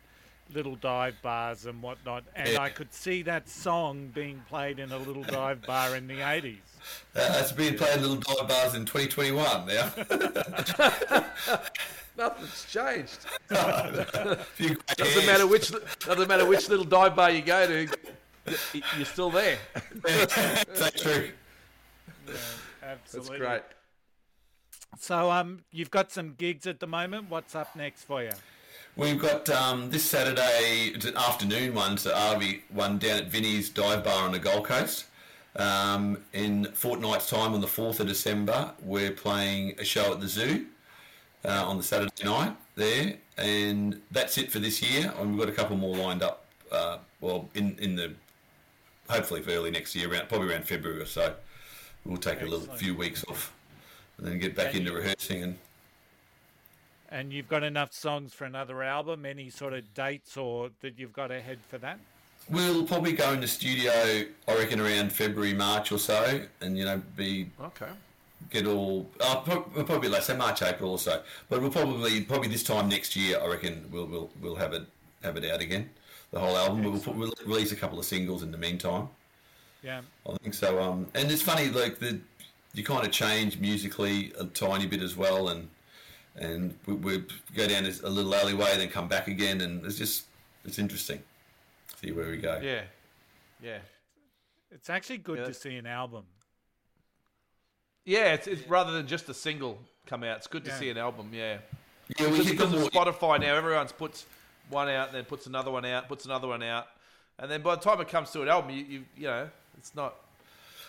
little 0.51 0.75
dive 0.75 1.15
bars 1.21 1.67
and 1.67 1.81
whatnot, 1.83 2.23
and 2.35 2.49
Yeah. 2.49 2.61
I 2.61 2.69
could 2.69 2.91
see 2.91 3.21
that 3.23 3.47
song 3.47 4.07
being 4.15 4.43
played 4.49 4.79
in 4.79 4.91
a 4.91 4.97
little 4.97 5.21
dive 5.23 5.61
bar 5.61 5.95
in 5.95 6.07
the 6.07 6.21
80s. 6.23 6.57
Uh, 7.15 7.31
that's 7.33 7.51
been 7.51 7.75
playing 7.77 8.01
little 8.01 8.15
dive 8.15 8.47
bars 8.47 8.73
in 8.73 8.83
2021 8.85 9.67
now. 9.67 9.91
Nothing's 12.17 12.65
changed. 12.65 13.19
Few 14.55 14.69
grey 14.69 14.77
Doesn't 14.97 15.13
hairs. 15.13 15.25
matter 15.27 15.45
which 15.47 15.71
doesn't 15.99 16.27
matter 16.27 16.45
which 16.45 16.67
little 16.67 16.83
dive 16.85 17.15
bar 17.15 17.29
you 17.29 17.41
go 17.41 17.67
to, 17.67 17.87
you're 18.97 19.05
still 19.05 19.29
there. 19.29 19.57
That's 20.03 21.01
true. 21.01 21.29
That's 22.25 22.59
Absolutely. 22.83 23.37
great. 23.37 23.61
So, 24.97 25.31
um, 25.31 25.63
you've 25.71 25.91
got 25.91 26.11
some 26.11 26.33
gigs 26.33 26.67
at 26.67 26.79
the 26.79 26.87
moment. 26.87 27.29
What's 27.29 27.55
up 27.55 27.75
next 27.75 28.03
for 28.03 28.23
you? 28.23 28.31
We've 28.95 29.19
got 29.19 29.49
um, 29.49 29.89
this 29.91 30.03
Saturday, 30.03 30.91
it's 30.93 31.05
an 31.05 31.15
afternoon 31.15 31.73
one, 31.73 31.97
so 31.97 32.11
RV 32.11 32.61
one 32.69 32.97
down 32.97 33.19
at 33.19 33.27
Vinnie's 33.27 33.69
Dive 33.69 34.03
Bar 34.03 34.25
on 34.25 34.31
the 34.33 34.39
Gold 34.39 34.65
Coast. 34.65 35.05
Um, 35.55 36.17
in 36.33 36.65
fortnight's 36.73 37.29
time, 37.29 37.53
on 37.53 37.61
the 37.61 37.67
4th 37.67 37.99
of 37.99 38.07
December, 38.07 38.71
we're 38.81 39.11
playing 39.11 39.75
a 39.79 39.85
show 39.85 40.11
at 40.11 40.19
the 40.19 40.27
zoo 40.27 40.65
uh, 41.45 41.65
on 41.65 41.77
the 41.77 41.83
Saturday 41.83 42.23
night 42.23 42.55
there, 42.75 43.15
and 43.37 44.01
that's 44.11 44.37
it 44.37 44.51
for 44.51 44.59
this 44.59 44.81
year. 44.81 45.13
And 45.17 45.31
we've 45.31 45.39
got 45.39 45.49
a 45.49 45.55
couple 45.55 45.77
more 45.77 45.95
lined 45.95 46.23
up. 46.23 46.45
Uh, 46.71 46.97
well, 47.21 47.49
in 47.55 47.77
in 47.79 47.95
the 47.95 48.13
hopefully 49.09 49.41
for 49.41 49.51
early 49.51 49.71
next 49.71 49.95
year, 49.95 50.11
around 50.11 50.29
probably 50.29 50.51
around 50.51 50.65
February 50.65 51.01
or 51.01 51.05
so. 51.05 51.33
We'll 52.05 52.17
take 52.17 52.41
a 52.41 52.45
little 52.45 52.73
few 52.75 52.95
weeks 52.95 53.25
off, 53.27 53.53
and 54.19 54.27
then 54.27 54.39
get 54.39 54.55
back 54.55 54.67
And 54.67 54.77
into 54.77 54.91
you- 54.91 54.97
rehearsing 54.97 55.43
and 55.43 55.57
And 57.11 57.33
you've 57.33 57.49
got 57.49 57.63
enough 57.63 57.91
songs 57.93 58.33
for 58.33 58.45
another 58.45 58.83
album. 58.83 59.25
Any 59.25 59.49
sort 59.49 59.73
of 59.73 59.93
dates 59.95 60.37
or 60.37 60.69
that 60.81 60.99
you've 60.99 61.13
got 61.13 61.31
ahead 61.31 61.57
for 61.67 61.79
that? 61.79 61.97
We'll 62.49 62.85
probably 62.85 63.13
go 63.13 63.31
in 63.33 63.41
the 63.41 63.47
studio, 63.47 63.91
I 64.47 64.55
reckon, 64.55 64.79
around 64.79 65.11
February, 65.11 65.53
March 65.53 65.91
or 65.91 65.97
so, 65.99 66.41
and 66.61 66.77
you 66.77 66.85
know, 66.85 67.01
be 67.15 67.49
Okay. 67.61 67.89
get 68.51 68.65
all 68.67 69.09
uh, 69.21 69.41
pro- 69.41 69.61
probably 69.61 70.09
less, 70.09 70.27
say 70.27 70.35
March, 70.37 70.61
April 70.61 70.91
or 70.91 70.99
so. 70.99 71.21
But 71.49 71.61
we'll 71.61 71.71
probably 71.71 72.21
probably 72.21 72.47
this 72.49 72.63
time 72.63 72.89
next 72.89 73.15
year, 73.15 73.39
I 73.41 73.47
reckon, 73.47 73.87
we'll 73.91 74.05
we'll, 74.07 74.29
we'll 74.41 74.55
have 74.55 74.73
it 74.73 74.83
have 75.23 75.35
it 75.37 75.45
out 75.51 75.61
again, 75.61 75.89
the 76.31 76.39
whole 76.39 76.57
album. 76.57 76.81
But 76.83 76.91
we'll, 76.91 77.01
put, 77.01 77.15
we'll 77.15 77.33
release 77.45 77.71
a 77.71 77.75
couple 77.75 77.99
of 77.99 78.05
singles 78.05 78.41
in 78.43 78.51
the 78.51 78.57
meantime. 78.57 79.09
Yeah. 79.83 80.01
I 80.27 80.35
think 80.41 80.53
so. 80.55 80.81
Um, 80.81 81.07
and 81.15 81.29
it's 81.31 81.41
funny, 81.43 81.69
like 81.69 81.99
the 81.99 82.19
you 82.79 82.85
kind 82.85 83.05
of 83.05 83.11
change 83.11 83.59
musically 83.59 84.31
a 84.39 84.45
tiny 84.45 84.87
bit 84.87 85.01
as 85.01 85.17
well, 85.17 85.49
and 85.49 85.67
and 86.37 86.73
we, 86.85 86.93
we 86.93 87.23
go 87.53 87.67
down 87.67 87.83
a 87.85 88.09
little 88.09 88.33
alleyway, 88.33 88.77
then 88.77 88.87
come 88.89 89.09
back 89.09 89.27
again, 89.27 89.59
and 89.59 89.85
it's 89.85 89.97
just 89.97 90.23
it's 90.63 90.79
interesting. 90.79 91.21
See 92.01 92.13
where 92.13 92.29
we 92.29 92.37
go. 92.37 92.57
Yeah. 92.63 92.83
Yeah. 93.61 93.79
It's 94.71 94.89
actually 94.89 95.17
good 95.17 95.39
Yeah, 95.39 95.45
to 95.45 95.53
see 95.53 95.75
an 95.75 95.85
album. 95.87 96.23
Yeah, 98.05 98.33
it's, 98.33 98.47
it's 98.47 98.65
rather 98.69 98.93
than 98.93 99.05
just 99.07 99.27
a 99.27 99.33
single 99.33 99.77
come 100.05 100.23
out. 100.23 100.37
It's 100.37 100.47
good 100.47 100.63
to 100.63 100.71
Yeah. 100.71 100.79
see 100.79 100.89
an 100.89 100.97
album. 100.97 101.31
Yeah. 101.33 101.57
Yeah, 102.17 102.29
we 102.31 102.37
Just 102.37 102.51
because 102.51 102.73
of 102.73 102.79
Spotify 102.89 103.41
now, 103.41 103.55
everyone's 103.55 103.91
puts 103.91 104.25
one 104.69 104.87
out, 104.87 105.09
and 105.09 105.17
then 105.17 105.25
puts 105.25 105.47
another 105.47 105.69
one 105.71 105.83
out, 105.85 106.07
puts 106.07 106.23
another 106.23 106.47
one 106.47 106.63
out, 106.63 106.87
and 107.37 107.51
then 107.51 107.61
by 107.61 107.75
the 107.75 107.81
time 107.81 107.99
it 107.99 108.07
comes 108.07 108.31
to 108.31 108.41
an 108.41 108.47
album, 108.47 108.71
you 108.71 108.85
you, 108.85 109.05
you 109.17 109.27
know, 109.27 109.49
it's 109.77 109.93
not. 109.93 110.15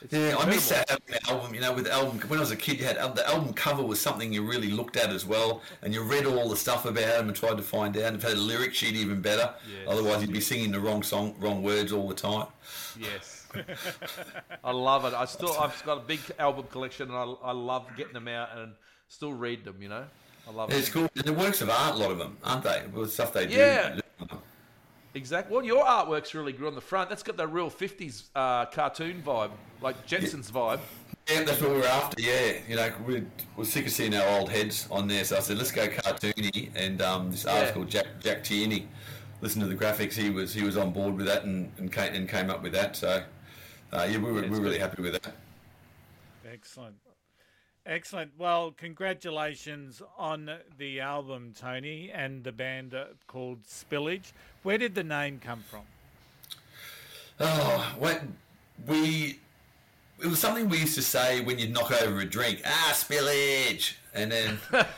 Yeah, 0.09 0.37
I 0.39 0.47
miss 0.47 0.69
that 0.71 0.91
album. 1.29 1.55
You 1.55 1.61
know, 1.61 1.75
with 1.75 1.85
the 1.85 1.93
album 1.93 2.19
when 2.21 2.39
I 2.39 2.41
was 2.41 2.51
a 2.51 2.57
kid, 2.57 2.79
you 2.81 2.87
had 2.87 2.97
uh, 2.97 3.09
the 3.09 3.29
album 3.29 3.53
cover 3.53 3.83
was 3.83 4.01
something 4.01 4.33
you 4.33 4.43
really 4.43 4.71
looked 4.71 4.97
at 4.97 5.11
as 5.11 5.27
well, 5.27 5.61
and 5.83 5.93
you 5.93 6.03
read 6.03 6.25
all 6.25 6.49
the 6.49 6.57
stuff 6.57 6.87
about 6.87 7.07
them 7.07 7.29
and 7.29 7.37
tried 7.37 7.59
to 7.59 7.63
find 7.63 7.97
out. 7.97 8.05
And 8.05 8.17
if 8.17 8.25
it 8.25 8.29
had 8.29 8.39
a 8.39 8.41
lyric 8.41 8.73
sheet, 8.73 8.95
even 8.95 9.21
better. 9.21 9.53
Yes, 9.69 9.87
Otherwise, 9.87 10.23
you'd 10.23 10.33
be 10.33 10.41
singing 10.41 10.73
the 10.73 10.81
wrong 10.81 11.03
song, 11.03 11.35
wrong 11.39 11.63
words 11.63 11.93
all 11.93 12.09
the 12.09 12.15
time. 12.15 12.47
Yes. 12.99 13.47
I 14.65 14.71
love 14.71 15.05
it. 15.05 15.13
I 15.13 15.25
still, 15.27 15.53
I've 15.59 15.85
got 15.85 15.99
a 15.99 16.01
big 16.01 16.21
album 16.39 16.67
collection, 16.71 17.09
and 17.11 17.17
I, 17.17 17.49
I 17.49 17.53
love 17.53 17.87
getting 17.97 18.15
them 18.15 18.29
out 18.29 18.57
and 18.57 18.73
still 19.09 19.33
read 19.33 19.65
them. 19.65 19.77
You 19.81 19.91
know, 19.91 20.05
I 20.49 20.53
love 20.53 20.71
it. 20.71 20.77
It's 20.77 20.89
cool. 20.89 21.09
And 21.15 21.25
the 21.25 21.33
works 21.33 21.61
of 21.61 21.69
art, 21.69 21.97
a 21.97 21.99
lot 21.99 22.11
of 22.11 22.19
them, 22.19 22.39
aren't 22.43 22.65
they? 22.65 22.85
With 22.93 23.07
the 23.07 23.13
stuff 23.13 23.33
they 23.35 23.47
do. 23.47 24.01
Yeah. 25.13 25.19
Exactly. 25.19 25.55
Well, 25.57 25.65
your 25.65 25.85
artwork's 25.85 26.35
really 26.35 26.53
good 26.53 26.67
on 26.67 26.75
the 26.75 26.81
front. 26.81 27.09
That's 27.09 27.23
got 27.23 27.37
the 27.37 27.47
real 27.47 27.71
'50s 27.71 28.25
uh, 28.35 28.67
cartoon 28.67 29.23
vibe, 29.25 29.51
like 29.83 30.07
Jetsons 30.07 30.51
vibe. 30.51 30.81
Yeah, 31.29 31.45
that's 31.45 31.61
what 31.61 31.71
we 31.71 31.77
were 31.79 31.85
after. 31.85 32.21
Yeah, 32.21 32.55
you 32.69 32.77
know, 32.77 32.93
we 33.07 33.25
we're 33.57 33.65
sick 33.65 33.87
of 33.87 33.93
seeing 33.93 34.15
our 34.15 34.39
old 34.39 34.51
heads 34.51 34.89
on 34.91 35.07
there, 35.09 35.23
so 35.25 35.37
I 35.37 35.41
said, 35.41 35.59
let's 35.59 35.71
go 35.71 35.87
cartoony. 35.89 36.71
And 36.75 37.01
um, 37.03 37.31
this 37.31 37.45
artist 37.47 37.69
Yeah. 37.71 37.75
called 37.75 37.91
Jack 37.91 38.07
Jack 38.21 38.45
Tierney. 38.45 38.89
Listen 39.41 39.61
to 39.63 39.67
the 39.69 39.75
graphics. 39.75 40.13
He 40.15 40.31
was 40.31 40.53
he 40.55 40.63
was 40.65 40.77
on 40.77 40.93
board 40.93 41.17
with 41.17 41.27
that 41.27 41.45
and 41.45 41.71
and 41.79 41.93
came, 41.93 42.15
and 42.15 42.29
came 42.29 42.51
up 42.51 42.63
with 42.63 42.73
that. 42.73 42.97
So 42.97 43.23
uh, 43.93 44.07
yeah, 44.11 44.19
we 44.19 44.25
were, 44.25 44.33
we 44.35 44.41
it's 44.41 44.51
were 44.51 44.61
really 44.61 44.79
happy 44.79 45.03
with 45.03 45.13
that. 45.23 45.35
Excellent. 46.51 46.97
Excellent. 47.87 48.33
Well, 48.39 48.73
congratulations 48.73 50.03
on 50.19 50.51
the 50.79 51.01
album, 51.01 51.53
Tony, 51.59 52.11
and 52.13 52.45
the 52.45 52.53
band 52.53 52.95
uh, 52.95 53.07
called 53.27 53.63
Spillage. 53.65 54.33
Where 54.63 54.79
did 54.79 54.95
the 54.95 55.05
name 55.05 55.41
come 55.43 55.63
from? 55.71 55.83
Oh, 57.39 57.95
what 57.99 58.21
we 58.87 59.39
it 60.23 60.27
was 60.27 60.39
something 60.39 60.69
we 60.69 60.79
used 60.79 60.95
to 60.97 61.03
say 61.03 61.41
when 61.41 61.59
you'd 61.59 61.73
knock 61.73 61.91
over 62.03 62.21
a 62.21 62.27
drink. 62.27 62.61
Ah, 62.67 62.91
spillage, 62.95 63.95
and 64.15 64.31
then 64.31 64.59
back 64.71 64.89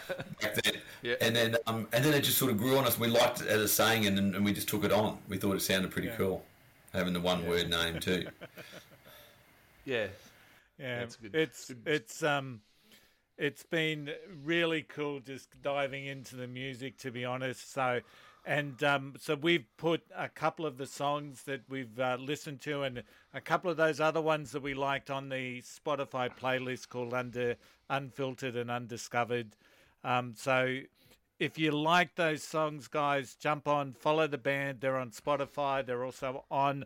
then, 0.64 0.74
Yeah. 1.02 1.14
and 1.20 1.36
then 1.36 1.56
um, 1.66 1.86
and 1.92 2.04
then 2.04 2.12
it 2.14 2.22
just 2.24 2.38
sort 2.38 2.50
of 2.50 2.58
grew 2.58 2.76
on 2.76 2.86
us. 2.86 2.98
We 2.98 3.06
liked 3.06 3.40
it 3.40 3.46
as 3.46 3.60
a 3.60 3.68
saying, 3.68 4.06
and, 4.06 4.18
and 4.34 4.44
we 4.44 4.52
just 4.52 4.68
took 4.68 4.82
it 4.84 4.90
on. 4.92 5.18
We 5.28 5.36
thought 5.36 5.54
it 5.54 5.62
sounded 5.62 5.92
pretty 5.92 6.08
Yeah. 6.08 6.16
cool, 6.16 6.44
having 6.92 7.12
the 7.12 7.20
one 7.20 7.46
word 7.46 7.70
name 7.70 8.00
too. 8.00 8.26
Yeah. 9.84 10.06
Yeah, 10.78 11.00
That's 11.00 11.16
good. 11.16 11.34
It's 11.34 11.66
Good. 11.68 11.82
it's 11.86 12.22
um, 12.22 12.60
it's 13.36 13.64
been 13.64 14.10
really 14.44 14.82
cool 14.82 15.18
just 15.18 15.48
diving 15.60 16.06
into 16.06 16.36
the 16.36 16.46
music. 16.46 16.98
To 16.98 17.10
be 17.10 17.24
honest, 17.24 17.72
so 17.72 17.98
and 18.44 18.82
um, 18.82 19.14
so 19.18 19.34
we've 19.34 19.66
put 19.76 20.02
a 20.16 20.28
couple 20.28 20.66
of 20.66 20.76
the 20.76 20.86
songs 20.86 21.44
that 21.44 21.62
we've 21.68 21.98
uh, 21.98 22.16
listened 22.20 22.60
to, 22.62 22.82
and 22.82 23.02
a 23.32 23.40
couple 23.40 23.70
of 23.70 23.76
those 23.76 24.00
other 24.00 24.20
ones 24.20 24.50
that 24.52 24.62
we 24.62 24.74
liked 24.74 25.10
on 25.10 25.28
the 25.28 25.62
Spotify 25.62 26.30
playlist 26.36 26.88
called 26.88 27.14
Under 27.14 27.56
Unfiltered 27.88 28.56
and 28.56 28.70
Undiscovered. 28.70 29.56
Um, 30.04 30.34
so 30.36 30.80
if 31.38 31.58
you 31.58 31.70
like 31.72 32.14
those 32.14 32.42
songs, 32.42 32.88
guys, 32.88 33.34
jump 33.34 33.68
on, 33.68 33.92
follow 33.92 34.26
the 34.26 34.38
band. 34.38 34.80
They're 34.80 34.98
on 34.98 35.10
Spotify. 35.10 35.84
They're 35.84 36.04
also 36.04 36.44
on 36.50 36.84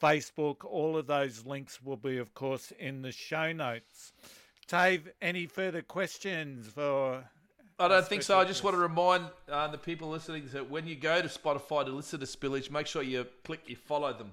Facebook. 0.00 0.64
All 0.64 0.96
of 0.96 1.06
those 1.06 1.44
links 1.44 1.82
will 1.82 1.96
be, 1.96 2.18
of 2.18 2.34
course, 2.34 2.72
in 2.78 3.02
the 3.02 3.12
show 3.12 3.52
notes. 3.52 4.12
Tave, 4.66 5.10
any 5.20 5.46
further 5.46 5.82
questions 5.82 6.68
for? 6.68 7.24
I 7.80 7.86
don't 7.88 8.06
think 8.06 8.22
so. 8.24 8.38
I 8.38 8.44
just 8.44 8.64
want 8.64 8.74
to 8.74 8.80
remind 8.80 9.26
uh, 9.48 9.68
the 9.68 9.78
people 9.78 10.08
listening 10.08 10.48
that 10.52 10.68
when 10.68 10.86
you 10.86 10.96
go 10.96 11.22
to 11.22 11.28
Spotify 11.28 11.84
to 11.84 11.92
listen 11.92 12.18
to 12.20 12.26
Spillage, 12.26 12.70
make 12.70 12.86
sure 12.88 13.02
you 13.02 13.24
click, 13.44 13.60
you 13.66 13.76
follow 13.76 14.12
them. 14.12 14.32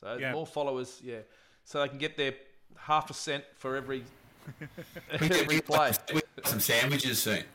So 0.00 0.16
Yeah. 0.18 0.32
more 0.32 0.46
followers, 0.46 1.00
yeah, 1.04 1.18
so 1.64 1.80
they 1.82 1.88
can 1.88 1.98
get 1.98 2.16
their 2.16 2.34
half 2.76 3.10
a 3.10 3.14
cent 3.14 3.44
for 3.58 3.76
every 3.76 4.04
We 5.20 5.28
get, 5.28 5.42
every 5.42 5.60
play. 5.60 5.92
some 6.44 6.60
sandwiches 6.60 7.22
soon. 7.22 7.44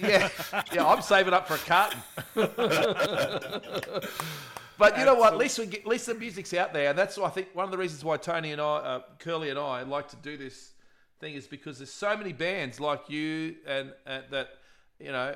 Yeah, 0.00 0.28
yeah. 0.72 0.86
I'm 0.86 1.02
saving 1.02 1.34
up 1.34 1.46
for 1.46 1.54
a 1.54 1.58
carton. 1.58 2.00
but 4.78 4.98
you 4.98 5.04
know 5.04 5.14
what? 5.14 5.34
At 5.34 5.38
least 5.38 5.58
we 5.58 5.66
get, 5.66 5.80
at 5.82 5.86
least 5.86 6.06
the 6.06 6.14
music's 6.14 6.52
out 6.54 6.72
there, 6.72 6.90
and 6.90 6.98
that's 6.98 7.16
why 7.16 7.26
I 7.26 7.30
think 7.30 7.48
one 7.52 7.64
of 7.66 7.70
the 7.70 7.78
reasons 7.78 8.02
why 8.04 8.16
Tony 8.16 8.52
and 8.52 8.60
I, 8.60 8.64
uh, 8.64 9.00
Curly 9.18 9.50
and 9.50 9.58
I, 9.58 9.82
like 9.82 10.08
to 10.08 10.16
do 10.16 10.36
this 10.36 10.72
thing 11.22 11.34
is 11.34 11.46
because 11.46 11.78
there's 11.78 11.92
so 11.92 12.16
many 12.16 12.32
bands 12.32 12.80
like 12.80 13.08
you 13.08 13.54
and, 13.66 13.92
and 14.06 14.24
that 14.30 14.48
you 14.98 15.12
know, 15.12 15.34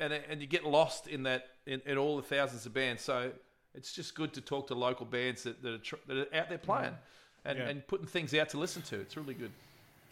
and 0.00 0.12
and 0.12 0.40
you 0.40 0.46
get 0.46 0.64
lost 0.64 1.06
in 1.06 1.22
that 1.24 1.48
in, 1.66 1.80
in 1.86 1.98
all 1.98 2.16
the 2.16 2.22
thousands 2.22 2.66
of 2.66 2.72
bands. 2.74 3.02
So 3.02 3.30
it's 3.74 3.92
just 3.92 4.14
good 4.14 4.32
to 4.32 4.40
talk 4.40 4.66
to 4.68 4.74
local 4.74 5.04
bands 5.04 5.42
that, 5.42 5.62
that, 5.62 5.72
are, 5.74 5.78
tr- 5.78 6.04
that 6.08 6.16
are 6.16 6.36
out 6.38 6.48
there 6.48 6.58
playing 6.58 6.90
mm. 6.90 6.96
and, 7.44 7.58
Yeah. 7.58 7.68
and 7.68 7.86
putting 7.86 8.06
things 8.06 8.32
out 8.34 8.48
to 8.50 8.58
listen 8.58 8.82
to. 8.82 8.96
It's 8.98 9.16
really 9.16 9.34
good. 9.34 9.50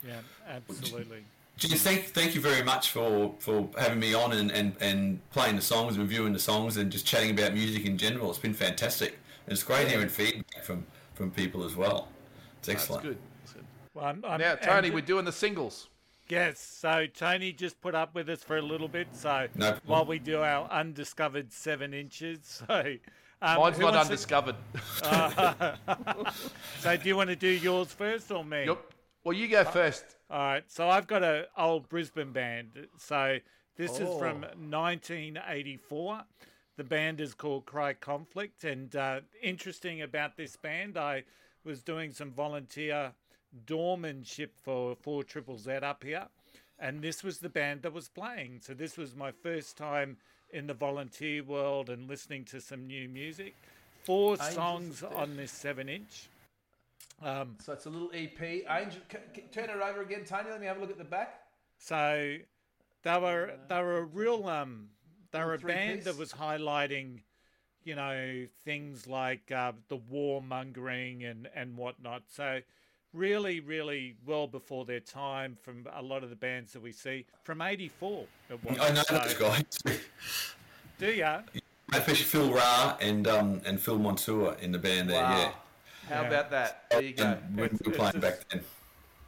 Yeah, 0.06 0.20
absolutely. 0.46 1.24
Geez, 1.56 1.82
thank, 1.82 2.06
thank 2.06 2.34
you 2.34 2.40
very 2.40 2.62
much 2.62 2.90
for, 2.90 3.32
for 3.38 3.68
having 3.78 4.00
me 4.00 4.12
on 4.12 4.32
and, 4.32 4.50
and, 4.50 4.74
and 4.80 5.20
playing 5.30 5.56
the 5.56 5.62
songs, 5.62 5.96
reviewing 5.96 6.32
the 6.32 6.38
songs, 6.38 6.76
and 6.76 6.90
just 6.92 7.06
chatting 7.06 7.30
about 7.30 7.54
music 7.54 7.86
in 7.86 7.96
general. 7.96 8.28
It's 8.28 8.40
been 8.40 8.52
fantastic. 8.52 9.16
And 9.46 9.52
it's 9.52 9.62
great 9.62 9.88
hearing 9.88 10.08
feedback 10.08 10.62
from, 10.62 10.84
from 11.14 11.30
people 11.30 11.64
as 11.64 11.74
well. 11.76 12.08
It's 12.58 12.68
excellent. 12.68 13.04
good. 13.04 13.12
That's 13.12 13.20
good. 13.20 13.33
Well, 13.94 14.04
I'm, 14.06 14.24
I'm, 14.26 14.40
Now, 14.40 14.56
Tony, 14.56 14.88
and- 14.88 14.94
we're 14.94 15.00
doing 15.00 15.24
the 15.24 15.32
singles. 15.32 15.88
Yes, 16.28 16.58
so 16.58 17.06
Tony 17.06 17.52
just 17.52 17.78
put 17.82 17.94
up 17.94 18.14
with 18.14 18.30
us 18.30 18.42
for 18.42 18.56
a 18.56 18.62
little 18.62 18.88
bit. 18.88 19.08
So 19.12 19.46
No 19.56 19.76
while 19.84 20.06
we 20.06 20.18
do 20.18 20.40
our 20.40 20.66
undiscovered 20.70 21.52
seven 21.52 21.92
inches, 21.92 22.62
so 22.66 22.94
um, 23.42 23.60
Mine's 23.60 23.78
not 23.78 23.92
wants 23.92 24.24
to- 24.26 24.34
undiscovered. 24.34 24.56
so 26.80 26.96
do 26.96 27.08
you 27.08 27.16
want 27.16 27.28
to 27.28 27.36
do 27.36 27.48
yours 27.48 27.92
first 27.92 28.30
or 28.30 28.42
me? 28.42 28.64
Yep. 28.66 28.78
Well, 29.22 29.34
you 29.36 29.48
go 29.48 29.64
first. 29.64 30.04
All 30.30 30.38
right. 30.38 30.64
So 30.70 30.88
I've 30.88 31.06
got 31.06 31.22
an 31.22 31.44
old 31.58 31.88
Brisbane 31.90 32.32
band. 32.32 32.88
So 32.98 33.38
this 33.76 33.92
is 33.92 34.08
from 34.18 34.44
Oh. 34.44 34.56
1984. 34.56 36.22
The 36.76 36.84
band 36.84 37.20
is 37.20 37.34
called 37.34 37.66
Cry 37.66 37.92
Conflict, 37.92 38.64
and 38.64 38.96
uh, 38.96 39.20
interesting 39.42 40.02
about 40.02 40.36
this 40.36 40.56
band, 40.56 40.96
I 40.96 41.22
was 41.64 41.82
doing 41.82 42.12
some 42.12 42.32
volunteer 42.32 43.12
doormanship 43.66 44.50
for 44.62 44.94
Four 44.96 45.24
Triple 45.24 45.58
Z 45.58 45.70
up 45.72 46.02
here, 46.02 46.26
and 46.78 47.02
this 47.02 47.22
was 47.22 47.38
the 47.38 47.48
band 47.48 47.82
that 47.82 47.92
was 47.92 48.08
playing. 48.08 48.60
So 48.60 48.74
this 48.74 48.96
was 48.96 49.14
my 49.14 49.30
first 49.32 49.76
time 49.76 50.16
in 50.52 50.66
the 50.66 50.74
volunteer 50.74 51.42
world 51.42 51.90
and 51.90 52.08
listening 52.08 52.44
to 52.46 52.60
some 52.60 52.86
new 52.86 53.08
music. 53.08 53.54
Four 54.04 54.36
songs 54.36 55.02
on 55.02 55.36
this 55.36 55.50
seven 55.50 55.88
inch. 55.88 56.28
Um, 57.22 57.56
So 57.60 57.72
it's 57.72 57.86
a 57.86 57.90
little 57.90 58.10
EP. 58.12 58.40
Angel, 58.42 59.00
turn 59.52 59.70
it 59.70 59.70
over 59.70 60.02
again, 60.02 60.24
Tony. 60.24 60.50
Let 60.50 60.60
me 60.60 60.66
have 60.66 60.76
a 60.76 60.80
look 60.80 60.90
at 60.90 60.98
the 60.98 61.04
back. 61.04 61.40
So 61.78 62.36
they 63.02 63.18
were 63.18 63.54
they 63.68 63.80
were 63.82 63.98
a 63.98 64.04
real 64.04 64.46
um 64.48 64.88
they 65.32 65.40
were 65.40 65.54
a 65.54 65.58
band 65.58 66.02
that 66.04 66.16
was 66.16 66.32
highlighting, 66.32 67.20
you 67.82 67.94
know, 67.94 68.46
things 68.64 69.06
like 69.06 69.50
uh, 69.50 69.72
the 69.88 69.98
warmongering 69.98 71.28
and 71.28 71.48
and 71.54 71.76
whatnot. 71.76 72.22
So 72.30 72.60
really, 73.18 73.60
really 73.60 74.14
well 74.26 74.46
before 74.46 74.84
their 74.84 75.00
time 75.00 75.56
from 75.62 75.86
a 75.94 76.02
lot 76.02 76.22
of 76.22 76.30
the 76.30 76.36
bands 76.36 76.72
that 76.74 76.82
we 76.82 76.92
see 76.92 77.24
from 77.44 77.62
'84. 77.62 78.26
I 78.50 78.90
know 78.92 79.02
So, 79.02 79.18
those 79.18 79.34
guys. 79.34 79.64
Do 80.98 81.10
ya? 81.12 81.42
Especially 81.92 82.24
Phil 82.24 82.52
Ra 82.52 82.96
and 83.00 83.26
um, 83.28 83.60
and 83.64 83.80
Phil 83.80 83.98
Montour 83.98 84.56
in 84.60 84.72
the 84.72 84.78
band 84.78 85.10
there, 85.10 85.22
Wow. 85.22 85.38
yeah. 85.38 85.52
How 86.14 86.22
Yeah. 86.22 86.28
about 86.28 86.50
that? 86.50 86.84
There 86.90 87.02
you 87.02 87.12
go. 87.14 87.24
And 87.24 87.56
when 87.56 87.56
we 87.56 87.62
were 87.62 87.68
it's 87.70 87.96
playing 87.96 88.12
just- 88.12 88.20
back 88.20 88.48
then. 88.50 88.64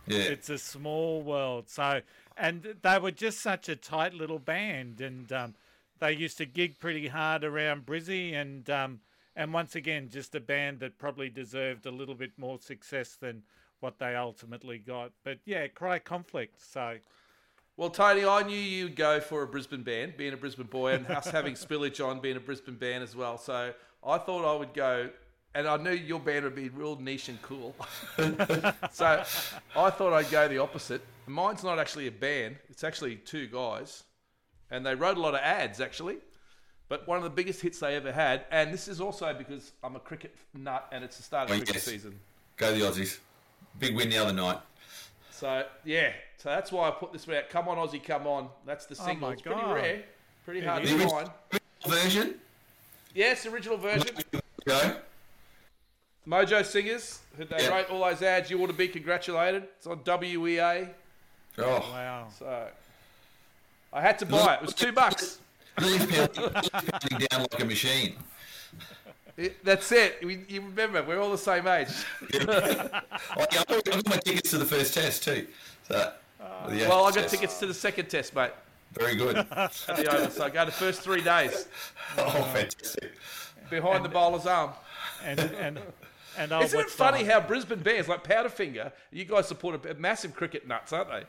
Yeah. 0.09 0.19
It's 0.19 0.49
a 0.51 0.59
small 0.59 1.21
world. 1.23 1.69
So, 1.69 2.01
and 2.37 2.77
they 2.83 2.99
were 3.01 3.11
just 3.11 3.41
such 3.41 3.69
a 3.69 3.75
tight 3.75 4.15
little 4.15 4.39
band, 4.39 5.01
and 5.01 5.33
um, 5.33 5.55
they 5.99 6.13
used 6.13 6.39
to 6.39 6.47
gig 6.47 6.79
pretty 6.79 7.09
hard 7.09 7.43
around 7.43 7.87
Brizzy, 7.87 8.33
and 8.35 8.69
um, 8.71 9.01
and 9.35 9.53
once 9.53 9.75
again, 9.75 10.09
just 10.09 10.35
a 10.37 10.41
band 10.41 10.79
that 10.81 10.97
probably 10.99 11.29
deserved 11.29 11.87
a 11.87 11.91
little 11.91 12.15
bit 12.15 12.31
more 12.39 12.59
success 12.61 13.17
than 13.21 13.43
what 13.81 13.99
they 13.99 14.15
ultimately 14.15 14.79
got. 14.79 15.13
But 15.25 15.39
yeah, 15.45 15.67
Cry 15.69 15.99
Conflict. 15.99 16.61
So 16.61 16.97
Well, 17.77 17.91
Tony, 17.91 18.25
I 18.25 18.43
knew 18.43 18.59
you'd 18.59 18.97
go 18.97 19.21
for 19.21 19.43
a 19.43 19.47
Brisbane 19.47 19.83
band, 19.83 20.17
being 20.17 20.33
a 20.33 20.37
Brisbane 20.37 20.67
boy, 20.67 20.95
and 20.95 21.07
us 21.09 21.29
having 21.29 21.55
Spillage 21.65 22.05
on 22.05 22.21
being 22.21 22.37
a 22.37 22.41
Brisbane 22.41 22.77
band 22.77 23.03
as 23.05 23.15
well. 23.15 23.39
So 23.39 23.73
I 24.07 24.19
thought 24.19 24.45
I 24.45 24.59
would 24.59 24.73
go, 24.75 25.11
and 25.55 25.67
I 25.69 25.77
knew 25.77 25.91
your 25.91 26.21
band 26.21 26.45
would 26.45 26.55
be 26.55 26.69
real 26.71 26.97
niche 26.97 27.29
and 27.29 27.41
cool. 27.43 27.75
so 28.93 29.23
I 29.77 29.91
thought 29.91 30.13
I'd 30.13 30.31
go 30.31 30.49
the 30.49 30.59
opposite. 30.59 31.03
Mine's 31.27 31.65
not 31.65 31.79
actually 31.79 32.07
a 32.07 32.13
band; 32.13 32.57
it's 32.69 32.85
actually 32.85 33.17
two 33.17 33.47
guys, 33.49 34.05
and 34.71 34.87
they 34.87 34.95
wrote 34.95 35.17
a 35.17 35.21
lot 35.21 35.35
of 35.35 35.41
ads 35.41 35.81
actually. 35.81 36.19
But 36.89 37.09
one 37.09 37.17
of 37.17 37.25
the 37.25 37.31
biggest 37.31 37.61
hits 37.61 37.81
they 37.81 37.97
ever 37.97 38.13
had, 38.13 38.45
and 38.53 38.73
this 38.73 38.87
is 38.87 39.01
also 39.01 39.35
because 39.35 39.73
I'm 39.83 39.97
a 39.97 39.99
cricket 39.99 40.37
nut, 40.55 40.87
and 40.93 41.03
it's 41.03 41.17
the 41.17 41.25
start 41.25 41.51
of 41.51 41.55
Oh, 41.57 41.59
cricket 41.59 41.75
yes. 41.75 41.85
season. 41.85 42.21
Go 42.57 42.73
the 42.73 42.83
Aussies. 42.83 43.19
Big 43.79 43.95
win 43.95 44.11
the 44.11 44.19
other 44.19 44.33
night. 44.33 44.59
So 45.31 45.65
yeah, 45.85 46.13
so 46.39 46.49
that's 46.49 46.73
why 46.73 46.89
I 46.89 46.91
put 46.93 47.13
this 47.13 47.27
one 47.27 47.37
out. 47.37 47.51
Come 47.51 47.69
on, 47.69 47.77
Aussie, 47.77 48.03
come 48.03 48.27
on. 48.27 48.49
That's 48.65 48.87
the 48.87 48.97
Oh 49.01 49.05
single. 49.05 49.29
my 49.29 49.33
it's 49.35 49.43
pretty 49.43 49.61
rare, 49.65 50.03
pretty 50.45 50.61
hard 50.63 50.83
to 50.85 51.09
find. 51.09 51.31
version. 51.87 52.35
Yes, 53.15 53.47
original 53.47 53.77
version. 53.77 54.15
Go. 54.67 54.97
Mojo 56.27 56.65
Singers, 56.65 57.21
who 57.37 57.45
they 57.45 57.57
Yeah. 57.63 57.69
wrote 57.69 57.91
all 57.91 58.01
those 58.01 58.21
ads. 58.23 58.51
You 58.51 58.61
ought 58.63 58.67
to 58.67 58.73
be 58.73 58.89
congratulated. 58.89 59.65
It's 59.77 59.87
on 59.87 60.01
WEA. 60.05 60.89
Oh. 61.59 61.65
wow. 61.93 62.29
So 62.37 62.69
I 63.93 64.01
had 64.01 64.19
to 64.21 64.27
buy 64.27 64.55
it. 64.55 64.57
It 64.57 64.63
was 64.63 64.75
two 64.75 64.93
bucks. 64.93 65.39
Lillee's 65.79 66.07
pounding, 66.07 66.43
Lillee's 66.43 66.71
pounding 66.71 67.27
down 67.31 67.41
like 67.43 67.61
a 67.61 67.65
machine. 67.65 68.17
It- 69.37 69.65
that's 69.65 69.93
it. 69.93 70.19
We, 70.25 70.45
you 70.49 70.63
remember, 70.63 71.03
we're 71.03 71.21
all 71.21 71.31
the 71.31 71.39
same 71.39 71.67
age. 71.67 71.89
Yeah, 72.33 73.03
I 73.31 73.47
got 73.53 73.71
I 73.71 73.81
got 73.83 74.09
my 74.09 74.17
tickets 74.17 74.51
to 74.51 74.59
the 74.59 74.65
first 74.65 74.95
test 74.95 75.25
too. 75.25 75.47
So, 75.89 76.13
uh, 76.41 76.69
the 76.69 76.87
Well, 76.89 77.05
I 77.05 77.11
got 77.11 77.15
test. 77.23 77.31
tickets 77.35 77.59
to 77.59 77.67
the 77.67 77.75
second 77.75 78.07
test, 78.09 78.35
mate. 78.35 78.53
Very 78.93 79.15
good. 79.17 79.37
At 79.51 79.73
the 79.97 80.15
over. 80.15 80.31
So 80.31 80.45
I 80.45 80.51
go 80.51 80.65
the 80.65 80.71
first 80.73 81.03
three 81.03 81.21
days 81.23 81.69
oh, 82.19 82.31
fantastic. 82.55 83.13
behind 83.69 84.05
the 84.05 84.09
bowler's 84.09 84.47
arm. 84.47 84.71
And 85.25 85.41
and 85.41 85.81
and 86.39 86.53
I'll 86.53 86.63
Isn't 86.63 86.81
it 86.81 86.91
funny 86.91 87.25
hi- 87.25 87.33
how 87.33 87.41
Brisbane 87.41 87.81
Bears, 87.81 88.09
like 88.09 88.23
Powderfinger, 88.25 88.93
you 89.11 89.25
guys 89.25 89.49
support 89.49 89.85
a 89.87 89.95
massive 89.95 90.35
cricket 90.35 90.67
nuts, 90.69 90.93
aren't 90.93 91.09
they? 91.11 91.23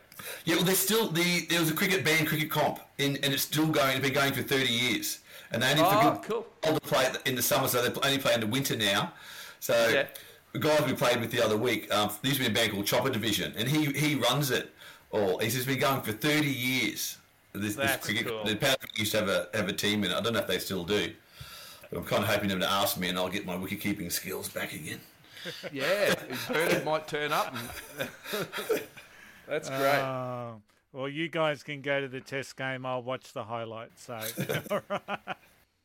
Yeah, 0.45 0.55
well, 0.55 0.65
there's 0.65 0.79
still 0.79 1.09
the 1.09 1.45
there 1.49 1.59
was 1.59 1.71
a 1.71 1.73
cricket 1.73 2.03
band, 2.05 2.27
cricket 2.27 2.49
comp, 2.51 2.79
in, 2.97 3.15
and 3.17 3.33
it's 3.33 3.43
still 3.43 3.67
going. 3.67 3.91
It's 3.97 4.01
been 4.01 4.13
going 4.13 4.33
for 4.33 4.43
30 4.43 4.71
years, 4.71 5.19
and 5.51 5.61
they 5.63 5.71
only 5.71 5.83
Oh, 5.83 6.15
for 6.15 6.21
cool. 6.27 6.47
to 6.75 6.79
play 6.81 7.11
in 7.25 7.35
the 7.35 7.41
summer, 7.41 7.67
so 7.67 7.81
they 7.81 7.99
only 8.01 8.17
play 8.19 8.33
in 8.33 8.39
the 8.41 8.47
winter 8.47 8.75
now. 8.75 9.13
So 9.59 9.87
Yeah. 9.89 10.07
the 10.53 10.59
guy 10.59 10.79
we 10.85 10.93
played 10.93 11.19
with 11.19 11.31
the 11.31 11.43
other 11.43 11.57
week, 11.57 11.91
um, 11.93 12.09
there 12.21 12.29
used 12.29 12.41
to 12.41 12.47
be 12.49 12.51
a 12.51 12.53
band 12.53 12.71
called 12.73 12.85
Chopper 12.85 13.09
Division, 13.09 13.53
and 13.57 13.67
he 13.67 13.85
he 13.93 14.15
runs 14.15 14.51
it 14.51 14.73
all. 15.11 15.39
He's 15.39 15.53
just 15.55 15.67
been 15.67 15.79
going 15.79 16.01
for 16.01 16.11
30 16.11 16.47
years. 16.49 17.17
This, 17.53 17.75
this 17.75 17.75
That's 17.75 18.05
cricket, 18.05 18.27
cool. 18.27 18.43
the 18.43 18.55
Powderfinger 18.55 18.97
used 18.99 19.11
to 19.13 19.19
have 19.19 19.29
a 19.29 19.49
have 19.53 19.67
a 19.67 19.73
team 19.73 20.03
in 20.03 20.11
it. 20.11 20.15
I 20.15 20.21
don't 20.21 20.33
know 20.33 20.39
if 20.39 20.47
they 20.47 20.59
still 20.59 20.83
do. 20.83 21.13
But 21.89 21.99
I'm 21.99 22.05
kind 22.05 22.21
of 22.23 22.29
hoping 22.29 22.49
them 22.49 22.59
to 22.59 22.69
ask 22.69 22.97
me, 22.97 23.07
and 23.07 23.17
I'll 23.17 23.29
get 23.29 23.45
my 23.45 23.55
wicket 23.55 23.79
keeping 23.79 24.09
skills 24.09 24.49
back 24.49 24.73
again. 24.73 24.99
Yeah, 25.71 26.13
Bernard 26.49 26.83
might 26.83 27.07
turn 27.07 27.31
up. 27.31 27.55
And... 27.97 28.09
That's 29.47 29.69
great. 29.69 29.99
Uh, 29.99 30.51
well, 30.97 31.07
you 31.07 31.29
guys 31.29 31.61
can 31.61 31.81
go 31.83 32.01
to 32.01 32.07
the 32.07 32.21
test 32.21 32.57
game. 32.57 32.83
I'll 32.83 33.03
watch 33.03 33.31
the 33.31 33.43
highlights. 33.43 34.05
So, 34.05 34.19
all 34.71 34.81
right. 34.89 35.19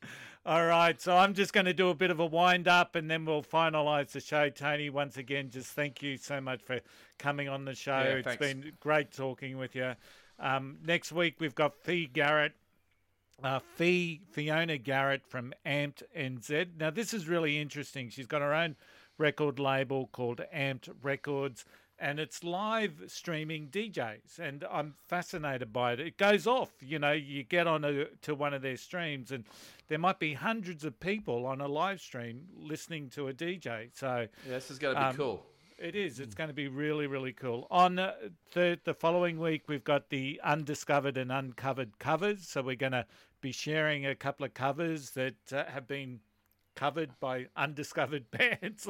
All 0.45 0.65
right. 0.65 0.99
So 0.99 1.15
I'm 1.15 1.33
just 1.35 1.53
going 1.53 1.67
to 1.67 1.73
do 1.73 1.87
a 1.89 1.93
bit 1.93 2.11
of 2.11 2.19
a 2.19 2.25
wind 2.25 2.67
up, 2.67 2.95
and 2.95 3.09
then 3.09 3.23
we'll 3.23 3.43
finalise 3.43 4.09
the 4.11 4.19
show. 4.19 4.49
Tony, 4.49 4.89
once 4.89 5.15
again, 5.15 5.49
just 5.49 5.67
thank 5.71 6.01
you 6.01 6.17
so 6.17 6.41
much 6.41 6.61
for 6.61 6.81
coming 7.17 7.47
on 7.47 7.63
the 7.63 7.73
show. 7.73 7.99
Yeah, 7.99 8.15
It's 8.15 8.27
thanks. 8.27 8.39
been 8.41 8.73
great 8.81 9.13
talking 9.13 9.57
with 9.57 9.73
you. 9.73 9.93
Um, 10.39 10.79
next 10.83 11.13
week 11.13 11.35
we've 11.39 11.55
got 11.55 11.73
Fee 11.75 12.09
Garrett. 12.11 12.53
Uh, 13.41 13.59
Fee 13.59 14.21
Fiona 14.31 14.77
Garrett 14.77 15.25
from 15.25 15.53
Amped 15.65 16.03
NZ. 16.17 16.77
Now 16.77 16.89
this 16.89 17.13
is 17.13 17.27
really 17.29 17.57
interesting. 17.59 18.09
She's 18.09 18.27
got 18.27 18.41
her 18.41 18.53
own 18.53 18.75
record 19.17 19.59
label 19.59 20.07
called 20.11 20.41
Amped 20.53 20.89
Records, 21.01 21.63
and 22.03 22.19
it's 22.19 22.43
live 22.43 23.01
streaming 23.07 23.69
DJs. 23.69 24.37
And 24.37 24.65
I'm 24.69 24.95
fascinated 25.07 25.71
by 25.71 25.93
it. 25.93 26.01
It 26.01 26.17
goes 26.17 26.45
off. 26.45 26.69
You 26.81 26.99
know, 26.99 27.13
you 27.13 27.43
get 27.43 27.65
on 27.65 27.85
a, 27.85 28.05
to 28.23 28.35
one 28.35 28.53
of 28.53 28.61
their 28.61 28.75
streams, 28.75 29.31
and 29.31 29.45
there 29.87 29.97
might 29.97 30.19
be 30.19 30.33
hundreds 30.33 30.83
of 30.83 30.99
people 30.99 31.45
on 31.45 31.61
a 31.61 31.67
live 31.67 32.01
stream 32.01 32.47
listening 32.57 33.09
to 33.11 33.29
a 33.29 33.33
DJ. 33.33 33.89
So 33.93 34.27
yeah, 34.45 34.53
this 34.53 34.69
is 34.69 34.79
going 34.79 34.95
to 34.95 34.99
be 34.99 35.05
um, 35.05 35.15
cool. 35.15 35.45
it 35.77 35.95
is. 35.95 36.19
It's 36.19 36.35
going 36.35 36.49
to 36.49 36.53
be 36.53 36.67
really, 36.67 37.07
really 37.07 37.31
cool. 37.31 37.67
On 37.71 37.97
uh, 37.97 38.15
the 38.53 38.77
the 38.83 38.93
following 38.93 39.39
week, 39.39 39.63
we've 39.69 39.85
got 39.85 40.09
the 40.09 40.41
undiscovered 40.43 41.15
and 41.15 41.31
uncovered 41.31 41.99
covers. 41.99 42.45
So 42.45 42.61
we're 42.61 42.75
going 42.75 42.91
to 42.91 43.05
be 43.39 43.53
sharing 43.53 44.05
a 44.05 44.13
couple 44.13 44.45
of 44.45 44.53
covers 44.53 45.11
that 45.11 45.35
uh, 45.53 45.63
have 45.71 45.87
been 45.87 46.19
covered 46.75 47.11
by 47.19 47.47
undiscovered 47.55 48.29
bands. 48.31 48.87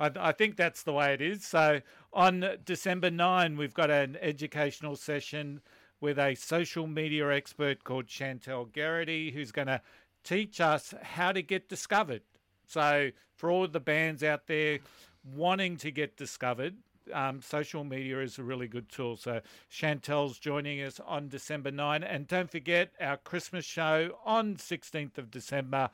I, 0.00 0.10
I 0.16 0.32
think 0.32 0.56
that's 0.56 0.82
the 0.82 0.92
way 0.92 1.14
it 1.14 1.20
is. 1.20 1.44
So 1.44 1.80
on 2.16 2.56
December 2.64 3.10
9, 3.10 3.58
we've 3.58 3.74
got 3.74 3.90
an 3.90 4.16
educational 4.22 4.96
session 4.96 5.60
with 6.00 6.18
a 6.18 6.34
social 6.34 6.86
media 6.86 7.28
expert 7.30 7.84
called 7.84 8.06
Chantel 8.06 8.72
Garrity, 8.72 9.30
who's 9.30 9.52
going 9.52 9.66
to 9.66 9.82
teach 10.24 10.58
us 10.58 10.94
how 11.02 11.30
to 11.32 11.42
get 11.42 11.68
discovered. 11.68 12.22
So 12.66 13.10
for 13.34 13.50
all 13.50 13.68
the 13.68 13.80
bands 13.80 14.22
out 14.22 14.46
there 14.46 14.78
wanting 15.24 15.76
to 15.76 15.90
get 15.90 16.16
discovered, 16.16 16.76
um, 17.12 17.42
social 17.42 17.84
media 17.84 18.20
is 18.22 18.38
a 18.38 18.42
really 18.42 18.66
good 18.66 18.88
tool. 18.88 19.18
So 19.18 19.42
Chantel's 19.70 20.38
joining 20.38 20.80
us 20.80 20.98
on 21.06 21.28
December 21.28 21.70
9. 21.70 22.02
And 22.02 22.26
don't 22.26 22.50
forget 22.50 22.92
our 22.98 23.18
Christmas 23.18 23.66
show 23.66 24.18
on 24.24 24.56
16th 24.56 25.18
of 25.18 25.30
December. 25.30 25.90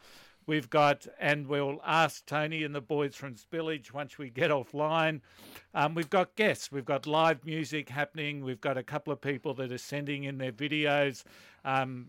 We've 0.46 0.68
got, 0.68 1.06
and 1.20 1.46
we'll 1.46 1.80
ask 1.84 2.26
Tony 2.26 2.64
and 2.64 2.74
the 2.74 2.80
boys 2.80 3.14
from 3.14 3.34
Spillage 3.34 3.92
once 3.92 4.18
we 4.18 4.30
get 4.30 4.50
offline. 4.50 5.20
Um, 5.74 5.94
we've 5.94 6.10
got 6.10 6.34
guests, 6.34 6.72
we've 6.72 6.84
got 6.84 7.06
live 7.06 7.44
music 7.44 7.88
happening, 7.88 8.44
we've 8.44 8.60
got 8.60 8.76
a 8.76 8.82
couple 8.82 9.12
of 9.12 9.20
people 9.20 9.54
that 9.54 9.72
are 9.72 9.78
sending 9.78 10.24
in 10.24 10.38
their 10.38 10.52
videos. 10.52 11.22
Um, 11.64 12.08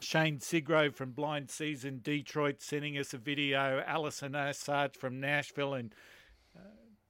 Shane 0.00 0.38
Sigrove 0.38 0.94
from 0.94 1.12
Blind 1.12 1.50
Season 1.50 2.00
Detroit 2.02 2.56
sending 2.60 2.98
us 2.98 3.14
a 3.14 3.18
video. 3.18 3.82
Alison 3.86 4.34
Assad 4.34 4.96
from 4.96 5.20
Nashville 5.20 5.74
and 5.74 5.94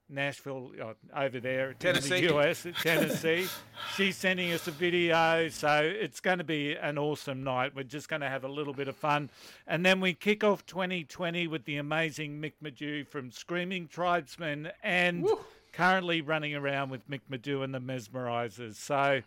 Nashville 0.09 0.71
uh, 0.81 0.93
over 1.17 1.41
there 1.41 1.75
Tennessee. 1.75 2.19
in 2.19 2.27
the 2.27 2.37
US, 2.37 2.67
Tennessee. 2.83 3.47
She's 3.97 4.17
sending 4.17 4.53
us 4.53 4.67
a 4.67 4.71
video, 4.71 5.49
so 5.49 5.81
it's 5.83 6.21
going 6.21 6.39
to 6.39 6.45
be 6.45 6.75
an 6.75 6.99
awesome 6.99 7.43
night. 7.43 7.75
We're 7.75 7.85
just 7.85 8.09
going 8.09 8.21
to 8.21 8.29
have 8.29 8.45
a 8.45 8.49
little 8.49 8.75
bit 8.75 8.89
of 8.89 8.97
fun, 8.97 9.31
and 9.67 9.85
then 9.85 10.01
we 10.01 10.13
kick 10.13 10.45
off 10.45 10.67
2020 10.67 11.47
with 11.47 11.65
the 11.65 11.77
amazing 11.77 12.41
Mick 12.41 12.53
Medew 12.63 13.07
from 13.07 13.31
Screaming 13.31 13.89
Tribesmen 13.89 14.71
and 14.83 15.27
currently 15.73 16.21
running 16.21 16.55
around 16.55 16.91
with 16.91 17.09
Mick 17.09 17.21
Medew 17.31 17.65
and 17.65 17.75
the 17.75 17.81
Mesmerizers. 17.81 18.77
So. 18.77 19.23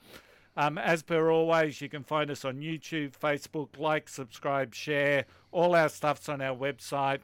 Um, 0.59 0.80
as 0.80 1.03
per 1.03 1.30
always, 1.30 1.82
you 1.82 1.88
can 1.88 2.03
find 2.03 2.32
us 2.32 2.43
on 2.43 2.61
YouTube, 2.61 3.11
Facebook, 3.11 3.78
like, 3.78 4.09
subscribe, 4.09 4.73
share. 4.73 5.25
All 5.51 5.75
our 5.75 5.88
stuff's 5.88 6.28
on 6.30 6.41
our 6.41 6.57
website, 6.57 7.19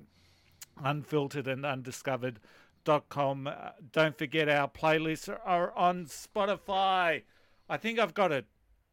unfiltered 0.83 1.47
and 1.47 1.63
undiscovered.com. 1.63 2.41
Uh, 2.87 2.99
don't 3.91 4.17
forget 4.17 4.49
our 4.49 4.67
playlists 4.67 5.35
are 5.45 5.71
on 5.73 6.05
Spotify. 6.05 7.23
I 7.69 7.77
think 7.77 7.99
I've 7.99 8.13
got 8.13 8.31
it. 8.31 8.45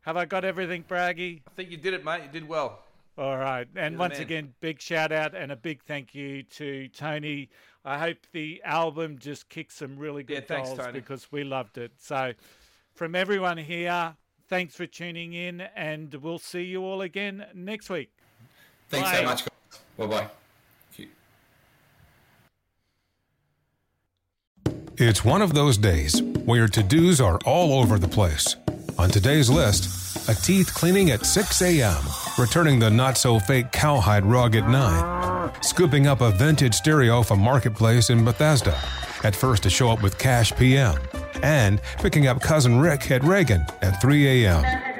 Have 0.03 0.16
I 0.16 0.24
got 0.24 0.45
everything, 0.45 0.84
Braggy? 0.88 1.43
I 1.47 1.51
think 1.57 1.70
you 1.70 1.76
did 1.76 1.95
it, 1.95 2.05
mate. 2.05 2.22
You 2.24 2.30
did 2.30 2.49
well. 2.49 2.80
All 3.18 3.36
right. 3.36 3.66
And 3.76 3.97
the 3.97 3.99
once 3.99 4.18
again, 4.18 4.55
big 4.61 4.80
shout 4.80 5.12
out 5.12 5.34
and 5.34 5.53
a 5.53 5.57
big 5.57 5.82
thank 5.82 6.14
you 6.14 6.43
to 6.45 6.88
Tony. 6.88 7.51
I 7.84 7.99
hope 7.99 8.18
the 8.32 8.62
album 8.64 9.18
just 9.18 9.49
kicks 9.49 9.74
some 9.76 9.99
really 9.99 10.22
good 10.22 10.34
Yeah, 10.34 10.41
thanks, 10.41 10.68
goals 10.70 10.80
Tony. 10.80 10.93
because 10.93 11.30
we 11.30 11.45
loved 11.45 11.76
it. 11.76 11.93
So, 11.99 12.32
from 12.95 13.14
everyone 13.14 13.59
here, 13.59 14.14
thanks 14.49 14.74
for 14.74 14.86
tuning 14.86 15.34
in, 15.34 15.62
and 15.76 16.14
we'll 16.14 16.38
see 16.38 16.62
you 16.62 16.82
all 16.82 17.03
again 17.03 17.47
next 17.55 17.91
week. 17.91 18.11
Thanks 18.88 19.11
Bye. 19.11 19.16
so 19.16 19.24
much. 19.24 19.45
Bye 19.97 20.07
bye. 20.07 20.30
It's 25.03 25.25
one 25.25 25.41
of 25.41 25.55
those 25.55 25.79
days 25.79 26.23
where 26.45 26.69
to 26.69 26.83
dos 26.83 27.23
are 27.23 27.39
all 27.47 27.81
over 27.81 27.99
the 27.99 28.07
place. 28.07 28.57
On 28.99 29.09
today's 29.09 29.49
list, 29.49 30.29
a 30.29 30.35
teeth 30.35 30.75
cleaning 30.75 31.11
at 31.11 31.25
6 31.25 31.63
a.m., 31.63 32.05
returning 32.39 32.79
the 32.79 32.91
not 32.91 33.17
so 33.17 33.39
fake 33.39 33.73
cowhide 33.73 34.27
rug 34.27 34.57
at 34.57 34.69
9, 34.69 35.53
scooping 35.63 36.07
up 36.07 36.21
a 36.21 36.31
vintage 36.33 36.75
stereo 36.75 37.23
from 37.23 37.41
Marketplace 37.41 38.11
in 38.11 38.27
Bethesda, 38.27 38.79
at 39.25 39.35
first 39.35 39.63
to 39.63 39.71
show 39.71 39.91
up 39.91 40.03
with 40.03 40.19
cash 40.19 40.55
PM, 40.57 41.01
and 41.43 41.81
picking 41.97 42.27
up 42.27 42.43
cousin 42.43 42.79
Rick 42.79 43.11
at 43.11 43.25
Reagan 43.25 43.65
at 43.81 44.03
3 44.03 44.45
a.m. 44.45 44.91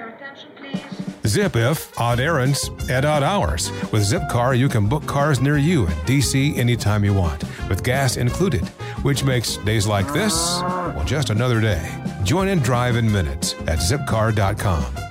Zip 1.27 1.55
if 1.55 2.01
odd 2.01 2.19
errands 2.19 2.71
at 2.89 3.05
odd 3.05 3.23
hours. 3.23 3.71
With 3.93 4.03
Zipcar, 4.03 4.59
you 4.59 4.69
can 4.71 4.89
book 4.89 5.07
cars 5.07 5.41
near 5.41 5.59
you 5.59 5.83
in 5.83 5.93
DC 6.07 6.57
anytime 6.57 7.05
you 7.05 7.13
want, 7.13 7.45
with 7.69 7.85
gas 7.85 8.17
included, 8.17 8.69
which 9.03 9.25
makes 9.25 9.57
days 9.59 9.87
like 9.87 10.13
this, 10.13 10.35
well, 10.63 11.05
just 11.05 11.31
another 11.31 11.61
day. 11.61 11.91
Join 12.23 12.49
in 12.49 12.61
drive 12.61 12.97
in 12.97 13.11
minutes 13.11 13.55
at 13.67 13.79
zipcar.com. 13.79 15.10